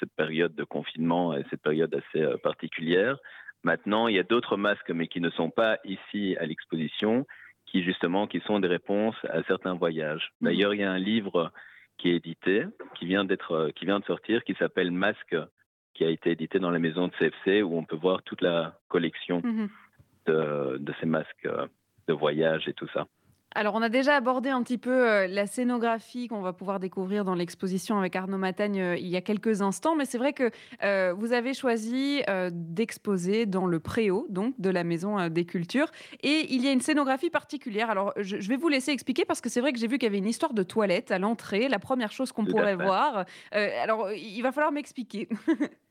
cette 0.00 0.12
période 0.16 0.54
de 0.54 0.64
confinement 0.64 1.36
et 1.36 1.44
cette 1.50 1.62
période 1.62 1.94
assez 1.94 2.26
particulière. 2.42 3.18
Maintenant, 3.62 4.08
il 4.08 4.16
y 4.16 4.18
a 4.18 4.22
d'autres 4.22 4.56
masques, 4.56 4.90
mais 4.90 5.08
qui 5.08 5.20
ne 5.20 5.30
sont 5.30 5.50
pas 5.50 5.78
ici 5.84 6.36
à 6.38 6.46
l'exposition, 6.46 7.26
qui 7.66 7.82
justement 7.82 8.26
qui 8.26 8.40
sont 8.40 8.60
des 8.60 8.68
réponses 8.68 9.16
à 9.28 9.42
certains 9.44 9.74
voyages. 9.74 10.30
Mhm. 10.40 10.48
D'ailleurs, 10.48 10.74
il 10.74 10.80
y 10.80 10.84
a 10.84 10.92
un 10.92 10.98
livre 10.98 11.52
qui 11.98 12.10
est 12.10 12.16
édité, 12.16 12.64
qui 12.94 13.06
vient 13.06 13.24
d'être, 13.24 13.70
qui 13.74 13.84
vient 13.84 14.00
de 14.00 14.04
sortir, 14.04 14.44
qui 14.44 14.54
s'appelle 14.54 14.90
Masque, 14.90 15.36
qui 15.94 16.04
a 16.04 16.10
été 16.10 16.30
édité 16.30 16.58
dans 16.58 16.70
la 16.70 16.78
maison 16.78 17.08
de 17.08 17.12
CFC, 17.14 17.62
où 17.62 17.76
on 17.76 17.84
peut 17.84 17.96
voir 17.96 18.22
toute 18.22 18.42
la 18.42 18.78
collection 18.88 19.40
de, 20.26 20.76
de, 20.78 20.94
ces 21.00 21.06
masques 21.06 21.48
de 22.06 22.12
voyage 22.12 22.68
et 22.68 22.74
tout 22.74 22.88
ça. 22.92 23.06
Alors, 23.56 23.74
on 23.74 23.80
a 23.80 23.88
déjà 23.88 24.14
abordé 24.14 24.50
un 24.50 24.62
petit 24.62 24.76
peu 24.76 25.08
euh, 25.08 25.26
la 25.28 25.46
scénographie 25.46 26.28
qu'on 26.28 26.42
va 26.42 26.52
pouvoir 26.52 26.78
découvrir 26.78 27.24
dans 27.24 27.34
l'exposition 27.34 27.98
avec 27.98 28.14
Arnaud 28.14 28.36
Matagne 28.36 28.80
euh, 28.82 28.96
il 28.98 29.06
y 29.06 29.16
a 29.16 29.22
quelques 29.22 29.62
instants, 29.62 29.96
mais 29.96 30.04
c'est 30.04 30.18
vrai 30.18 30.34
que 30.34 30.50
euh, 30.82 31.14
vous 31.16 31.32
avez 31.32 31.54
choisi 31.54 32.20
d'exposer 32.52 33.46
dans 33.46 33.64
le 33.64 33.80
préau, 33.80 34.26
donc 34.28 34.54
de 34.58 34.68
la 34.68 34.84
Maison 34.84 35.28
des 35.28 35.46
Cultures, 35.46 35.90
et 36.22 36.52
il 36.52 36.62
y 36.62 36.68
a 36.68 36.72
une 36.72 36.82
scénographie 36.82 37.30
particulière. 37.30 37.88
Alors, 37.88 38.12
je, 38.18 38.36
vais 38.46 38.56
vous 38.56 38.68
laisser 38.68 38.90
expliquer 38.90 39.24
parce 39.24 39.40
que 39.40 39.48
c'est 39.48 39.62
vrai 39.62 39.72
que 39.72 39.78
j'ai 39.78 39.86
vu 39.86 39.96
qu'il 39.96 40.06
y 40.06 40.10
avait 40.10 40.18
une 40.18 40.28
histoire 40.28 40.52
de 40.52 40.62
toilette 40.62 41.10
à 41.10 41.18
l'entrée, 41.18 41.68
la 41.68 41.78
première 41.78 42.12
chose 42.12 42.32
qu'on 42.32 42.44
pourrait 42.44 42.76
voir. 42.76 43.24
alors, 43.52 44.12
il 44.12 44.42
va 44.42 44.52
falloir 44.52 44.72
m'expliquer. 44.72 45.28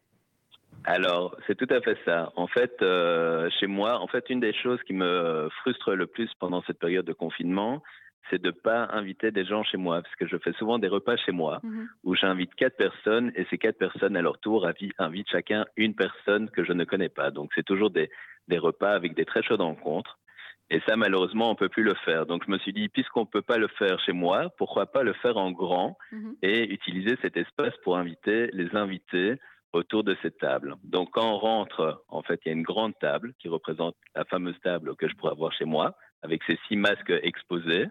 Alors, 0.86 1.36
c'est 1.48 1.56
tout 1.56 1.68
à 1.74 1.82
fait 1.82 1.98
ça. 2.06 2.32
En 2.36 2.48
fait, 2.48 2.82
euh, 2.82 3.50
chez 3.60 3.68
moi, 3.68 4.00
en 4.00 4.08
fait, 4.08 4.30
une 4.30 4.40
des 4.40 4.54
choses 4.54 4.82
qui 4.84 4.94
me 4.94 5.50
frustre 5.62 5.96
le 5.96 6.06
plus 6.06 6.30
pendant 6.40 6.62
cette 6.64 6.80
période 6.80 7.06
de 7.06 7.14
confinement, 7.14 7.82
c'est 8.30 8.42
de 8.42 8.48
ne 8.48 8.52
pas 8.52 8.90
inviter 8.92 9.32
des 9.32 9.46
gens 9.46 9.64
chez 9.64 9.78
moi, 9.78 10.02
parce 10.02 10.16
que 10.16 10.28
je 10.28 10.38
fais 10.38 10.54
souvent 10.54 10.80
des 10.80 10.88
repas 10.88 11.16
chez 11.18 11.32
moi, 11.32 11.60
mhm. 11.64 11.88
où 12.04 12.16
j'invite 12.16 12.54
quatre 12.56 12.78
personnes, 12.78 13.32
et 13.36 13.46
ces 13.50 13.58
quatre 13.58 13.78
personnes, 13.78 14.16
à 14.16 14.22
leur 14.22 14.40
tour, 14.40 14.68
invitent 14.98 15.30
chacun 15.30 15.66
une 15.76 15.96
personne 15.96 16.50
que 16.50 16.64
je 16.64 16.74
ne 16.74 16.84
connais 16.84 17.10
pas. 17.10 17.32
Donc, 17.32 17.52
c'est 17.56 17.66
toujours 17.66 17.90
des, 17.90 18.10
repas 18.52 18.92
avec 18.92 19.16
des 19.16 19.26
très 19.26 19.44
chaudes 19.44 19.62
rencontres. 19.62 20.20
Et 20.72 20.82
ça, 20.88 20.96
malheureusement, 20.96 21.52
on 21.52 21.56
peut 21.56 21.70
plus 21.70 21.84
le 21.84 21.94
faire. 21.94 22.26
Donc, 22.26 22.44
je 22.46 22.52
me 22.52 22.58
suis 22.58 22.74
dit, 22.74 22.90
puisqu'on 22.90 23.26
peut 23.26 23.44
pas 23.44 23.58
le 23.58 23.68
faire 23.68 24.00
chez 24.00 24.14
moi, 24.14 24.50
pourquoi 24.58 24.88
pas 24.88 25.04
le 25.04 25.14
faire 25.14 25.38
en 25.38 25.52
grand 25.52 25.98
mhm. 26.12 26.36
et 26.42 26.72
utiliser 26.72 27.18
cet 27.22 27.38
espace 27.38 27.74
pour 27.84 27.98
inviter 27.98 28.50
les 28.54 28.76
invités 28.76 29.36
autour 29.76 30.04
de 30.04 30.16
cette 30.22 30.38
table. 30.38 30.76
Donc 30.84 31.12
quand 31.12 31.30
on 31.30 31.38
rentre, 31.38 32.04
en 32.08 32.22
fait, 32.22 32.40
il 32.46 32.50
y 32.50 32.52
a 32.52 32.54
une 32.54 32.64
grande 32.64 32.98
table 33.00 33.34
qui 33.40 33.50
représente 33.50 33.96
la 34.16 34.26
fameuse 34.26 34.60
table 34.64 34.96
que 34.96 35.08
je 35.08 35.16
pourrais 35.16 35.34
avoir 35.34 35.52
chez 35.52 35.66
moi, 35.66 35.96
avec 36.24 36.42
ces 36.48 36.58
six 36.68 36.78
masques 36.78 37.14
exposés. 37.22 37.88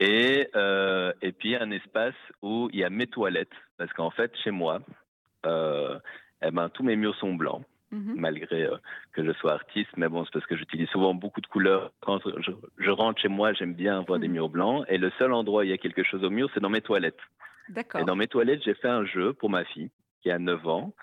Et, 0.00 0.48
euh, 0.56 1.12
et 1.22 1.32
puis 1.32 1.56
un 1.56 1.70
espace 1.70 2.14
où 2.42 2.68
il 2.72 2.80
y 2.80 2.84
a 2.84 2.90
mes 2.90 3.06
toilettes, 3.06 3.56
parce 3.76 3.92
qu'en 3.92 4.10
fait, 4.10 4.32
chez 4.42 4.50
moi, 4.50 4.80
euh, 5.46 5.98
eh 6.42 6.50
ben, 6.50 6.68
tous 6.68 6.82
mes 6.82 6.96
murs 6.96 7.14
sont 7.16 7.34
blancs, 7.34 7.64
mhm. 7.90 8.14
malgré 8.16 8.64
euh, 8.64 8.76
que 9.12 9.24
je 9.24 9.32
sois 9.32 9.52
artiste, 9.52 9.90
mais 9.96 10.08
bon, 10.08 10.24
c'est 10.24 10.32
parce 10.32 10.46
que 10.46 10.56
j'utilise 10.56 10.88
souvent 10.88 11.14
beaucoup 11.14 11.40
de 11.40 11.46
couleurs. 11.46 11.92
Quand 12.00 12.20
je, 12.78 12.90
rentre 12.90 13.20
chez 13.20 13.28
moi, 13.28 13.52
j'aime 13.52 13.74
bien 13.74 13.98
avoir 13.98 14.18
des 14.18 14.28
mhm. 14.28 14.34
murs 14.34 14.48
blancs, 14.48 14.84
et 14.88 14.98
le 14.98 15.10
seul 15.18 15.32
endroit 15.32 15.62
où 15.62 15.64
il 15.64 15.70
y 15.70 15.74
a 15.74 15.78
quelque 15.78 16.02
chose 16.02 16.24
au 16.24 16.30
mur, 16.30 16.50
c'est 16.54 16.60
dans 16.60 16.70
mes 16.70 16.80
toilettes. 16.80 17.20
Et 17.98 18.04
dans 18.04 18.16
mes 18.16 18.26
toilettes, 18.26 18.62
j'ai 18.62 18.74
fait 18.74 18.88
un 18.88 19.06
jeu 19.06 19.32
pour 19.32 19.48
ma 19.48 19.64
fille 19.64 19.90
qui 20.24 20.30
a 20.30 20.38
9 20.38 20.66
ans, 20.66 20.94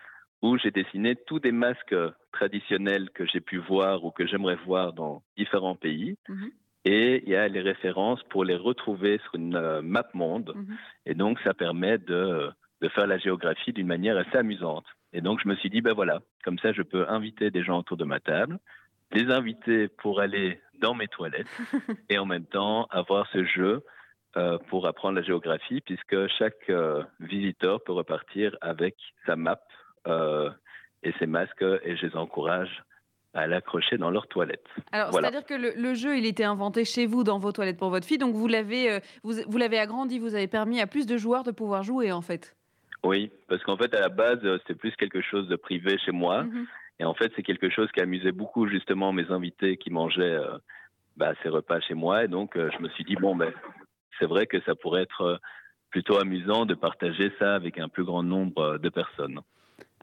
où 0.41 0.57
j'ai 0.57 0.71
dessiné 0.71 1.15
tous 1.15 1.39
des 1.39 1.51
masques 1.51 1.95
traditionnels 2.33 3.11
que 3.11 3.25
j'ai 3.27 3.39
pu 3.39 3.57
voir 3.57 4.03
ou 4.03 4.11
que 4.11 4.25
j'aimerais 4.25 4.57
voir 4.65 4.93
dans 4.93 5.21
différents 5.37 5.75
pays. 5.75 6.17
Mhm. 6.27 6.51
Et 6.83 7.21
il 7.23 7.29
y 7.29 7.35
a 7.35 7.47
les 7.47 7.61
références 7.61 8.23
pour 8.23 8.43
les 8.43 8.55
retrouver 8.55 9.19
sur 9.19 9.35
une 9.35 9.55
euh, 9.55 9.83
map 9.83 10.07
monde. 10.15 10.53
Mhm. 10.55 10.77
Et 11.05 11.13
donc, 11.13 11.39
ça 11.41 11.53
permet 11.53 11.99
de, 11.99 12.49
de 12.81 12.89
faire 12.89 13.05
la 13.05 13.19
géographie 13.19 13.71
d'une 13.71 13.85
manière 13.85 14.17
assez 14.17 14.35
amusante. 14.35 14.87
Et 15.13 15.21
donc, 15.21 15.39
je 15.43 15.47
me 15.47 15.55
suis 15.55 15.69
dit, 15.69 15.81
ben 15.81 15.93
voilà, 15.93 16.21
comme 16.43 16.57
ça, 16.57 16.73
je 16.73 16.81
peux 16.81 17.07
inviter 17.07 17.51
des 17.51 17.63
gens 17.63 17.77
autour 17.77 17.97
de 17.97 18.05
ma 18.05 18.19
table, 18.19 18.57
les 19.11 19.29
inviter 19.29 19.89
pour 19.89 20.21
aller 20.21 20.59
dans 20.79 20.95
mes 20.95 21.07
toilettes 21.07 21.45
et 22.09 22.17
en 22.17 22.25
même 22.25 22.45
temps 22.45 22.87
avoir 22.89 23.27
ce 23.31 23.43
jeu 23.43 23.83
euh, 24.37 24.57
pour 24.69 24.87
apprendre 24.87 25.17
la 25.17 25.23
géographie, 25.23 25.81
puisque 25.81 26.27
chaque 26.39 26.69
euh, 26.69 27.03
visiteur 27.19 27.83
peut 27.83 27.91
repartir 27.91 28.55
avec 28.61 28.95
sa 29.25 29.35
map 29.35 29.59
euh, 30.07 30.49
et 31.03 31.11
ses 31.19 31.25
masques, 31.25 31.65
et 31.83 31.97
je 31.97 32.05
les 32.05 32.15
encourage 32.15 32.81
à 33.33 33.45
l'accrocher 33.45 33.97
dans 33.97 34.09
leurs 34.09 34.27
toilettes. 34.27 34.69
Alors, 34.93 35.11
c'est-à-dire 35.11 35.43
que 35.43 35.53
le, 35.53 35.93
jeu, 35.95 36.17
il 36.17 36.25
était 36.25 36.45
inventé 36.45 36.85
chez 36.85 37.07
vous, 37.07 37.25
dans 37.25 37.39
vos 37.39 37.51
toilettes 37.51 37.77
pour 37.77 37.89
votre 37.89 38.07
fille, 38.07 38.19
donc 38.19 38.33
vous 38.33 38.47
l'avez, 38.47 39.01
vous, 39.23 39.33
vous 39.49 39.57
l'avez 39.57 39.77
agrandi, 39.77 40.17
vous 40.17 40.33
avez 40.33 40.47
permis 40.47 40.79
à 40.79 40.87
plus 40.87 41.05
de 41.05 41.17
joueurs 41.17 41.43
de 41.43 41.51
pouvoir 41.51 41.83
jouer, 41.83 42.13
en 42.13 42.21
fait. 42.21 42.55
Oui, 43.03 43.33
parce 43.49 43.61
qu'en 43.63 43.75
fait, 43.75 43.93
à 43.93 43.99
la 43.99 44.07
base, 44.07 44.39
c'était 44.59 44.75
plus 44.75 44.95
quelque 44.95 45.19
chose 45.19 45.49
de 45.49 45.57
privé 45.57 45.97
chez 45.97 46.13
moi. 46.13 46.43
Mhm. 46.43 46.67
Et 46.99 47.03
en 47.03 47.13
fait, 47.15 47.33
c'est 47.35 47.43
quelque 47.43 47.69
chose 47.69 47.91
qui 47.91 47.99
amusait 47.99 48.31
beaucoup, 48.31 48.65
justement, 48.65 49.11
mes 49.11 49.29
invités 49.29 49.75
qui 49.75 49.89
mangeaient 49.89 50.39
bah, 51.17 51.33
ces 51.43 51.49
repas 51.49 51.81
chez 51.81 51.95
moi. 51.95 52.23
Et 52.23 52.29
donc, 52.29 52.53
je 52.55 52.81
me 52.81 52.87
suis 52.89 53.03
dit, 53.03 53.15
bon, 53.15 53.35
ben, 53.35 53.51
c'est 54.19 54.25
vrai 54.25 54.47
que 54.47 54.61
ça 54.61 54.75
pourrait 54.75 55.03
être 55.03 55.21
euh, 55.21 55.37
plutôt 55.89 56.17
amusant 56.17 56.65
de 56.65 56.73
partager 56.73 57.31
ça 57.39 57.55
avec 57.55 57.79
un 57.79 57.89
plus 57.89 58.03
grand 58.03 58.23
nombre 58.23 58.61
euh, 58.61 58.77
de 58.77 58.89
personnes. 58.89 59.41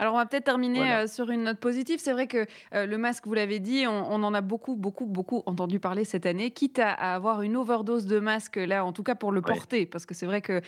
Alors, 0.01 0.15
on 0.15 0.17
va 0.17 0.27
peut-être 0.27 0.45
terminer 0.45 0.93
euh, 0.93 1.07
sur 1.09 1.29
une 1.31 1.43
note 1.43 1.59
positive. 1.59 1.99
C'est 1.99 2.13
vrai 2.13 2.29
que 2.29 2.47
le 2.73 2.97
masque, 2.99 3.27
vous 3.27 3.35
l'avez 3.35 3.59
dit, 3.59 3.85
on, 3.89 4.23
en 4.23 4.33
a 4.33 4.41
beaucoup, 4.41 4.77
beaucoup, 4.77 5.07
beaucoup 5.07 5.43
entendu 5.47 5.81
parler 5.81 6.05
cette 6.05 6.25
année, 6.25 6.53
quitte 6.53 6.79
à, 6.79 6.93
avoir 6.93 7.43
une 7.43 7.57
overdose 7.57 8.07
de 8.07 8.21
masques, 8.21 8.57
là, 8.57 8.85
en 8.85 8.93
tout 8.93 9.03
cas 9.03 9.17
pour 9.17 9.33
le 9.33 9.43
porter, 9.43 9.87
parce 9.87 10.07
que 10.07 10.15
c'est 10.15 10.27
vrai 10.27 10.41
que 10.41 10.61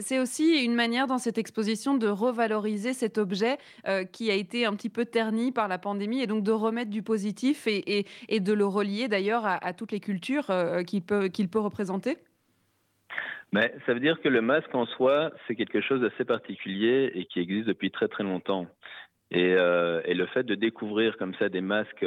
c'est 0.00 0.20
aussi 0.20 0.64
une 0.64 0.74
manière 0.74 1.08
dans 1.08 1.18
cette 1.18 1.36
exposition 1.36 1.96
de 1.96 2.06
revaloriser 2.06 2.92
cet 2.92 3.18
objet 3.18 3.58
qui 4.12 4.30
a 4.30 4.34
été 4.34 4.66
un 4.66 4.74
petit 4.74 4.90
peu 4.90 5.04
terni 5.04 5.50
par 5.50 5.66
la 5.66 5.78
pandémie 5.78 6.20
et 6.20 6.28
donc 6.28 6.44
de 6.44 6.52
remettre 6.52 6.90
du 6.90 7.02
positif 7.02 7.66
et, 7.66 8.06
de 8.30 8.52
le 8.52 8.66
relier 8.66 9.08
d'ailleurs 9.08 9.44
à, 9.46 9.72
toutes 9.72 9.90
les 9.90 10.00
cultures 10.00 10.46
qu'il 10.86 11.02
peut, 11.02 11.26
qu'il 11.26 11.48
peut 11.48 11.60
représenter. 11.60 12.18
Mais 13.52 13.74
ça 13.86 13.94
veut 13.94 14.00
dire 14.00 14.20
que 14.20 14.28
le 14.28 14.42
masque 14.42 14.74
en 14.74 14.86
soi, 14.86 15.30
c'est 15.46 15.54
quelque 15.54 15.80
chose 15.80 16.00
d'assez 16.00 16.24
particulier 16.24 17.10
et 17.14 17.26
qui 17.26 17.40
existe 17.40 17.66
depuis 17.66 17.90
très 17.90 18.08
très 18.08 18.24
longtemps. 18.24 18.66
Et, 19.30 19.54
euh, 19.54 20.00
et 20.04 20.14
le 20.14 20.26
fait 20.26 20.44
de 20.44 20.54
découvrir 20.54 21.16
comme 21.16 21.34
ça 21.34 21.48
des 21.48 21.60
masques 21.60 22.06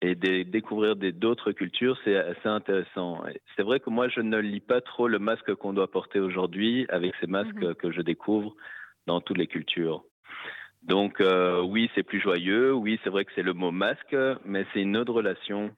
et 0.00 0.14
de 0.14 0.42
découvrir 0.42 0.96
d'autres 0.96 1.52
cultures, 1.52 1.96
c'est 2.04 2.16
assez 2.16 2.48
intéressant. 2.48 3.22
C'est 3.56 3.62
vrai 3.62 3.78
que 3.78 3.90
moi, 3.90 4.08
je 4.08 4.20
ne 4.20 4.38
lis 4.38 4.60
pas 4.60 4.80
trop 4.80 5.06
le 5.06 5.20
masque 5.20 5.54
qu'on 5.54 5.72
doit 5.72 5.90
porter 5.90 6.18
aujourd'hui 6.18 6.86
avec 6.88 7.14
ces 7.20 7.28
masques 7.28 7.62
mhm. 7.62 7.74
que 7.76 7.92
je 7.92 8.02
découvre 8.02 8.54
dans 9.06 9.20
toutes 9.20 9.38
les 9.38 9.46
cultures. 9.46 10.04
Donc 10.82 11.20
euh, 11.20 11.62
oui, 11.62 11.90
c'est 11.94 12.02
plus 12.02 12.20
joyeux, 12.20 12.72
oui, 12.72 12.98
c'est 13.04 13.10
vrai 13.10 13.24
que 13.24 13.30
c'est 13.34 13.42
le 13.42 13.52
mot 13.52 13.70
masque, 13.70 14.16
mais 14.44 14.66
c'est 14.72 14.82
une 14.82 14.96
autre 14.96 15.12
relation 15.12 15.70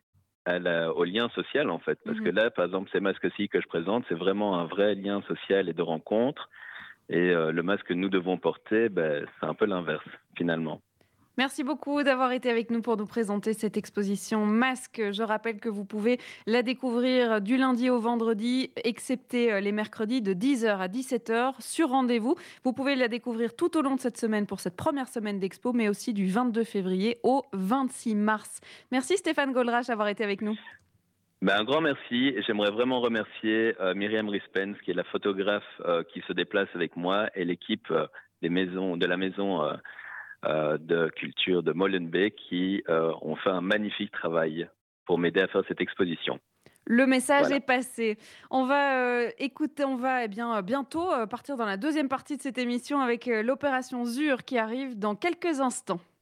au 0.47 1.05
lien 1.05 1.29
social 1.31 1.71
en 1.71 1.79
fait. 1.79 1.99
Parce 2.05 2.19
que 2.19 2.29
mhm. 2.29 2.37
là, 2.37 2.51
par 2.51 2.65
exemple, 2.65 2.91
ces 2.93 3.01
masques-ci 3.01 3.49
que 3.49 3.61
je 3.61 3.67
présente, 3.67 4.05
c'est 4.09 4.15
vraiment 4.15 4.59
un 4.59 4.67
vrai 4.67 4.95
lien 4.95 5.23
social 5.23 5.69
et 5.69 5.73
de 5.73 5.83
rencontre. 5.83 6.49
Et 7.09 7.31
euh, 7.31 7.53
le 7.53 7.63
masque 7.63 7.87
que 7.87 7.95
nous 7.95 8.09
devons 8.09 8.39
porter, 8.39 8.89
ben, 8.89 9.27
c'est 9.41 9.47
un 9.47 9.55
peu 9.55 9.67
l'inverse 9.67 10.05
finalement. 10.37 10.81
Merci 11.37 11.65
beaucoup 11.65 12.05
d'avoir 12.05 12.31
été 12.31 12.49
avec 12.49 12.71
nous 12.71 12.81
pour 12.81 12.97
nous 12.97 13.07
présenter 13.07 13.55
cette 13.55 13.77
exposition 13.77 14.47
Masque. 14.47 15.03
Je 15.11 15.23
rappelle 15.25 15.59
que 15.59 15.69
vous 15.69 15.85
pouvez 15.85 16.21
la 16.47 16.63
découvrir 16.63 17.41
du 17.41 17.57
lundi 17.57 17.91
au 17.91 17.99
vendredi, 17.99 18.71
excepté 18.85 19.53
euh, 19.53 19.59
les 19.59 19.73
mercredis 19.73 20.23
de 20.23 20.33
10h 20.33 20.79
à 20.79 20.87
17h 20.87 21.61
sur 21.61 21.89
rendez-vous. 21.89 22.37
Vous 22.63 22.73
pouvez 22.73 22.95
la 22.95 23.09
découvrir 23.09 23.57
tout 23.57 23.77
au 23.77 23.83
long 23.83 23.97
de 23.97 24.01
cette 24.01 24.17
semaine 24.17 24.47
pour 24.47 24.61
cette 24.61 24.77
première 24.77 25.09
semaine 25.09 25.41
d'expo, 25.41 25.73
mais 25.73 25.89
aussi 25.89 26.13
du 26.13 26.29
22 26.29 26.63
février 26.63 27.19
au 27.25 27.43
26 27.53 28.15
mars. 28.15 28.61
Merci 28.93 29.17
Stéphane 29.17 29.53
Goldrach 29.53 29.87
d'avoir 29.89 30.07
été 30.07 30.23
avec 30.23 30.41
nous. 30.41 30.57
Ben, 31.43 31.57
un 31.59 31.65
grand 31.65 31.81
merci. 31.81 32.37
J'aimerais 32.47 32.71
vraiment 32.71 33.01
remercier 33.01 33.75
euh, 33.81 33.93
Myriam 33.95 34.29
Rispens, 34.29 34.75
qui 34.85 34.93
est 34.93 34.95
la 34.95 35.03
photographe 35.03 35.65
euh, 35.81 36.05
qui 36.05 36.21
se 36.29 36.33
déplace 36.33 36.69
avec 36.75 36.97
moi, 36.97 37.29
et 37.35 37.45
l'équipe 37.45 37.93
des 38.41 38.51
maisons, 38.51 38.97
de 38.97 39.07
la 39.07 39.17
maison 39.17 39.63
de 40.45 41.09
culture 41.11 41.63
de 41.63 41.73
Molenbeek 41.73 42.37
qui 42.37 42.83
euh, 42.89 43.13
ont 43.23 43.37
fait 43.37 43.51
un 43.51 43.61
magnifique 43.61 44.13
travail 44.13 44.69
pour 45.07 45.19
m'aider 45.19 45.41
à 45.41 45.49
faire 45.49 45.63
cette 45.69 45.81
exposition. 45.81 46.39
Le 46.87 47.07
message 47.07 47.51
est 47.51 47.61
passé. 47.61 48.19
On 48.51 48.67
va 48.67 48.99
euh, 48.99 49.31
écouter, 49.39 49.85
on 49.85 49.97
va 49.97 50.25
eh 50.25 50.29
bien, 50.29 50.61
bientôt 50.61 51.09
partir 51.31 51.57
dans 51.57 51.65
la 51.65 51.79
deuxième 51.79 52.09
partie 52.09 52.37
de 52.37 52.43
cette 52.43 52.59
émission 52.59 53.01
avec 53.01 53.27
l'opération 53.27 54.05
ZUR 54.05 54.45
qui 54.45 54.59
arrive 54.59 54.99
dans 54.99 55.15
quelques 55.15 55.61
instants. 55.61 56.01